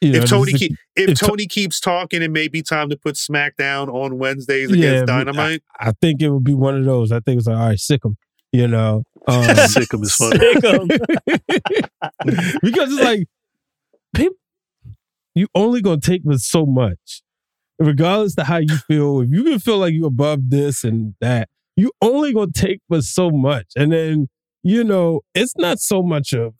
you 0.00 0.12
know, 0.12 0.18
If 0.20 0.30
Tony 0.30 0.52
keep, 0.52 0.72
if, 0.96 1.10
if 1.10 1.18
To- 1.18 1.26
Tony 1.26 1.46
keeps 1.46 1.80
talking, 1.80 2.22
it 2.22 2.30
may 2.30 2.46
be 2.48 2.62
time 2.62 2.88
to 2.90 2.96
put 2.96 3.16
SmackDown 3.16 3.88
on 3.92 4.16
Wednesdays 4.18 4.70
against 4.70 5.06
but 5.06 5.12
Dynamite. 5.24 5.62
I 5.78 5.92
think 6.00 6.22
it 6.22 6.30
would 6.30 6.44
be 6.44 6.54
one 6.54 6.76
of 6.78 6.84
those. 6.84 7.10
I 7.12 7.18
think 7.20 7.38
it's 7.38 7.46
like, 7.48 7.56
all 7.58 7.66
right, 7.68 7.78
sick 7.78 8.04
him. 8.04 8.16
You 8.52 8.66
know, 8.68 9.02
um, 9.28 9.42
Sick 9.68 9.92
'em 9.92 10.02
is 10.02 10.14
funny. 10.14 10.38
Sick 10.38 10.64
'em. 10.64 10.88
because 12.62 12.92
it's 12.92 13.02
like 13.02 13.26
people, 14.14 14.36
you 15.34 15.46
only 15.54 15.80
gonna 15.80 16.00
take 16.00 16.22
with 16.24 16.40
so 16.40 16.66
much, 16.66 17.22
regardless 17.78 18.34
to 18.36 18.44
how 18.44 18.58
you 18.58 18.76
feel. 18.76 19.20
If 19.20 19.30
you 19.30 19.44
can 19.44 19.58
feel 19.58 19.78
like 19.78 19.94
you're 19.94 20.08
above 20.08 20.50
this 20.50 20.84
and 20.84 21.14
that, 21.20 21.48
you 21.76 21.92
only 22.02 22.32
gonna 22.32 22.52
take 22.52 22.80
with 22.88 23.04
so 23.04 23.30
much, 23.30 23.66
and 23.76 23.92
then 23.92 24.28
you 24.62 24.82
know 24.84 25.20
it's 25.34 25.56
not 25.56 25.78
so 25.78 26.02
much 26.02 26.32
of 26.32 26.54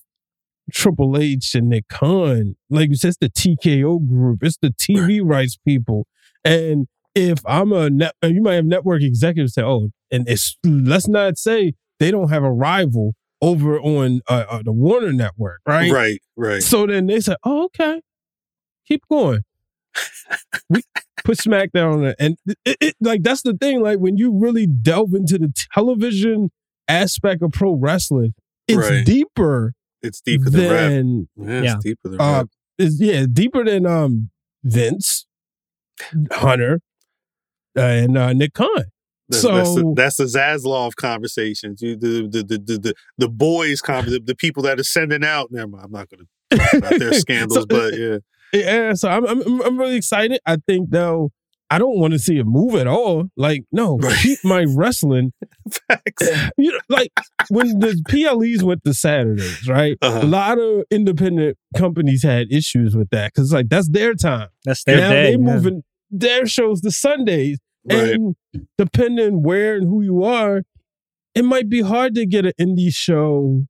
Triple 0.73 1.19
H 1.19 1.55
and 1.55 1.69
Nick 1.69 1.89
Khan. 1.89 2.57
Like 2.71 2.91
you 2.91 2.97
said, 2.97 3.09
it's 3.09 3.19
the 3.19 3.31
TKO 3.31 4.07
group, 4.07 4.43
it's 4.43 4.59
the 4.61 4.71
TV 4.71 5.21
rights 5.23 5.57
people, 5.67 6.07
and 6.45 6.87
if 7.15 7.41
I'm 7.47 7.73
a 7.73 7.91
net, 7.91 8.15
you 8.23 8.43
might 8.43 8.55
have 8.55 8.67
network 8.67 9.03
executives 9.03 9.55
say, 9.55 9.63
"Oh, 9.63 9.91
and 10.11 10.29
it's 10.29 10.57
let's 10.65 11.09
not 11.09 11.37
say 11.39 11.75
they 11.99 12.11
don't 12.11 12.31
have 12.31 12.45
a 12.45 12.53
rival 12.53 13.15
over 13.41 13.79
on 13.81 14.21
uh, 14.29 14.45
uh, 14.49 14.63
the 14.63 14.73
Warner 14.73 15.13
Network, 15.13 15.61
right? 15.67 15.91
Right, 15.93 16.21
right. 16.37 16.63
So 16.63 16.87
then 16.87 17.07
they 17.07 17.21
said, 17.21 17.37
"Oh, 17.45 17.65
okay, 17.67 18.01
keep 18.87 19.03
going." 19.11 19.43
we 20.69 20.83
put 21.25 21.39
SmackDown 21.39 21.95
on 21.95 22.05
it, 22.07 22.17
and 22.19 22.37
it, 22.65 22.77
it, 22.81 22.97
like 23.01 23.23
that's 23.23 23.43
the 23.43 23.55
thing. 23.55 23.81
Like 23.83 23.99
when 23.99 24.17
you 24.17 24.37
really 24.37 24.67
delve 24.67 25.15
into 25.15 25.39
the 25.39 25.53
television 25.75 26.51
aspect 26.89 27.43
of 27.43 27.53
pro 27.53 27.73
wrestling, 27.75 28.35
it's 28.67 28.77
Right. 28.79 29.05
deeper 29.05 29.75
It's 30.03 30.21
deeper 30.21 30.51
than 30.51 30.71
rap. 30.71 30.89
than 30.91 31.29
Yeah, 31.37 31.59
it's 31.61 31.65
Yeah. 31.65 31.77
deeper 31.83 32.09
than 32.09 32.21
uh, 32.21 32.33
rap. 32.39 32.47
is 32.79 33.01
yeah 33.01 33.27
deeper 33.33 33.65
than 33.65 33.87
um 33.87 34.31
Vince, 34.65 35.27
Hunter, 36.33 36.81
uh, 37.77 37.81
and 37.81 38.17
uh, 38.19 38.33
Nick 38.33 38.55
Khan. 38.55 38.85
That's, 39.29 39.43
that's, 39.43 39.75
the, 39.75 39.81
so- 39.81 39.95
that's 39.97 40.17
the 40.17 40.25
Zaslav 40.25 40.95
conversations. 40.97 41.83
You, 41.83 41.97
the, 41.97 42.29
the, 42.31 42.43
the, 42.43 42.59
the, 42.59 42.79
the, 42.79 42.95
the 43.19 43.29
boys 43.29 43.81
conversation, 43.81 44.25
the, 44.25 44.33
the 44.33 44.37
people 44.37 44.63
that 44.65 44.79
are 44.81 44.85
sending 44.85 45.25
out. 45.25 45.49
Never 45.51 45.69
mind, 45.69 45.85
I'm 45.87 45.93
not 45.93 46.09
going 46.09 46.27
to 46.51 46.57
talk 46.59 46.73
about 46.75 46.99
their 46.99 47.13
scandals, 47.21 47.59
So- 47.61 47.67
but 47.67 47.95
yeah. 47.99 48.19
Yeah, 48.51 48.95
so 48.95 49.11
I'm, 49.11 49.27
I'm 49.27 49.61
I'm 49.61 49.79
really 49.79 49.97
excited. 49.97 50.41
I 50.47 50.57
think 50.67 50.89
though 50.89 51.33
I 51.69 51.77
don't 51.79 51.99
want 51.99 52.15
to 52.15 52.19
see 52.19 52.39
it 52.39 52.47
move 52.47 52.77
at 52.77 52.87
all. 52.87 53.25
Like 53.37 53.65
no, 53.73 53.99
Right. 53.99 54.17
keep 54.23 54.39
my 54.43 54.65
wrestling. 54.75 55.35
Facts. 55.91 56.31
You 56.57 56.73
know, 56.73 56.79
like 56.89 57.13
when 57.51 57.79
the 57.79 58.03
PLEs 58.09 58.65
went 58.65 58.85
to 58.85 58.95
Saturdays, 58.95 59.69
right? 59.69 59.99
Uh-huh. 60.01 60.21
A 60.23 60.27
lot 60.27 60.59
of 60.59 60.85
independent 60.91 61.59
companies 61.77 62.23
had 62.23 62.47
issues 62.51 62.97
with 62.97 63.11
that 63.11 63.33
because 63.35 63.49
it's 63.49 63.53
like 63.55 63.69
that's 63.69 63.91
their 63.91 64.15
time. 64.15 64.49
That's 64.65 64.83
their 64.85 64.97
now 64.97 65.11
day. 65.11 65.23
they 65.25 65.31
yeah. 65.33 65.37
moving 65.37 65.83
their 66.11 66.47
shows 66.47 66.81
to 66.81 66.91
Sundays, 66.91 67.59
Right. 67.85 68.13
and 68.15 68.37
depending 68.77 69.43
where 69.43 69.77
and 69.77 69.87
who 69.87 70.03
you 70.03 70.23
are, 70.25 70.63
it 71.35 71.45
might 71.45 71.69
be 71.69 71.81
hard 71.83 72.15
to 72.17 72.27
get 72.27 72.45
an 72.47 72.53
indie 72.61 72.93
show 72.93 73.65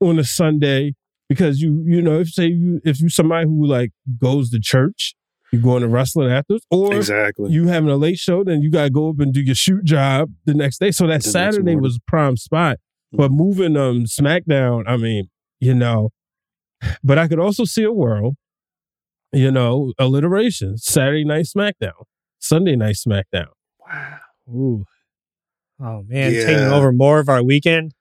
on 0.00 0.18
a 0.18 0.24
Sunday 0.24 0.94
because 1.28 1.60
you 1.60 1.82
you 1.86 2.00
know 2.02 2.20
if 2.20 2.28
say 2.30 2.46
you 2.46 2.80
if 2.84 3.00
you 3.00 3.08
somebody 3.08 3.46
who 3.46 3.66
like 3.66 3.90
goes 4.18 4.50
to 4.50 4.60
church, 4.60 5.14
you 5.52 5.60
going 5.60 5.82
to 5.82 5.88
wrestling 5.88 6.30
afterwards, 6.30 6.66
or 6.70 6.94
Exactly. 6.94 7.50
you 7.50 7.66
having 7.68 7.90
a 7.90 7.96
late 7.96 8.18
show, 8.18 8.44
then 8.44 8.60
you 8.62 8.70
gotta 8.70 8.90
go 8.90 9.08
up 9.10 9.18
and 9.20 9.32
do 9.32 9.40
your 9.40 9.54
shoot 9.54 9.84
job 9.84 10.30
the 10.44 10.54
next 10.54 10.78
day. 10.78 10.90
So 10.90 11.06
that 11.06 11.22
The 11.22 11.30
Saturday 11.30 11.74
was 11.76 11.98
prime 12.06 12.36
spot. 12.36 12.78
But 13.12 13.30
moving 13.32 13.76
um 13.76 14.04
SmackDown, 14.04 14.84
I 14.86 14.96
mean, 14.98 15.30
you 15.60 15.74
know, 15.74 16.10
but 17.02 17.18
I 17.18 17.26
could 17.26 17.38
also 17.40 17.64
see 17.64 17.82
a 17.82 17.92
world, 17.92 18.36
you 19.32 19.50
know, 19.50 19.92
alliteration. 19.98 20.76
Saturday 20.78 21.24
night 21.24 21.46
SmackDown, 21.46 22.04
Sunday 22.38 22.76
night 22.76 22.96
SmackDown. 22.96 23.48
Ooh. 24.48 24.84
Oh 25.80 26.02
man, 26.06 26.32
Yeah. 26.32 26.44
taking 26.46 26.64
over 26.64 26.92
more 26.92 27.18
of 27.20 27.28
our 27.28 27.42
weekend. 27.42 27.92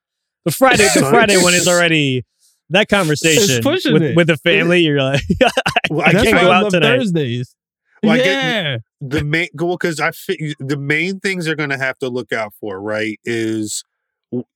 The 0.46 0.52
Friday, 0.52 0.88
the 0.96 1.02
Friday 1.10 1.38
one 1.38 1.54
is 1.54 1.68
already 1.68 2.26
that 2.70 2.90
conversation 2.90 3.64
with, 3.64 4.16
with 4.16 4.28
the 4.28 4.38
family. 4.38 4.82
You're 4.82 5.02
like, 5.02 5.22
Well, 5.90 6.06
I 6.08 6.12
can't 6.12 6.32
go 6.32 6.52
I 6.52 6.56
out 6.58 6.72
tonight. 6.72 6.98
Thursdays. 6.98 7.56
Well, 8.04 8.14
I 8.14 8.18
get- 8.18 8.26
yeah. 8.26 8.78
the 9.02 9.24
main 9.24 9.48
well 9.56 9.78
because 9.78 10.00
I 10.00 10.12
fi- 10.12 10.54
the 10.60 10.78
main 10.78 11.20
things 11.20 11.46
they're 11.46 11.56
going 11.56 11.70
to 11.72 11.78
have 11.78 11.98
to 12.00 12.10
look 12.10 12.32
out 12.32 12.54
for, 12.60 12.80
right, 12.80 13.20
is 13.26 13.84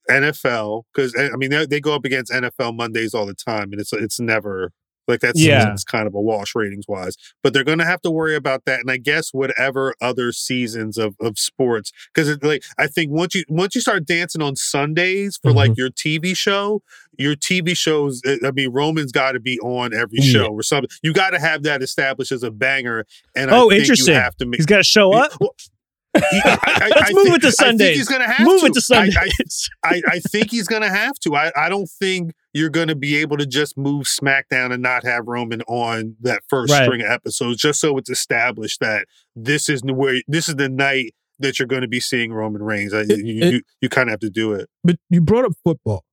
NFL 0.09 0.83
because 0.93 1.15
eh, 1.15 1.29
I 1.33 1.37
mean 1.37 1.49
they, 1.49 1.65
they 1.65 1.79
go 1.79 1.95
up 1.95 2.05
against 2.05 2.31
NFL 2.31 2.75
Mondays 2.75 3.13
all 3.13 3.25
the 3.25 3.33
time, 3.33 3.71
and 3.71 3.79
it's 3.81 3.93
it's 3.93 4.19
never 4.19 4.71
like 5.11 5.19
that's 5.19 5.39
Yeah. 5.39 5.71
it's 5.73 5.83
kind 5.83 6.07
of 6.07 6.15
a 6.15 6.21
wash 6.21 6.55
ratings 6.55 6.85
wise. 6.87 7.15
But 7.43 7.53
they're 7.53 7.63
going 7.63 7.77
to 7.79 7.85
have 7.85 8.01
to 8.01 8.11
worry 8.11 8.35
about 8.35 8.65
that, 8.65 8.79
and 8.79 8.89
I 8.89 8.97
guess 8.97 9.29
whatever 9.33 9.93
other 10.01 10.31
seasons 10.31 10.97
of 10.97 11.15
of 11.19 11.37
sports 11.37 11.91
because 12.13 12.41
like 12.43 12.63
I 12.77 12.87
think 12.87 13.11
once 13.11 13.35
you 13.35 13.43
once 13.49 13.75
you 13.75 13.81
start 13.81 14.05
dancing 14.05 14.41
on 14.41 14.55
Sundays 14.55 15.37
for 15.41 15.51
like 15.51 15.77
your 15.77 15.89
TV 15.89 16.35
show, 16.35 16.81
your 17.17 17.35
TV 17.35 17.75
shows. 17.77 18.21
uh, 18.25 18.37
I 18.45 18.51
mean, 18.51 18.69
Roman's 18.71 19.11
got 19.11 19.33
to 19.33 19.39
be 19.39 19.59
on 19.59 19.93
every 19.93 20.19
Yeah. 20.19 20.31
show 20.31 20.47
or 20.47 20.63
something. 20.63 20.89
You 21.03 21.13
got 21.13 21.31
to 21.31 21.39
have 21.39 21.63
that 21.63 21.81
established 21.83 22.31
as 22.31 22.43
a 22.43 22.51
banger. 22.51 23.05
And 23.35 23.51
I 23.51 23.57
Oh, 23.57 23.69
think 23.69 23.81
interesting. 23.81 24.13
You 24.15 24.19
have 24.19 24.35
to 24.37 24.45
make. 24.45 24.57
He's 24.59 24.65
got 24.65 24.77
to 24.77 24.83
show 24.83 25.13
up. 25.13 25.31
Well, 25.39 25.53
he- 26.15 26.41
I- 26.43 26.57
I- 26.63 26.89
Let's 26.95 27.09
I 27.09 27.13
move 27.13 27.23
think- 27.25 27.35
it 27.37 27.41
to 27.41 27.47
I 27.47 27.51
think 27.51 27.53
Sundays. 27.53 27.97
he's 27.97 28.07
to 28.21 28.27
have 28.27 28.45
Move 28.47 28.61
to. 28.61 28.65
it 28.67 28.73
to 28.73 28.79
I- 28.79 29.09
Sundays. 29.09 29.69
I, 29.83 30.01
think 30.19 30.51
he's 30.51 30.67
going 30.67 30.81
to 30.81 30.89
have 30.89 31.13
to. 31.21 31.35
I, 31.35 31.51
I 31.55 31.69
don't 31.69 31.87
think 31.89 32.33
you're 32.53 32.69
going 32.69 32.87
to 32.89 32.95
be 32.95 33.15
able 33.17 33.37
to 33.37 33.45
just 33.45 33.77
move 33.77 34.05
SmackDown 34.05 34.73
and 34.73 34.81
not 34.81 35.03
have 35.05 35.27
Roman 35.27 35.61
on 35.63 36.15
that 36.21 36.41
first 36.49 36.71
Right. 36.71 36.83
string 36.83 37.01
of 37.01 37.07
episodes, 37.09 37.61
just 37.61 37.79
so 37.79 37.97
it's 37.97 38.09
established 38.09 38.79
that 38.81 39.05
this 39.35 39.69
is 39.69 39.81
the 39.81 39.93
way. 39.93 40.23
This 40.27 40.49
is 40.49 40.55
the 40.55 40.67
night 40.69 41.13
that 41.39 41.57
you're 41.59 41.67
going 41.67 41.81
to 41.81 41.87
be 41.87 41.99
seeing 41.99 42.31
Roman 42.33 42.61
Reigns. 42.61 42.93
I, 42.93 43.01
you, 43.01 43.15
it- 43.43 43.53
you, 43.53 43.61
you 43.81 43.89
kind 43.89 44.09
of 44.09 44.11
have 44.13 44.19
to 44.19 44.29
do 44.29 44.53
it. 44.53 44.69
but 44.83 44.97
you 45.09 45.21
brought 45.21 45.45
up 45.45 45.53
football. 45.63 46.03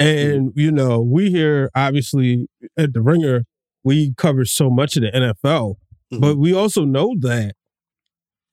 And, 0.00 0.52
you 0.56 0.72
know, 0.72 1.00
we 1.00 1.30
here, 1.30 1.70
obviously, 1.74 2.48
at 2.76 2.92
The 2.92 3.00
Ringer, 3.00 3.44
we 3.84 4.12
cover 4.16 4.44
so 4.44 4.68
much 4.68 4.96
of 4.96 5.02
the 5.02 5.10
NFL, 5.12 5.76
Mhm. 6.12 6.20
but 6.20 6.36
we 6.36 6.52
also 6.52 6.84
know 6.84 7.14
that 7.20 7.54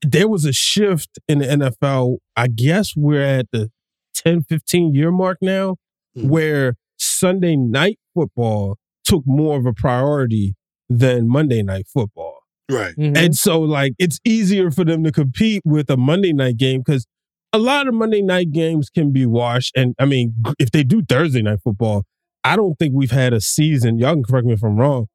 there 0.04 0.28
was 0.28 0.46
a 0.46 0.54
shift 0.54 1.20
in 1.28 1.40
the 1.40 1.46
NFL. 1.48 2.18
I 2.36 2.48
guess 2.48 2.94
we're 2.96 3.22
at 3.24 3.48
the 3.52 3.72
10, 4.14 4.44
15 4.44 4.94
year 4.94 5.12
mark 5.12 5.40
now 5.42 5.78
Mhm. 6.18 6.28
where 6.30 6.76
Sunday 7.22 7.56
night 7.56 8.00
football 8.16 8.78
took 9.06 9.22
more 9.28 9.60
of 9.60 9.68
a 9.68 9.74
priority 9.74 10.56
than 10.90 11.28
Monday 11.28 11.62
night 11.62 11.86
football. 11.88 12.40
Right. 12.70 12.96
Mhm. 12.98 13.16
And 13.16 13.36
so, 13.36 13.62
like, 13.62 13.94
it's 14.00 14.20
easier 14.26 14.72
for 14.72 14.84
them 14.84 15.04
to 15.04 15.12
compete 15.12 15.62
with 15.64 15.90
a 15.92 15.98
Monday 15.98 16.34
night 16.34 16.58
game 16.58 16.82
because 16.84 17.06
a 17.54 17.60
lot 17.60 17.88
of 17.88 17.94
Monday 17.94 18.24
night 18.24 18.52
games 18.52 18.90
can 18.90 19.12
be 19.12 19.28
washed. 19.28 19.72
And 19.76 19.94
I 20.00 20.06
mean, 20.06 20.34
if 20.58 20.72
they 20.72 20.84
do 20.84 21.04
Thursday 21.04 21.44
night 21.44 21.60
football, 21.64 22.06
I 22.44 22.56
don't 22.56 22.74
think 22.80 22.94
we've 22.96 23.12
had 23.12 23.34
a 23.34 23.42
season. 23.42 24.00
Y'all 24.00 24.14
can 24.14 24.24
correct 24.24 24.48
me 24.48 24.54
if 24.54 24.64
I'm 24.64 24.78
wrong. 24.78 25.06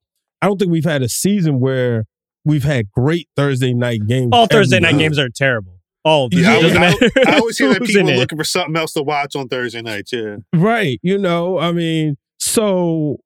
I 0.40 0.46
don't 0.46 0.58
think 0.58 0.70
we've 0.70 0.84
had 0.84 1.02
a 1.02 1.08
season 1.08 1.58
where 1.58 2.04
we've 2.44 2.62
had 2.62 2.90
great 2.92 3.28
Thursday 3.34 3.74
night 3.74 4.06
games. 4.06 4.28
All 4.32 4.46
Thursday 4.46 4.76
every 4.76 4.92
night 4.92 4.98
games 4.98 5.18
are 5.18 5.28
terrible. 5.28 5.75
All. 6.06 6.28
Yeah, 6.32 6.52
I, 6.52 6.62
doesn't 6.62 6.76
I- 6.76 6.80
matter 6.80 7.10
I 7.26 7.38
always 7.38 7.58
hear 7.58 7.68
that 7.74 7.82
people 7.82 8.00
in 8.02 8.08
are 8.10 8.12
it. 8.14 8.18
looking 8.18 8.38
for 8.38 8.44
something 8.44 8.76
else 8.76 8.92
to 8.94 9.02
watch 9.02 9.34
on 9.36 9.48
Thursday 9.48 9.82
nights. 9.82 10.12
Yeah. 10.12 10.36
Right. 10.54 10.98
You 11.02 11.18
know, 11.18 11.58
I 11.58 11.72
mean, 11.72 12.16
so 12.38 13.18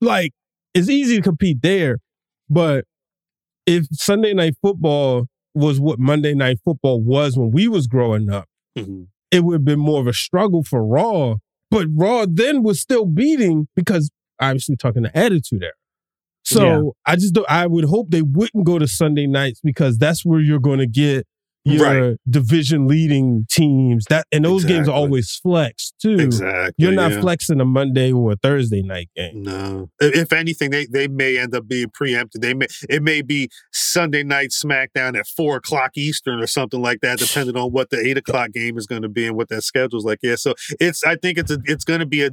like 0.00 0.32
it's 0.74 0.88
easy 0.88 1.16
to 1.16 1.22
compete 1.22 1.58
there, 1.62 1.98
but 2.48 2.84
if 3.66 3.86
Sunday 3.92 4.32
night 4.34 4.54
football 4.62 5.26
was 5.54 5.78
what 5.80 5.98
Monday 5.98 6.32
night 6.34 6.58
football 6.64 7.02
was 7.02 7.36
when 7.36 7.50
we 7.50 7.68
was 7.68 7.86
growing 7.86 8.30
up, 8.30 8.46
Mhm. 8.78 9.08
it 9.30 9.44
would 9.44 9.54
have 9.54 9.64
been 9.64 9.80
more 9.80 10.00
of 10.00 10.06
a 10.06 10.12
struggle 10.12 10.62
for 10.64 10.84
Raw. 10.84 11.36
But 11.70 11.86
Raw 11.92 12.24
then 12.28 12.62
was 12.62 12.80
still 12.80 13.04
beating 13.04 13.68
because 13.76 14.10
obviously 14.40 14.76
talking 14.76 15.02
the 15.02 15.16
attitude 15.16 15.62
era. 15.62 15.72
So 16.44 16.64
Yeah. 16.64 16.90
I 17.12 17.16
just 17.16 17.34
don't, 17.34 17.50
I 17.50 17.66
would 17.66 17.84
hope 17.84 18.10
they 18.10 18.22
wouldn't 18.22 18.64
go 18.64 18.78
to 18.78 18.88
Sunday 18.88 19.26
nights 19.26 19.60
because 19.62 19.98
that's 19.98 20.24
where 20.24 20.40
you're 20.40 20.58
going 20.60 20.78
to 20.78 20.86
get 20.86 21.26
your 21.64 22.08
Right. 22.10 22.16
division 22.28 22.86
leading 22.86 23.46
teams. 23.50 24.06
That 24.08 24.24
and 24.32 24.44
those 24.44 24.64
games 24.64 24.88
are 24.88 24.94
always 24.94 25.30
flex 25.42 25.92
too. 26.00 26.18
Exactly. 26.18 26.72
You're 26.78 26.92
not 26.92 27.12
yeah. 27.12 27.20
flexing 27.20 27.60
a 27.60 27.64
Monday 27.64 28.12
or 28.12 28.32
a 28.32 28.36
Thursday 28.36 28.82
night 28.82 29.10
game. 29.14 29.42
No. 29.42 29.90
If 30.00 30.32
anything, 30.32 30.70
they, 30.70 30.86
they 30.86 31.06
may 31.06 31.36
end 31.38 31.54
up 31.54 31.68
being 31.68 31.90
preempted. 31.92 32.40
They 32.40 32.54
may 32.54 32.66
it 32.88 33.02
may 33.02 33.20
be 33.22 33.50
Sunday 33.72 34.22
night 34.22 34.50
SmackDown 34.50 35.18
at 35.18 35.26
four 35.26 35.56
o'clock 35.56 35.92
Eastern 35.96 36.40
or 36.40 36.46
something 36.46 36.80
like 36.80 37.00
that, 37.02 37.18
depending 37.18 37.56
on 37.56 37.70
what 37.72 37.90
the 37.90 37.98
eight 37.98 38.16
o'clock 38.22 38.52
game 38.52 38.78
is 38.78 38.86
going 38.86 39.02
to 39.02 39.08
be 39.08 39.26
and 39.26 39.36
what 39.36 39.48
that 39.50 39.62
schedule's 39.62 40.04
like. 40.04 40.20
Yeah. 40.22 40.36
So 40.36 40.54
it's 40.80 41.04
I 41.04 41.16
think 41.16 41.36
it's 41.38 41.50
a, 41.50 41.58
it's 41.64 41.84
going 41.84 42.00
to 42.00 42.06
be 42.06 42.22
a 42.24 42.30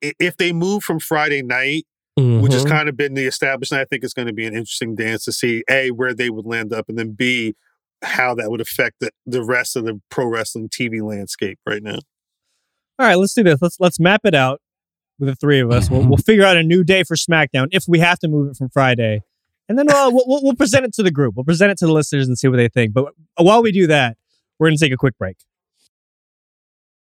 if 0.00 0.38
they 0.38 0.52
move 0.52 0.82
from 0.82 0.98
Friday 1.00 1.42
night, 1.42 1.84
which 2.16 2.52
has 2.54 2.64
Mhm. 2.64 2.68
kind 2.70 2.88
of 2.88 2.96
been 2.96 3.12
the 3.14 3.26
establishment, 3.26 3.82
I 3.82 3.84
think 3.84 4.04
it's 4.04 4.14
going 4.14 4.28
to 4.28 4.32
be 4.34 4.46
an 4.46 4.54
interesting 4.54 4.94
dance 4.94 5.24
to 5.26 5.32
see 5.32 5.62
a 5.70 5.90
where 5.90 6.14
they 6.14 6.30
would 6.30 6.46
land 6.46 6.72
up, 6.72 6.88
and 6.88 6.98
then 6.98 7.12
b 7.12 7.54
how 8.02 8.34
that 8.34 8.50
would 8.50 8.60
affect 8.60 8.96
the, 9.00 9.10
the 9.26 9.42
rest 9.42 9.76
of 9.76 9.84
the 9.84 10.00
pro 10.10 10.26
wrestling 10.26 10.68
TV 10.68 11.02
landscape 11.02 11.58
right 11.66 11.82
now. 11.82 11.98
All 12.98 13.06
right, 13.06 13.16
let's 13.16 13.34
do 13.34 13.42
this. 13.42 13.60
Let's 13.60 13.78
let's 13.80 13.98
map 13.98 14.22
it 14.24 14.34
out 14.34 14.60
with 15.18 15.28
the 15.28 15.36
three 15.36 15.60
of 15.60 15.70
us. 15.70 15.90
We'll, 15.90 16.06
we'll 16.06 16.16
figure 16.26 16.44
out 16.44 16.56
a 16.56 16.62
new 16.62 16.84
day 16.84 17.02
for 17.02 17.16
SmackDown 17.16 17.68
if 17.72 17.84
we 17.88 17.98
have 18.00 18.18
to 18.20 18.28
move 18.28 18.50
it 18.50 18.56
from 18.56 18.68
Friday, 18.70 19.22
and 19.68 19.78
then 19.78 19.86
we'll, 19.86 20.12
we'll 20.12 20.42
we'll 20.42 20.54
present 20.54 20.84
it 20.84 20.92
to 20.94 21.02
the 21.02 21.10
group. 21.10 21.34
We'll 21.36 21.44
present 21.44 21.70
it 21.70 21.78
to 21.78 21.86
the 21.86 21.92
listeners 21.92 22.28
and 22.28 22.38
see 22.38 22.48
what 22.48 22.56
they 22.56 22.68
think. 22.68 22.92
But 22.92 23.12
while 23.36 23.62
we 23.62 23.72
do 23.72 23.86
that, 23.86 24.16
we're 24.58 24.68
going 24.68 24.76
to 24.76 24.84
take 24.84 24.92
a 24.92 24.98
quick 24.98 25.16
break. 25.18 25.36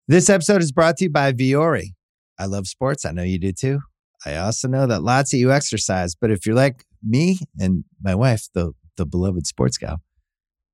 This 0.07 0.31
episode 0.31 0.63
is 0.63 0.73
brought 0.73 0.97
to 0.99 1.05
you 1.05 1.11
by 1.11 1.33
Vuori. 1.33 1.95
I 2.39 2.47
love 2.47 2.67
sports. 2.67 3.05
I 3.05 3.11
know 3.11 3.23
you 3.23 3.39
do 3.39 3.53
too. 3.53 3.81
I 4.25 4.37
also 4.37 4.69
know 4.69 4.87
that 4.87 5.03
lots 5.03 5.33
of 5.33 5.41
you 5.41 5.53
exercise, 5.53 6.15
but 6.15 6.31
if 6.31 6.47
you're 6.47 6.57
like 6.57 6.85
me 7.03 7.39
and 7.59 7.85
my 8.03 8.15
wife, 8.15 8.49
the 8.55 8.73
the 8.97 9.07
beloved 9.07 9.47
sports 9.47 9.79
gal, 9.79 10.01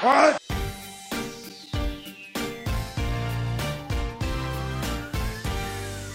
What? 0.00 0.40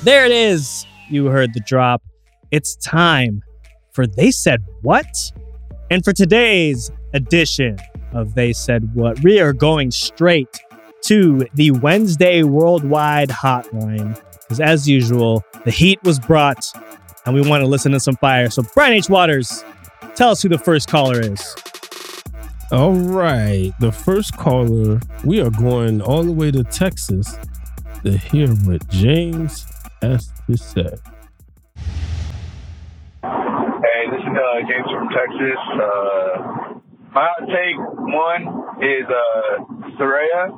There 0.03 0.25
it 0.25 0.31
is. 0.31 0.87
You 1.09 1.27
heard 1.27 1.53
the 1.53 1.59
drop. 1.67 2.01
It's 2.49 2.75
time 2.77 3.43
for 3.91 4.07
They 4.07 4.31
Said 4.31 4.63
What? 4.81 5.05
And 5.91 6.03
for 6.03 6.13
today's 6.13 6.89
edition 7.13 7.77
of 8.11 8.33
They 8.33 8.53
Said 8.53 8.89
What, 8.95 9.23
we 9.23 9.39
are 9.39 9.53
going 9.53 9.91
straight 9.91 10.59
to 11.03 11.45
the 11.53 11.69
Wednesday 11.69 12.41
Worldwide 12.41 13.29
Hotline. 13.29 14.19
Because 14.41 14.59
as 14.59 14.89
usual, 14.89 15.43
the 15.63 15.69
heat 15.69 15.99
was 16.03 16.19
brought 16.19 16.65
and 17.27 17.35
we 17.35 17.47
want 17.47 17.61
to 17.61 17.67
listen 17.67 17.91
to 17.91 17.99
some 17.99 18.15
fire. 18.15 18.49
So, 18.49 18.63
Brian 18.73 18.93
H. 18.93 19.09
Waters, 19.09 19.63
tell 20.15 20.31
us 20.31 20.41
who 20.41 20.49
the 20.49 20.57
first 20.57 20.89
caller 20.89 21.19
is. 21.21 21.55
All 22.71 22.93
right. 22.93 23.71
The 23.79 23.91
first 23.91 24.35
caller, 24.37 24.99
we 25.23 25.39
are 25.39 25.51
going 25.51 26.01
all 26.01 26.23
the 26.23 26.31
way 26.31 26.49
to 26.51 26.63
Texas 26.63 27.37
to 28.03 28.17
hear 28.17 28.47
what 28.49 28.87
James 28.89 29.65
has 30.01 30.31
to 30.47 30.57
say. 30.57 30.95
Hey, 33.21 34.03
this 34.09 34.21
is 34.21 34.33
uh, 34.33 34.59
James 34.67 34.89
from 34.89 35.09
Texas. 35.09 35.61
Uh, 35.73 36.79
my 37.13 37.29
take 37.47 37.77
one 38.09 38.43
is 38.81 39.05
uh, 39.09 39.63
Saraya, 39.97 40.49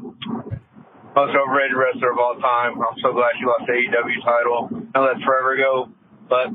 most 1.13 1.35
overrated 1.35 1.75
wrestler 1.75 2.11
of 2.11 2.19
all 2.19 2.35
time. 2.39 2.79
I'm 2.79 2.97
so 3.01 3.11
glad 3.11 3.31
she 3.37 3.45
lost 3.45 3.65
the 3.67 3.73
AEW 3.73 4.23
title. 4.23 4.69
I 4.95 4.99
know 4.99 5.07
that's 5.11 5.23
forever 5.23 5.53
ago, 5.53 5.89
but 6.29 6.47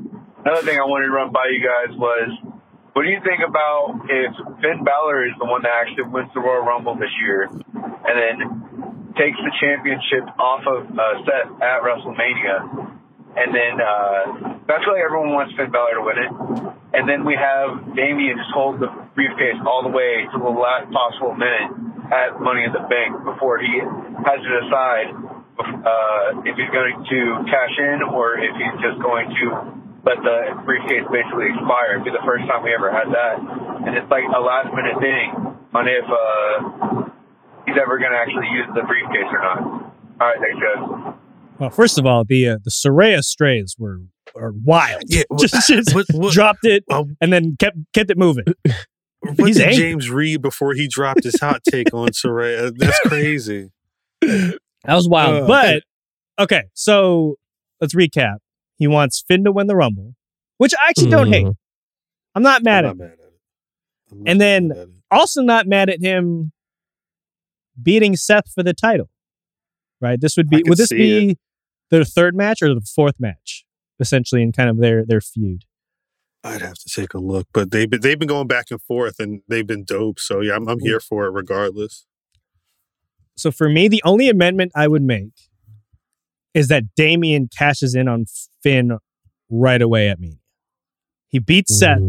another 0.45 0.65
thing 0.65 0.79
I 0.79 0.83
wanted 0.83 1.05
to 1.05 1.11
run 1.11 1.31
by 1.31 1.45
you 1.51 1.61
guys 1.61 1.95
was, 1.97 2.52
what 2.93 3.03
do 3.03 3.09
you 3.09 3.19
think 3.25 3.41
about 3.41 4.05
if 4.05 4.33
Finn 4.61 4.85
Balor 4.85 5.25
is 5.25 5.33
the 5.41 5.45
one 5.45 5.61
that 5.65 5.73
actually 5.73 6.09
wins 6.13 6.29
the 6.33 6.41
Royal 6.41 6.61
Rumble 6.61 6.95
this 6.95 7.13
year, 7.21 7.49
and 7.49 8.15
then 8.15 8.37
takes 9.17 9.37
the 9.37 9.53
championship 9.61 10.29
off 10.37 10.61
of 10.69 10.89
uh, 10.93 11.01
Seth 11.25 11.61
at 11.61 11.81
WrestleMania? 11.81 12.93
And 13.33 13.49
then 13.49 13.81
uh, 13.81 14.53
feel 14.85 14.93
like 14.93 15.01
everyone 15.01 15.33
wants 15.33 15.57
Finn 15.57 15.73
Balor 15.73 15.97
to 15.97 16.03
win 16.05 16.17
it. 16.21 16.31
And 16.93 17.09
then 17.09 17.25
we 17.25 17.33
have 17.33 17.97
Damian 17.97 18.37
just 18.37 18.53
hold 18.53 18.77
the 18.77 18.93
briefcase 19.17 19.57
all 19.65 19.81
the 19.81 19.89
way 19.89 20.29
to 20.29 20.37
the 20.37 20.53
last 20.53 20.93
possible 20.93 21.33
minute 21.33 21.73
at 22.13 22.37
Money 22.37 22.69
in 22.69 22.73
the 22.77 22.85
Bank 22.85 23.25
before 23.25 23.57
he 23.57 23.81
has 23.81 24.37
to 24.37 24.51
decide 24.61 25.09
uh, 25.57 26.45
if 26.45 26.53
he's 26.53 26.69
going 26.69 26.93
to 26.93 27.19
cash 27.49 27.75
in 27.81 28.05
or 28.13 28.37
if 28.37 28.53
he's 28.53 28.77
just 28.85 29.01
going 29.01 29.33
to 29.33 29.82
let 30.05 30.17
the 30.23 30.61
briefcase 30.65 31.03
basically 31.11 31.47
expire. 31.55 31.95
It'd 31.99 32.03
be 32.05 32.11
the 32.11 32.23
first 32.25 32.43
time 32.47 32.63
we 32.63 32.73
ever 32.73 32.91
had 32.91 33.07
that. 33.11 33.39
And 33.87 33.95
it's 33.97 34.09
like 34.11 34.23
a 34.27 34.39
last 34.39 34.69
minute 34.75 34.99
thing 34.99 35.31
on 35.73 35.87
if 35.87 36.05
uh, 36.05 37.09
he's 37.65 37.75
ever 37.81 37.97
going 37.97 38.11
to 38.11 38.17
actually 38.17 38.47
use 38.51 38.67
the 38.75 38.83
briefcase 38.83 39.29
or 39.31 39.39
not. 39.41 39.59
All 40.21 40.27
right, 40.27 40.37
thanks, 40.39 40.59
guys. 40.59 41.13
Well, 41.59 41.69
first 41.69 41.97
of 41.97 42.05
all, 42.05 42.23
the 42.25 42.49
uh, 42.49 42.57
the 42.63 42.69
Saraya 42.71 43.23
strays 43.23 43.75
were 43.79 44.01
are 44.35 44.51
wild. 44.63 45.03
Yeah, 45.07 45.23
just, 45.39 45.67
just 45.67 45.93
what- 45.95 46.05
what- 46.13 46.33
dropped 46.33 46.63
it 46.65 46.83
Oh. 46.89 47.07
and 47.21 47.31
then 47.31 47.55
kept 47.59 47.77
kept 47.93 48.09
it 48.11 48.17
moving. 48.17 48.45
What 49.37 49.47
He's 49.47 49.55
did 49.55 49.67
angry. 49.69 49.77
James 49.83 50.09
read 50.09 50.41
before 50.41 50.73
he 50.73 50.89
dropped 50.89 51.23
his 51.23 51.39
hot 51.39 51.61
take 51.63 51.93
on 51.93 52.09
Saraya? 52.09 52.73
That's 52.77 52.99
crazy. 53.05 53.71
That 54.19 54.59
was 54.85 55.07
wild. 55.07 55.43
Uh, 55.43 55.47
but 55.47 55.83
okay, 56.43 56.63
so 56.73 57.35
let's 57.79 57.95
recap. 57.95 58.39
He 58.83 58.87
wants 58.87 59.23
Finn 59.25 59.45
to 59.45 59.51
win 59.53 59.67
the 59.67 59.77
Rumble, 59.77 60.13
which 60.57 60.73
I 60.73 60.89
actually 60.89 61.09
don't 61.09 61.31
hate. 61.31 61.45
Mhm. 61.45 61.55
I'm 62.35 62.43
not 62.43 62.63
mad 62.63 62.83
I'm 62.83 62.91
at. 62.91 62.97
not 62.97 63.05
it. 63.05 63.09
mad 63.09 63.19
at 63.19 63.31
it. 63.31 64.29
And 64.29 64.41
then 64.41 64.67
mad 64.67 64.77
at 64.77 64.87
it. 64.89 64.93
also 65.09 65.41
not 65.41 65.67
mad 65.67 65.89
at 65.89 66.01
him 66.01 66.51
beating 67.81 68.17
Seth 68.17 68.51
for 68.53 68.61
the 68.61 68.73
title. 68.73 69.09
Right? 70.01 70.19
This 70.19 70.35
would 70.35 70.49
be 70.49 70.63
would 70.65 70.77
this 70.77 70.89
see 70.89 71.27
be 71.27 71.37
their 71.91 72.03
third 72.03 72.35
match 72.35 72.61
or 72.61 72.73
the 72.75 72.81
fourth 72.81 73.21
match, 73.21 73.63
essentially, 74.01 74.41
in 74.43 74.51
kind 74.51 74.69
of 74.69 74.79
their 74.79 75.05
their 75.05 75.21
feud. 75.21 75.63
I'd 76.43 76.59
have 76.61 76.73
to 76.79 76.89
take 76.89 77.13
a 77.13 77.19
look, 77.19 77.47
but 77.53 77.71
they've 77.71 77.89
been 77.89 78.01
they've 78.01 78.19
been 78.19 78.27
going 78.27 78.47
back 78.47 78.65
and 78.69 78.81
forth, 78.81 79.17
and 79.19 79.43
they've 79.47 79.65
been 79.65 79.85
dope. 79.85 80.19
So 80.19 80.41
yeah, 80.41 80.55
I'm, 80.57 80.67
I'm 80.67 80.79
here 80.81 80.99
for 80.99 81.25
it 81.25 81.29
regardless. 81.29 82.05
So 83.37 83.49
for 83.49 83.69
me, 83.69 83.87
the 83.87 84.01
only 84.03 84.27
amendment 84.27 84.73
I 84.75 84.89
would 84.89 85.03
make 85.03 85.31
is 86.53 86.67
that 86.67 86.83
Damian 86.95 87.49
cashes 87.55 87.95
in 87.95 88.07
on 88.07 88.25
Finn 88.61 88.97
right 89.49 89.81
away 89.81 90.09
at 90.09 90.19
Mania. 90.19 90.37
He 91.27 91.39
beats 91.39 91.77
Seth, 91.79 91.99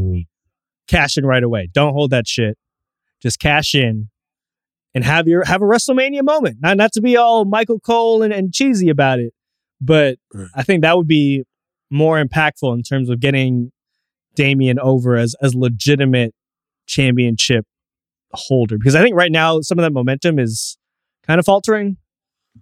cash 0.86 1.16
in 1.16 1.24
right 1.24 1.42
away. 1.42 1.68
Don't 1.72 1.94
hold 1.94 2.10
that 2.10 2.28
shit. 2.28 2.58
Just 3.22 3.40
cash 3.40 3.74
in 3.74 4.10
and 4.94 5.02
have 5.04 5.26
your 5.26 5.44
have 5.44 5.62
a 5.62 5.64
WrestleMania 5.64 6.22
moment. 6.22 6.58
Not 6.60 6.76
not 6.76 6.92
to 6.92 7.00
be 7.00 7.16
all 7.16 7.44
Michael 7.44 7.80
Cole 7.80 8.22
and, 8.22 8.32
and 8.32 8.52
cheesy 8.52 8.90
about 8.90 9.18
it, 9.18 9.32
but. 9.80 10.18
I 10.54 10.62
think 10.62 10.82
that 10.82 10.96
would 10.96 11.08
be 11.08 11.44
more 11.90 12.22
impactful 12.22 12.74
in 12.74 12.82
terms 12.82 13.08
of 13.08 13.20
getting 13.20 13.70
Damian 14.34 14.78
over 14.78 15.16
as 15.16 15.34
as 15.40 15.54
legitimate 15.54 16.34
championship 16.86 17.64
holder. 18.32 18.76
Because 18.78 18.94
I 18.94 19.02
think 19.02 19.16
right 19.16 19.32
now 19.32 19.60
some 19.60 19.78
of 19.78 19.84
that 19.84 19.92
momentum 19.92 20.38
is 20.38 20.76
kind 21.26 21.38
of 21.38 21.46
faltering 21.46 21.96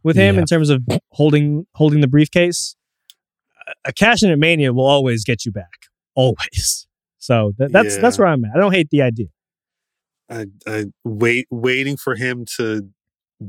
with 0.03 0.17
him 0.17 0.35
Yeah. 0.37 0.41
in 0.43 0.47
terms 0.47 0.71
of 0.71 0.83
holding 1.11 1.67
holding 1.75 2.01
the 2.01 2.09
briefcase. 2.09 2.77
A- 3.69 3.91
A 3.91 3.93
cash 3.93 4.23
in 4.23 4.31
at 4.31 4.39
Mania 4.39 4.73
will 4.73 4.87
always 4.87 5.25
get 5.25 5.45
you 5.45 5.53
back. 5.53 5.87
Always. 6.15 6.87
So 7.19 7.53
that, 7.59 7.71
that's 7.73 7.97
that's 7.99 8.19
where 8.19 8.27
I'm 8.29 8.45
at. 8.45 8.51
I 8.57 8.59
don't 8.59 8.73
hate 8.73 8.91
the 8.91 9.03
idea. 9.03 9.27
I, 10.29 10.47
I 10.67 10.87
wait 11.05 11.47
waiting 11.51 11.97
for 11.97 12.17
him 12.17 12.45
to 12.57 12.89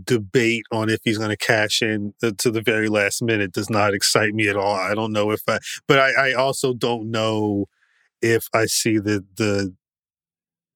debate 0.03 0.63
on 0.71 0.89
if 0.89 0.99
he's 1.03 1.17
going 1.17 1.29
to 1.29 1.37
cash 1.37 1.81
in 1.81 2.13
uh, 2.23 2.31
to 2.39 2.49
the 2.51 2.61
very 2.61 2.87
last 2.89 3.21
minute 3.21 3.51
does 3.51 3.69
not 3.69 3.93
excite 3.93 4.33
me 4.33 4.47
at 4.47 4.55
all. 4.55 4.75
I 4.75 4.93
don't 4.95 5.11
know 5.11 5.31
if 5.31 5.41
I, 5.47 5.59
but 5.87 5.99
I, 5.99 6.29
I 6.29 6.33
also 6.33 6.73
don't 6.73 7.09
know 7.11 7.65
if 8.21 8.47
I 8.53 8.65
see 8.65 8.97
the 8.99 9.23
the 9.37 9.73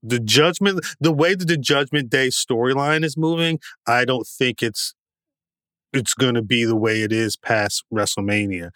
the 0.04 0.20
judgment 0.20 0.86
the 1.00 1.12
way 1.12 1.36
that 1.36 1.48
the 1.48 1.58
Judgment 1.58 2.10
Day 2.10 2.28
storyline 2.30 3.04
is 3.04 3.18
moving. 3.18 3.60
I 3.86 4.06
don't 4.06 4.28
think 4.28 4.62
it's 4.64 4.94
it's 5.94 6.14
going 6.14 6.36
to 6.36 6.42
be 6.42 6.66
the 6.66 6.76
way 6.76 7.02
it 7.02 7.12
is 7.12 7.36
past 7.36 7.84
WrestleMania. 7.94 8.72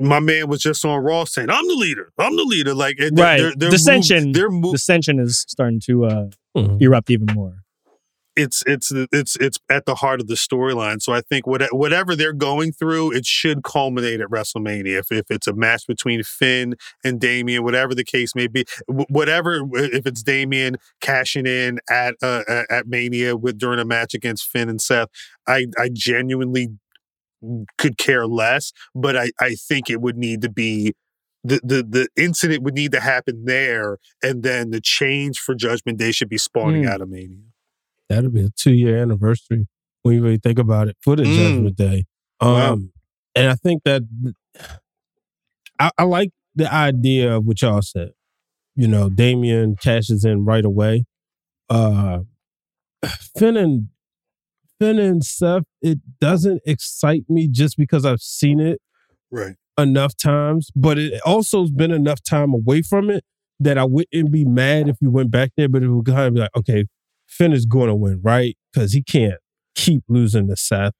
My 0.00 0.20
man 0.20 0.48
was 0.48 0.60
just 0.60 0.84
on 0.84 1.02
Raw 1.02 1.24
saying, 1.24 1.50
"I'm 1.50 1.66
the 1.66 1.74
leader. 1.74 2.12
I'm 2.18 2.36
the 2.36 2.44
leader." 2.44 2.72
Like 2.74 2.98
they're- 2.98 3.10
right. 3.12 3.38
they're, 3.40 3.52
they're 3.56 3.70
dissension. 3.70 4.26
Move, 4.26 4.34
they're 4.34 4.50
move, 4.50 4.72
dissension 4.72 5.18
is 5.18 5.44
starting 5.48 5.80
to 5.86 6.04
uh, 6.04 6.30
Mhm. 6.56 6.80
erupt 6.80 7.10
even 7.10 7.26
more. 7.34 7.64
It's 8.38 8.62
it's 8.66 8.92
it's 9.12 9.34
it's 9.36 9.58
at 9.68 9.84
the 9.84 9.96
heart 9.96 10.20
of 10.20 10.28
the 10.28 10.34
storyline. 10.36 11.02
So 11.02 11.12
I 11.12 11.20
think 11.22 11.46
what, 11.46 11.62
whatever 11.74 12.14
they're 12.14 12.32
going 12.32 12.70
through, 12.72 13.12
it 13.14 13.26
should 13.26 13.64
culminate 13.64 14.20
at 14.20 14.28
WrestleMania. 14.28 15.00
If 15.00 15.10
if 15.10 15.26
it's 15.28 15.48
a 15.48 15.52
match 15.52 15.86
between 15.88 16.22
Finn 16.22 16.76
and 17.02 17.20
Damian, 17.20 17.64
whatever 17.64 17.94
the 17.96 18.04
case 18.04 18.34
may 18.36 18.46
be, 18.46 18.64
whatever 18.86 19.62
if 19.74 20.06
it's 20.06 20.22
Damian 20.22 20.76
cashing 21.00 21.46
in 21.46 21.80
at 21.90 22.14
uh, 22.22 22.42
at- 22.70 22.86
Mania 22.86 23.36
with 23.36 23.58
during 23.58 23.80
a 23.80 23.84
match 23.84 24.14
against 24.14 24.48
Finn 24.48 24.68
and 24.68 24.80
Seth, 24.80 25.08
I 25.48 25.66
I 25.76 25.90
genuinely 25.92 26.68
could 27.76 27.98
care 27.98 28.26
less. 28.26 28.72
But 28.94 29.16
I 29.16 29.30
I 29.40 29.54
think 29.56 29.90
it 29.90 30.00
would 30.00 30.16
need 30.16 30.42
to 30.42 30.48
be. 30.48 30.94
The, 31.44 31.60
the 31.62 31.82
the 31.88 32.08
incident 32.22 32.62
would 32.64 32.74
need 32.74 32.90
to 32.92 33.00
happen 33.00 33.44
there, 33.46 33.98
and 34.22 34.42
then 34.42 34.70
the 34.70 34.80
change 34.80 35.38
for 35.38 35.54
Judgment 35.54 35.96
Day 35.98 36.10
should 36.12 36.28
be 36.28 36.36
spawning 36.38 36.82
Mm. 36.82 36.88
out 36.90 37.00
of 37.00 37.08
Mania. 37.08 37.47
That'll 38.08 38.30
be 38.30 38.44
a 38.44 38.48
two 38.56 38.72
year 38.72 38.98
anniversary 39.00 39.66
when 40.02 40.14
you 40.14 40.22
really 40.22 40.38
think 40.38 40.58
about 40.58 40.88
it 40.88 40.96
for 41.00 41.16
the 41.16 41.24
Mm. 41.24 41.34
Judgment 41.34 41.76
Day. 41.76 42.04
Um, 42.40 42.52
Wow. 42.52 42.78
and 43.34 43.48
I 43.50 43.54
think 43.54 43.82
that 43.84 44.02
I, 45.78 45.90
I 45.98 46.04
like 46.04 46.30
the 46.54 46.72
idea 46.72 47.36
of 47.36 47.44
what 47.46 47.60
y'all 47.62 47.82
said. 47.82 48.12
You 48.74 48.88
know, 48.88 49.10
Damian 49.10 49.76
cashes 49.76 50.24
in 50.24 50.44
right 50.44 50.64
away. 50.64 51.04
Uh, 51.68 52.20
Finn 53.36 53.56
and 53.56 53.88
Finn 54.80 54.98
and 54.98 55.24
Seth, 55.24 55.64
it 55.82 55.98
doesn't 56.20 56.62
excite 56.64 57.24
me 57.28 57.48
just 57.48 57.76
because 57.76 58.04
I've 58.04 58.20
seen 58.20 58.60
it 58.60 58.80
Right. 59.30 59.56
enough 59.76 60.16
times, 60.16 60.70
but 60.74 60.98
it 60.98 61.20
also 61.22 61.62
has 61.62 61.70
been 61.72 61.90
enough 61.90 62.22
time 62.22 62.54
away 62.54 62.82
from 62.82 63.10
it 63.10 63.24
that 63.60 63.76
I 63.76 63.84
wouldn't 63.84 64.30
be 64.30 64.44
mad 64.44 64.88
if 64.88 64.96
you 65.00 65.10
went 65.10 65.32
back 65.32 65.50
there, 65.56 65.68
but 65.68 65.82
it 65.82 65.88
would 65.88 66.06
kind 66.06 66.28
of 66.28 66.34
be 66.34 66.40
like, 66.40 66.56
okay, 66.56 66.84
Finn 67.28 67.52
is 67.52 67.66
going 67.66 67.88
to 67.88 67.94
win, 67.94 68.20
right? 68.22 68.56
Because 68.72 68.92
he 68.92 69.02
can't 69.02 69.38
keep 69.74 70.02
losing 70.08 70.48
to 70.48 70.56
Seth. 70.56 70.92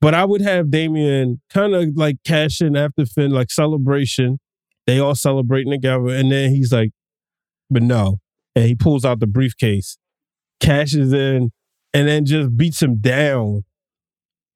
But 0.00 0.14
I 0.14 0.24
would 0.24 0.40
have 0.40 0.70
Damian 0.70 1.40
kind 1.50 1.74
of 1.74 1.90
like 1.96 2.16
cash 2.24 2.60
in 2.60 2.76
after 2.76 3.04
Finn, 3.06 3.30
like 3.30 3.50
celebration. 3.50 4.38
They 4.86 4.98
all 4.98 5.14
celebrating 5.14 5.70
together. 5.72 6.08
And 6.08 6.32
then 6.32 6.50
he's 6.50 6.72
like, 6.72 6.90
but 7.70 7.82
no. 7.82 8.18
And 8.56 8.64
he 8.66 8.74
pulls 8.74 9.04
out 9.04 9.20
the 9.20 9.26
briefcase, 9.26 9.98
cashes 10.60 11.12
in, 11.12 11.52
and 11.94 12.08
then 12.08 12.24
just 12.24 12.56
beats 12.56 12.82
him 12.82 12.96
down 12.96 13.62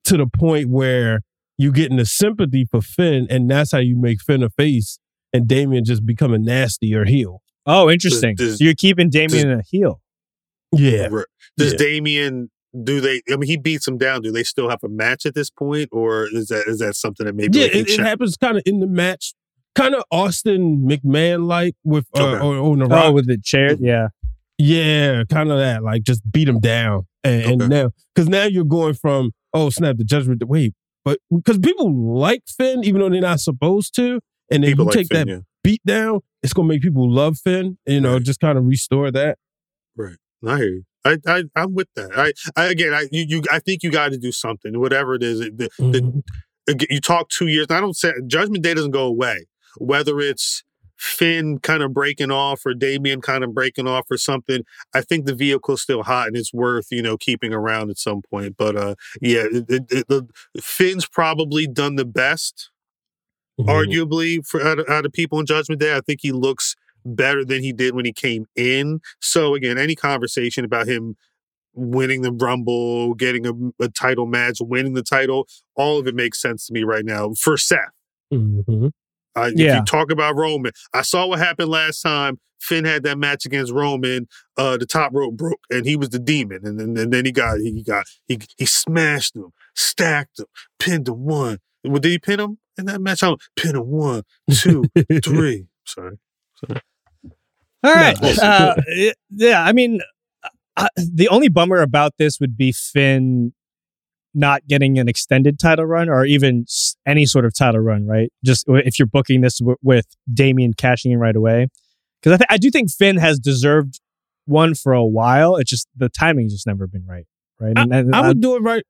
to 0.04 0.16
the 0.16 0.26
point 0.26 0.68
where 0.68 1.20
you 1.58 1.72
getting 1.72 1.96
the 1.96 2.04
sympathy 2.06 2.66
for 2.70 2.80
Finn, 2.82 3.26
and 3.30 3.50
that's 3.50 3.72
how 3.72 3.78
you 3.78 3.96
make 3.96 4.20
Finn 4.20 4.42
a 4.42 4.50
face 4.50 4.98
and 5.32 5.46
Damian 5.48 5.84
just 5.84 6.04
becoming 6.04 6.44
nasty 6.44 6.94
or 6.94 7.04
heel. 7.04 7.42
Oh, 7.66 7.90
interesting. 7.90 8.36
does- 8.36 8.58
so 8.58 8.64
you're 8.64 8.74
keeping 8.74 9.10
Damian 9.10 9.48
in 9.50 9.58
a 9.60 9.62
heel. 9.62 10.00
Yeah. 10.72 11.08
Right. 11.10 11.26
Does 11.56 11.72
Yeah. 11.72 11.78
Damian 11.78 12.50
do 12.84 13.00
they? 13.00 13.22
I 13.32 13.36
mean, 13.36 13.48
he 13.48 13.56
beats 13.56 13.86
him 13.88 13.96
down. 13.96 14.20
Do 14.22 14.30
they 14.32 14.42
still 14.42 14.68
have 14.68 14.80
a 14.84 14.88
match 14.88 15.24
at 15.24 15.34
this 15.34 15.48
point, 15.50 15.88
or 15.92 16.26
is 16.32 16.48
that 16.48 16.64
is 16.66 16.78
that 16.80 16.94
something 16.94 17.24
that 17.26 17.34
maybe 17.34 17.58
Yeah, 17.58 17.68
they 17.68 17.80
it, 17.80 17.88
it 17.90 18.00
happens 18.00 18.36
kind 18.36 18.58
of 18.58 18.62
in 18.66 18.80
the 18.80 18.86
match, 18.86 19.32
kind 19.74 19.94
of 19.94 20.04
Austin 20.10 20.86
McMahon 20.86 21.46
like 21.46 21.74
with 21.84 22.06
uh, 22.18 22.22
Okay. 22.22 22.44
or, 22.44 22.56
or 22.56 22.76
The 22.76 22.84
Oh, 22.84 22.88
Rock. 22.88 23.14
with 23.14 23.26
the 23.28 23.38
chair. 23.42 23.76
Yeah. 23.80 24.08
Yeah, 24.58 25.22
kind 25.30 25.50
of 25.50 25.58
that. 25.58 25.82
Like 25.82 26.02
just 26.02 26.20
beat 26.30 26.48
him 26.48 26.60
down, 26.60 27.06
and, 27.24 27.62
and 27.62 27.68
now 27.70 27.90
because 28.14 28.28
now 28.28 28.44
you're 28.44 28.64
going 28.64 28.94
from 28.94 29.32
oh 29.54 29.68
snap 29.70 29.96
the 29.96 30.04
judgment. 30.04 30.42
Wait, 30.46 30.74
but 31.04 31.18
because 31.34 31.58
people 31.58 31.94
like 32.18 32.42
Finn 32.46 32.82
even 32.84 33.00
though 33.00 33.08
they're 33.10 33.20
not 33.20 33.40
supposed 33.40 33.94
to, 33.96 34.20
and 34.50 34.64
then 34.64 34.70
People 34.70 34.84
you 34.84 34.90
like 34.90 34.94
take 34.94 35.08
Finn, 35.08 35.26
that 35.28 35.32
yeah. 35.32 35.40
beat 35.62 35.82
down, 35.86 36.20
it's 36.42 36.52
gonna 36.54 36.68
make 36.68 36.80
people 36.82 37.10
love 37.10 37.38
Finn. 37.38 37.76
You 37.86 38.00
know, 38.00 38.14
Right. 38.14 38.22
just 38.22 38.40
kind 38.40 38.56
of 38.56 38.64
restore 38.66 39.10
that. 39.10 39.36
Right. 39.94 40.16
I 40.46 40.56
hear 40.56 40.66
you. 40.68 40.84
I, 41.04 41.18
I 41.26 41.44
I'm 41.54 41.74
with 41.74 41.88
that. 41.94 42.10
I, 42.16 42.32
I 42.60 42.66
again, 42.66 42.92
I 42.92 43.06
you, 43.12 43.24
you 43.28 43.42
I 43.50 43.60
think 43.60 43.82
you 43.82 43.90
got 43.90 44.10
to 44.12 44.18
do 44.18 44.32
something. 44.32 44.78
Whatever 44.80 45.14
it 45.14 45.22
is, 45.22 45.38
the, 45.40 45.50
the, 45.78 46.00
Mhm. 46.00 46.22
again, 46.68 46.88
you 46.90 47.00
talk 47.00 47.28
two 47.28 47.46
years. 47.46 47.66
I 47.70 47.80
don't 47.80 47.96
say 47.96 48.12
Judgment 48.26 48.64
Day 48.64 48.74
doesn't 48.74 48.90
go 48.90 49.06
away. 49.06 49.46
Whether 49.78 50.18
it's 50.20 50.64
Finn 50.96 51.58
kind 51.60 51.82
of 51.82 51.92
breaking 51.94 52.30
off 52.30 52.64
or 52.66 52.72
Damian 52.74 53.20
kind 53.20 53.44
of 53.44 53.54
breaking 53.54 53.86
off 53.86 54.06
or 54.10 54.16
something, 54.18 54.62
I 54.94 55.02
think 55.02 55.26
the 55.26 55.34
vehicle's 55.34 55.82
still 55.82 56.02
hot 56.02 56.26
and 56.28 56.36
it's 56.36 56.52
worth 56.52 56.86
you 56.90 57.02
know 57.02 57.16
keeping 57.16 57.52
around 57.52 57.90
at 57.90 57.98
some 57.98 58.22
point. 58.22 58.56
But 58.56 58.76
uh, 58.76 58.94
yeah, 59.20 59.44
it, 59.52 59.64
it, 59.68 59.84
it, 59.90 60.08
the 60.08 60.26
Finn's 60.60 61.06
probably 61.06 61.66
done 61.66 61.94
the 61.96 62.04
best 62.06 62.70
Mhm. 63.60 63.66
arguably 63.68 64.46
for 64.46 64.62
out 64.62 64.78
of, 64.80 64.88
out 64.88 65.06
of 65.06 65.12
people 65.12 65.40
in 65.40 65.46
Judgment 65.46 65.80
Day. 65.80 65.96
I 65.96 66.00
think 66.00 66.20
he 66.22 66.30
looks 66.32 66.76
better 67.14 67.44
than 67.44 67.62
he 67.62 67.72
did 67.72 67.94
when 67.94 68.04
he 68.04 68.12
came 68.12 68.46
in. 68.56 69.00
So 69.20 69.54
again, 69.54 69.78
any 69.78 69.94
conversation 69.94 70.64
about 70.64 70.86
him 70.88 71.16
winning 71.74 72.22
the 72.22 72.32
Rumble, 72.32 73.14
getting 73.14 73.46
a, 73.46 73.52
a 73.84 73.88
title 73.88 74.26
match, 74.26 74.56
winning 74.60 74.94
the 74.94 75.02
title, 75.02 75.46
all 75.74 75.98
of 75.98 76.06
it 76.06 76.14
makes 76.14 76.40
sense 76.40 76.66
to 76.66 76.72
me 76.72 76.84
right 76.84 77.04
now 77.04 77.32
for 77.34 77.56
Seth. 77.56 77.78
Mhm. 78.32 78.90
Uh, 79.36 79.50
If 79.52 79.58
Yeah. 79.60 79.78
you 79.78 79.84
talk 79.84 80.10
about 80.10 80.34
Roman, 80.36 80.72
I 80.94 81.02
saw 81.02 81.26
what 81.26 81.38
happened 81.38 81.68
last 81.70 82.00
time. 82.00 82.38
Finn 82.58 82.86
had 82.86 83.02
that 83.02 83.18
match 83.18 83.44
against 83.44 83.70
Roman. 83.70 84.26
Uh, 84.56 84.78
the 84.78 84.86
top 84.86 85.12
rope 85.14 85.36
broke, 85.36 85.60
and 85.70 85.84
he 85.84 85.94
was 85.94 86.08
the 86.08 86.18
demon. 86.18 86.60
And 86.64 86.80
then, 86.80 86.96
and 86.96 87.12
then 87.12 87.26
he 87.26 87.30
got 87.32 87.58
he 87.60 87.82
got 87.82 88.06
he 88.26 88.38
he 88.56 88.64
smashed 88.64 89.36
him, 89.36 89.50
stacked 89.74 90.38
him, 90.40 90.46
pinned 90.78 91.06
him 91.08 91.20
one. 91.26 91.58
Well, 91.84 92.00
did 92.00 92.10
he 92.12 92.18
pin 92.18 92.40
him 92.40 92.58
in 92.78 92.86
that 92.86 93.02
match? 93.02 93.22
I 93.22 93.26
don't 93.28 93.42
pin 93.56 93.76
him 93.76 93.86
one, 93.88 94.22
two, 94.50 94.84
three. 95.22 95.66
Sorry. 95.84 96.16
Sorry. 96.66 96.80
All 97.82 97.92
right. 97.94 98.16
Uh, 98.22 98.74
yeah. 99.30 99.62
I 99.62 99.72
mean, 99.72 100.00
uh, 100.76 100.88
the 100.96 101.28
only 101.28 101.48
bummer 101.48 101.80
about 101.80 102.12
this 102.18 102.40
would 102.40 102.56
be 102.56 102.72
Finn 102.72 103.52
not 104.34 104.66
getting 104.66 104.98
an 104.98 105.08
extended 105.08 105.58
title 105.58 105.86
run 105.86 106.08
or 106.10 106.24
even 106.26 106.66
any 107.06 107.24
sort 107.24 107.44
of 107.46 107.54
title 107.56 107.80
run, 107.80 108.06
right? 108.06 108.30
Just 108.44 108.64
if 108.68 108.98
you're 108.98 109.06
booking 109.06 109.40
this 109.40 109.58
w- 109.60 109.76
with 109.82 110.06
Damian 110.32 110.74
cashing 110.74 111.12
in 111.12 111.18
right 111.18 111.34
away. 111.36 111.68
Because 112.20 112.34
I, 112.34 112.36
th- 112.38 112.46
I 112.50 112.56
do 112.58 112.70
think 112.70 112.90
Finn 112.90 113.16
has 113.16 113.38
deserved 113.38 114.00
one 114.44 114.74
for 114.74 114.92
a 114.92 115.04
while. 115.04 115.56
It's 115.56 115.70
just 115.70 115.88
the 115.96 116.08
timing's 116.10 116.52
just 116.52 116.66
never 116.66 116.86
been 116.86 117.06
right, 117.06 117.24
right? 117.60 117.72
I, 117.78 117.82
And- 117.82 117.94
and 117.94 118.14
I 118.14 118.20
I- 118.24 118.28
would 118.28 118.40
do 118.42 118.56
it 118.56 118.60
right, 118.62 118.82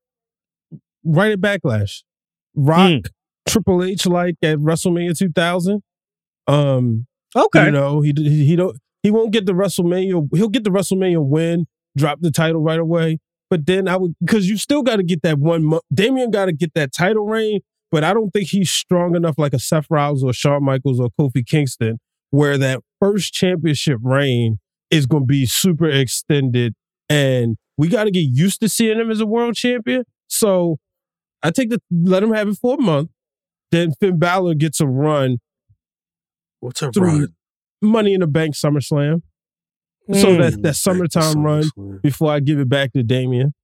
right 1.05 1.33
at 1.33 1.41
Backlash. 1.41 2.03
Rock 2.55 2.91
Hmm. 2.91 2.97
Triple 3.49 3.85
H 3.85 4.07
like 4.07 4.35
at 4.43 4.59
WrestleMania 4.59 5.17
2000. 5.17 5.83
Um, 6.49 7.07
okay. 7.37 7.67
you 7.67 7.71
know 7.71 8.01
he 8.01 8.13
he, 8.17 8.57
don't 8.57 8.77
he 9.03 9.11
won't 9.11 9.33
get 9.33 9.47
the 9.47 9.53
WrestleMania. 9.53 10.29
He'll 10.35 10.49
get 10.49 10.65
the 10.65 10.71
WrestleMania 10.71 11.25
win, 11.25 11.67
drop 11.97 12.21
the 12.21 12.31
title 12.31 12.63
right 12.63 12.81
away. 12.81 13.19
But 13.49 13.67
then 13.67 13.87
I 13.87 13.97
would 13.97 14.15
because 14.21 14.49
you 14.49 14.57
still 14.57 14.83
got 14.83 14.97
to 14.97 15.05
get 15.05 15.23
that 15.23 15.39
one. 15.39 15.79
Damian 15.95 16.31
got 16.31 16.47
to 16.47 16.53
get 16.53 16.75
that 16.75 16.93
title 16.93 17.27
reign. 17.27 17.61
But 17.93 18.03
I 18.03 18.13
don't 18.13 18.31
think 18.31 18.49
he's 18.49 18.71
strong 18.71 19.15
enough 19.15 19.39
like 19.39 19.55
a 19.55 19.59
Seth 19.59 19.87
Rollins 19.89 20.25
or 20.25 20.33
Shawn 20.33 20.65
Michaels 20.65 20.99
or 20.99 21.09
Kofi 21.19 21.47
Kingston, 21.47 21.99
where 22.31 22.59
that 22.59 22.81
first 23.01 23.33
championship 23.33 24.01
reign 24.03 24.59
is 24.91 25.07
going 25.07 25.23
to 25.23 25.27
be 25.27 25.47
super 25.47 25.89
extended, 25.89 26.75
and 27.09 27.57
we 27.79 27.89
got 27.89 28.05
to 28.05 28.11
get 28.11 28.21
used 28.21 28.61
to 28.61 28.69
seeing 28.69 28.99
him 28.99 29.11
as 29.11 29.21
a 29.21 29.27
world 29.27 29.55
champion. 29.55 30.05
So 30.27 30.79
I 31.43 31.51
take 31.51 31.71
the 31.71 31.81
let 31.91 32.23
him 32.23 32.33
have 32.33 32.49
it 32.49 32.59
for 32.61 32.75
a 32.75 32.83
month. 32.83 33.11
Then 33.71 33.93
Finn 34.01 34.19
Balor 34.19 34.55
gets 34.55 34.81
a 34.81 34.87
run 34.87 35.39
What's 36.61 36.83
a 36.83 36.91
through 36.93 37.07
run? 37.07 37.29
Money 37.83 38.15
in 38.15 38.21
the 38.21 38.27
Bank 38.27 38.55
SummerSlam. 38.55 39.23
So 40.13 40.29
Mm. 40.29 40.39
that 40.39 40.63
that 40.63 40.77
summertime 40.77 41.43
run 41.43 41.65
before 42.03 42.31
I 42.33 42.41
give 42.41 42.59
it 42.61 42.69
back 42.69 42.93
to 42.93 43.03
Damian. 43.03 43.55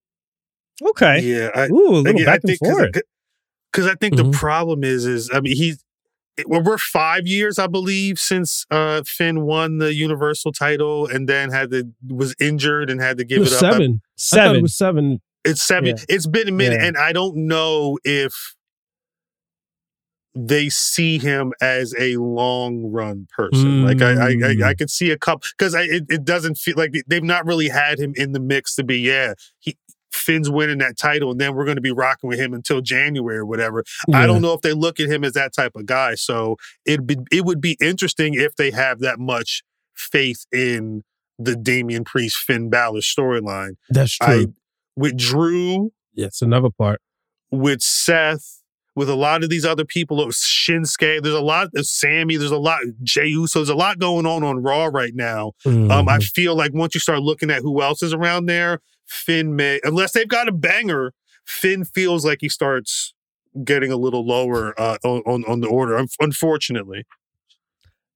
Okay. 0.84 1.20
Yeah, 1.20 1.50
I, 1.54 1.66
Ooh, 1.68 1.70
a 1.70 2.02
little 2.02 2.06
again, 2.08 2.24
back 2.26 2.40
I 2.44 2.48
and 2.50 2.58
forth. 2.58 2.92
because 3.72 3.86
I 3.86 3.94
think 3.94 4.14
Mhm. 4.14 4.32
the 4.32 4.38
problem 4.38 4.82
is 4.84 5.06
is 5.06 5.30
I 5.32 5.40
mean 5.40 5.56
he's 5.56 5.84
it- 6.36 6.48
well, 6.48 6.62
we're 6.62 6.78
five 6.78 7.26
years 7.26 7.58
I 7.58 7.66
believe 7.68 8.18
since 8.18 8.64
uh, 8.70 9.02
Finn 9.06 9.42
won 9.42 9.78
the 9.78 9.94
Universal 9.94 10.52
title 10.52 11.06
and 11.06 11.28
then 11.28 11.50
had 11.50 11.70
to 11.70 11.92
was 12.08 12.34
injured 12.40 12.90
and 12.90 13.00
had 13.00 13.18
to 13.18 13.24
give 13.24 13.36
It 13.38 13.40
it, 13.42 13.44
was 13.44 13.52
up. 13.54 13.62
I- 13.62 13.72
seven. 13.72 13.84
I 13.92 13.94
thought 13.94 14.00
Seven. 14.16 14.56
it 14.56 14.62
was 14.62 14.74
seven. 14.76 15.20
It's 15.44 15.62
seven. 15.62 15.96
Yeah. 15.96 16.04
It's 16.08 16.26
been 16.26 16.48
a 16.48 16.52
minute, 16.52 16.80
Yeah. 16.80 16.86
and 16.88 16.96
I 16.96 17.12
don't 17.12 17.36
know 17.46 17.98
if 18.04 18.54
they 20.34 20.68
see 20.70 21.18
him 21.18 21.52
as 21.60 21.94
a 21.98 22.16
long 22.16 22.90
run 22.90 23.28
person. 23.36 23.84
Like 23.84 24.00
I, 24.00 24.12
I, 24.12 24.26
I, 24.28 24.32
Mm. 24.32 24.62
I 24.64 24.74
could 24.74 24.90
see 24.90 25.10
a 25.10 25.18
couple 25.18 25.46
because 25.58 25.74
it, 25.74 26.04
it 26.08 26.24
doesn't 26.24 26.56
feel 26.56 26.74
like 26.76 26.92
they've 27.06 27.22
not 27.22 27.44
really 27.44 27.68
had 27.68 27.98
him 27.98 28.12
in 28.16 28.32
the 28.32 28.40
mix 28.40 28.74
to 28.76 28.84
be. 28.84 28.98
Yeah, 29.00 29.34
he 29.58 29.76
Finn's 30.10 30.48
winning 30.50 30.78
that 30.78 30.96
title, 30.98 31.30
and 31.32 31.40
then 31.40 31.54
we're 31.54 31.64
going 31.64 31.76
to 31.76 31.82
be 31.82 31.90
rocking 31.90 32.28
with 32.28 32.38
him 32.38 32.52
until 32.54 32.80
January 32.80 33.36
or 33.38 33.46
whatever. 33.46 33.82
I 34.14 34.26
don't 34.26 34.40
know 34.42 34.52
if 34.52 34.60
they 34.60 34.72
look 34.74 35.00
at 35.00 35.08
him 35.08 35.24
as 35.24 35.32
that 35.32 35.52
type 35.54 35.72
of 35.74 35.86
guy. 35.86 36.14
So 36.14 36.56
it 36.86 37.06
be 37.06 37.16
it 37.30 37.44
would 37.44 37.60
be 37.60 37.76
interesting 37.80 38.34
if 38.34 38.54
they 38.56 38.70
have 38.70 39.00
that 39.00 39.18
much 39.18 39.62
faith 39.94 40.44
in 40.52 41.02
the 41.38 41.56
Damian 41.56 42.04
Priest 42.04 42.36
Finn 42.38 42.70
Balor 42.70 43.00
storyline. 43.00 43.72
That's 43.90 44.16
I 44.20 44.44
true. 44.44 44.54
with 44.96 45.16
Drew 45.18 45.92
Yes, 46.14 46.40
another 46.42 46.70
part. 46.70 47.00
with 47.50 47.82
Seth, 47.82 48.61
with 48.94 49.08
a 49.08 49.14
lot 49.14 49.42
of 49.42 49.48
these 49.50 49.64
other 49.64 49.84
people, 49.84 50.20
uh, 50.20 50.26
Shinsuke. 50.26 51.22
There's 51.22 51.34
a 51.34 51.40
lot 51.40 51.68
of 51.74 51.86
Sami. 51.86 52.36
There's 52.36 52.50
a 52.50 52.58
lot 52.58 52.82
of 52.82 53.02
Jey 53.02 53.26
Uso. 53.28 53.60
There's 53.60 53.68
a 53.68 53.74
lot 53.74 53.98
going 53.98 54.26
on 54.26 54.44
on 54.44 54.62
Raw 54.62 54.86
right 54.92 55.14
now. 55.14 55.52
Um, 55.64 55.88
Mm-hmm. 55.88 56.08
I 56.08 56.18
feel 56.18 56.54
like 56.54 56.72
once 56.74 56.94
you 56.94 57.00
start 57.00 57.20
looking 57.22 57.50
at 57.50 57.62
who 57.62 57.80
else 57.82 58.02
is 58.02 58.12
around 58.12 58.46
there, 58.46 58.80
Finn 59.06 59.56
may, 59.56 59.80
unless 59.84 60.12
they've 60.12 60.28
got 60.28 60.48
a 60.48 60.52
banger, 60.52 61.12
Finn 61.46 61.84
feels 61.84 62.24
like 62.26 62.38
he 62.40 62.48
starts 62.48 63.14
getting 63.64 63.90
a 63.92 63.96
little 63.96 64.24
lower 64.26 64.78
uh, 64.80 64.96
on, 65.04 65.20
on 65.26 65.44
on 65.46 65.60
the 65.60 65.68
order. 65.68 65.96
un- 65.98 66.08
Unfortunately, 66.20 67.04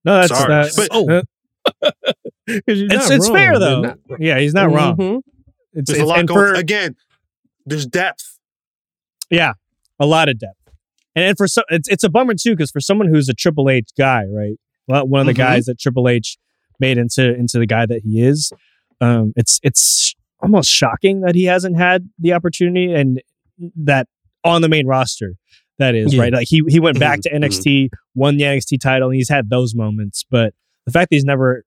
No, 0.04 0.16
that's 0.20 0.28
Sorry. 0.28 0.48
that's 0.48 0.76
But- 0.76 0.88
oh, 0.92 1.22
it's 2.46 3.10
it's 3.10 3.28
fair 3.28 3.58
though. 3.58 3.94
yeah, 4.18 4.38
he's 4.38 4.54
not 4.54 4.70
wrong. 4.72 4.96
Mhm. 4.96 5.20
It's, 5.72 5.90
there's 5.90 6.02
a 6.02 6.06
lot 6.06 6.20
and 6.20 6.28
going. 6.28 6.38
for- 6.38 6.54
again, 6.54 6.96
there's 7.66 7.86
depth. 7.86 8.38
Yeah, 9.30 9.54
a 9.98 10.06
lot 10.06 10.28
of 10.28 10.38
depth, 10.38 10.65
and, 11.16 11.36
for 11.36 11.48
so 11.48 11.62
it's 11.68 11.88
it's 11.88 12.04
a 12.04 12.08
bummer 12.08 12.34
too 12.34 12.52
because 12.52 12.70
for 12.70 12.80
someone 12.80 13.08
who's 13.08 13.28
a 13.28 13.34
Triple 13.34 13.68
H 13.68 13.88
guy, 13.98 14.24
right? 14.32 14.56
Well, 14.86 15.08
One 15.08 15.20
of 15.22 15.26
the 15.26 15.32
Mhm. 15.32 15.36
guys 15.38 15.64
that 15.66 15.80
Triple 15.80 16.08
H 16.08 16.36
made 16.78 16.98
into 16.98 17.34
into 17.34 17.58
the 17.58 17.66
guy 17.66 17.86
that 17.86 18.02
he 18.04 18.20
is. 18.22 18.52
Um, 19.00 19.32
it's 19.34 19.58
it's 19.64 20.14
almost 20.40 20.68
shocking 20.70 21.22
that 21.22 21.34
he 21.34 21.44
hasn't 21.46 21.76
had 21.76 22.08
the 22.18 22.32
opportunity 22.34 22.92
and 22.92 23.20
that 23.74 24.06
on 24.44 24.62
the 24.62 24.68
main 24.68 24.86
roster. 24.86 25.34
That 25.78 25.94
is 25.94 26.14
Yeah. 26.14 26.22
right. 26.22 26.32
Like 26.32 26.48
he 26.48 26.62
he 26.68 26.78
went 26.80 26.98
back 27.00 27.20
to 27.22 27.30
Mhm, 27.30 27.36
NXT, 27.44 27.88
won 28.14 28.36
the 28.36 28.44
NXT 28.44 28.78
title, 28.78 29.08
and 29.08 29.16
he's 29.16 29.28
had 29.28 29.50
those 29.50 29.74
moments. 29.74 30.24
But 30.30 30.54
the 30.86 30.92
fact 30.92 31.10
that 31.10 31.16
he's 31.16 31.24
never 31.24 31.64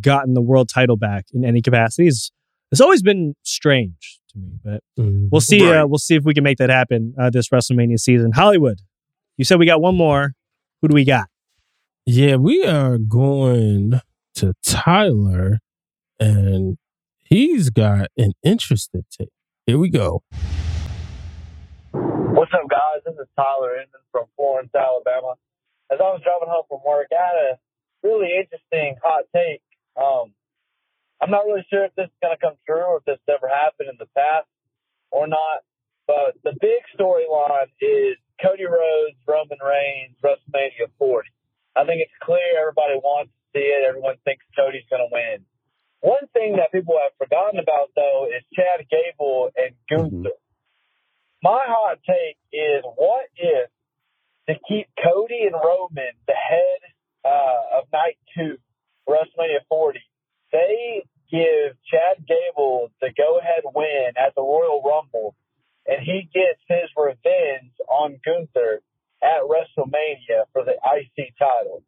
gotten 0.00 0.32
the 0.34 0.40
world 0.40 0.68
title 0.68 0.96
back 0.96 1.26
in 1.34 1.44
any 1.44 1.60
capacity 1.60 2.06
is 2.08 2.32
it's 2.70 2.80
always 2.80 3.02
been 3.02 3.34
strange 3.42 4.18
to 4.30 4.38
me. 4.38 4.52
But 4.64 4.82
Mhm. 4.98 5.28
We'll 5.30 5.40
see. 5.42 5.62
Right. 5.64 5.80
Uh, 5.82 5.86
we'll 5.86 5.98
see 5.98 6.14
if 6.14 6.24
we 6.24 6.32
can 6.34 6.42
make 6.42 6.56
that 6.58 6.70
happen 6.70 7.14
uh, 7.18 7.28
this 7.30 7.48
WrestleMania 7.50 7.98
season. 8.00 8.32
Hollywood, 8.32 8.78
you 9.36 9.44
said 9.44 9.58
we 9.58 9.66
got 9.66 9.80
one 9.80 9.96
more. 9.96 10.34
Who 10.80 10.88
do 10.88 10.94
we 10.94 11.04
got? 11.04 11.28
Yeah, 12.04 12.36
we 12.36 12.64
are 12.64 12.98
going 12.98 14.00
to 14.34 14.54
Tyler, 14.62 15.60
and 16.18 16.76
he's 17.22 17.70
got 17.70 18.08
an 18.16 18.32
interesting 18.42 19.04
take. 19.10 19.30
Here 19.66 19.78
we 19.78 19.88
go. 19.88 20.22
What's 21.92 22.52
up, 22.54 22.68
guys? 22.68 23.02
This 23.06 23.14
is 23.14 23.28
Tyler 23.36 23.74
Inman 23.74 24.02
from 24.10 24.24
Florence, 24.36 24.70
Alabama. 24.74 25.34
As 25.92 26.00
I 26.00 26.10
was 26.10 26.22
driving 26.24 26.48
home 26.48 26.64
from 26.68 26.80
work, 26.84 27.06
I 27.12 27.22
had 27.22 27.38
a 27.52 27.58
really 28.02 28.34
interesting 28.34 28.96
hot 29.02 29.24
take. 29.34 29.62
Um, 29.96 30.32
I'm 31.20 31.30
not 31.30 31.46
really 31.46 31.64
sure 31.70 31.84
if 31.84 31.94
this 31.94 32.06
is 32.06 32.18
going 32.20 32.34
to 32.34 32.40
come 32.40 32.56
true 32.66 32.82
or 32.82 32.98
if 32.98 33.04
this 33.04 33.18
ever 33.28 33.46
happened 33.48 33.90
in 33.90 33.96
the 33.98 34.10
past 34.16 34.48
or 35.12 35.28
not. 35.28 35.62
But 36.06 36.36
the 36.42 36.54
big 36.60 36.82
storyline 36.98 37.70
is 37.80 38.16
Cody 38.42 38.64
Rhodes, 38.64 39.16
Roman 39.26 39.58
Reigns, 39.62 40.16
WrestleMania 40.22 40.90
40. 40.98 41.28
I 41.76 41.84
think 41.84 42.02
it's 42.02 42.18
clear 42.22 42.58
everybody 42.60 42.98
wants 42.98 43.32
to 43.32 43.58
see 43.58 43.64
it. 43.64 43.86
Everyone 43.86 44.16
thinks 44.24 44.44
Cody's 44.56 44.84
going 44.90 45.02
to 45.02 45.12
win. 45.12 45.46
One 46.00 46.26
thing 46.34 46.56
that 46.56 46.72
people 46.72 46.98
have 46.98 47.14
forgotten 47.16 47.60
about, 47.60 47.94
though, 47.94 48.26
is 48.26 48.42
Chad 48.52 48.84
Gable 48.90 49.50
and 49.54 49.74
Gunther. 49.88 50.34
My 51.42 51.62
hot 51.62 51.98
take 52.06 52.38
is 52.52 52.82
what 52.82 53.26
if 53.36 53.70
to 54.48 54.54
keep 54.68 54.88
Cody 54.98 55.46
and 55.46 55.54
Roman 55.54 56.14
the 56.26 56.34
head 56.34 56.80
uh, 57.24 57.78
of 57.78 57.84
night 57.92 58.18
two, 58.34 58.58
WrestleMania 59.08 59.62
40, 59.68 60.00
they 60.50 61.02
give 61.30 61.78
Chad 61.86 62.26
Gable 62.26 62.90
the 63.00 63.10
go 63.16 63.38
ahead 63.38 63.62
win 63.74 64.12
at 64.16 64.34
the 64.34 64.42
Royal 64.42 64.82
Rumble, 64.82 65.34
and 65.86 66.02
he 66.02 66.28
gets 66.32 66.60
his 66.68 66.90
revenge 66.96 67.74
on 67.88 68.20
Gunther 68.24 68.82
at 69.22 69.42
WrestleMania 69.46 70.46
for 70.52 70.64
the 70.64 70.74
IC 70.78 71.34
title. 71.38 71.82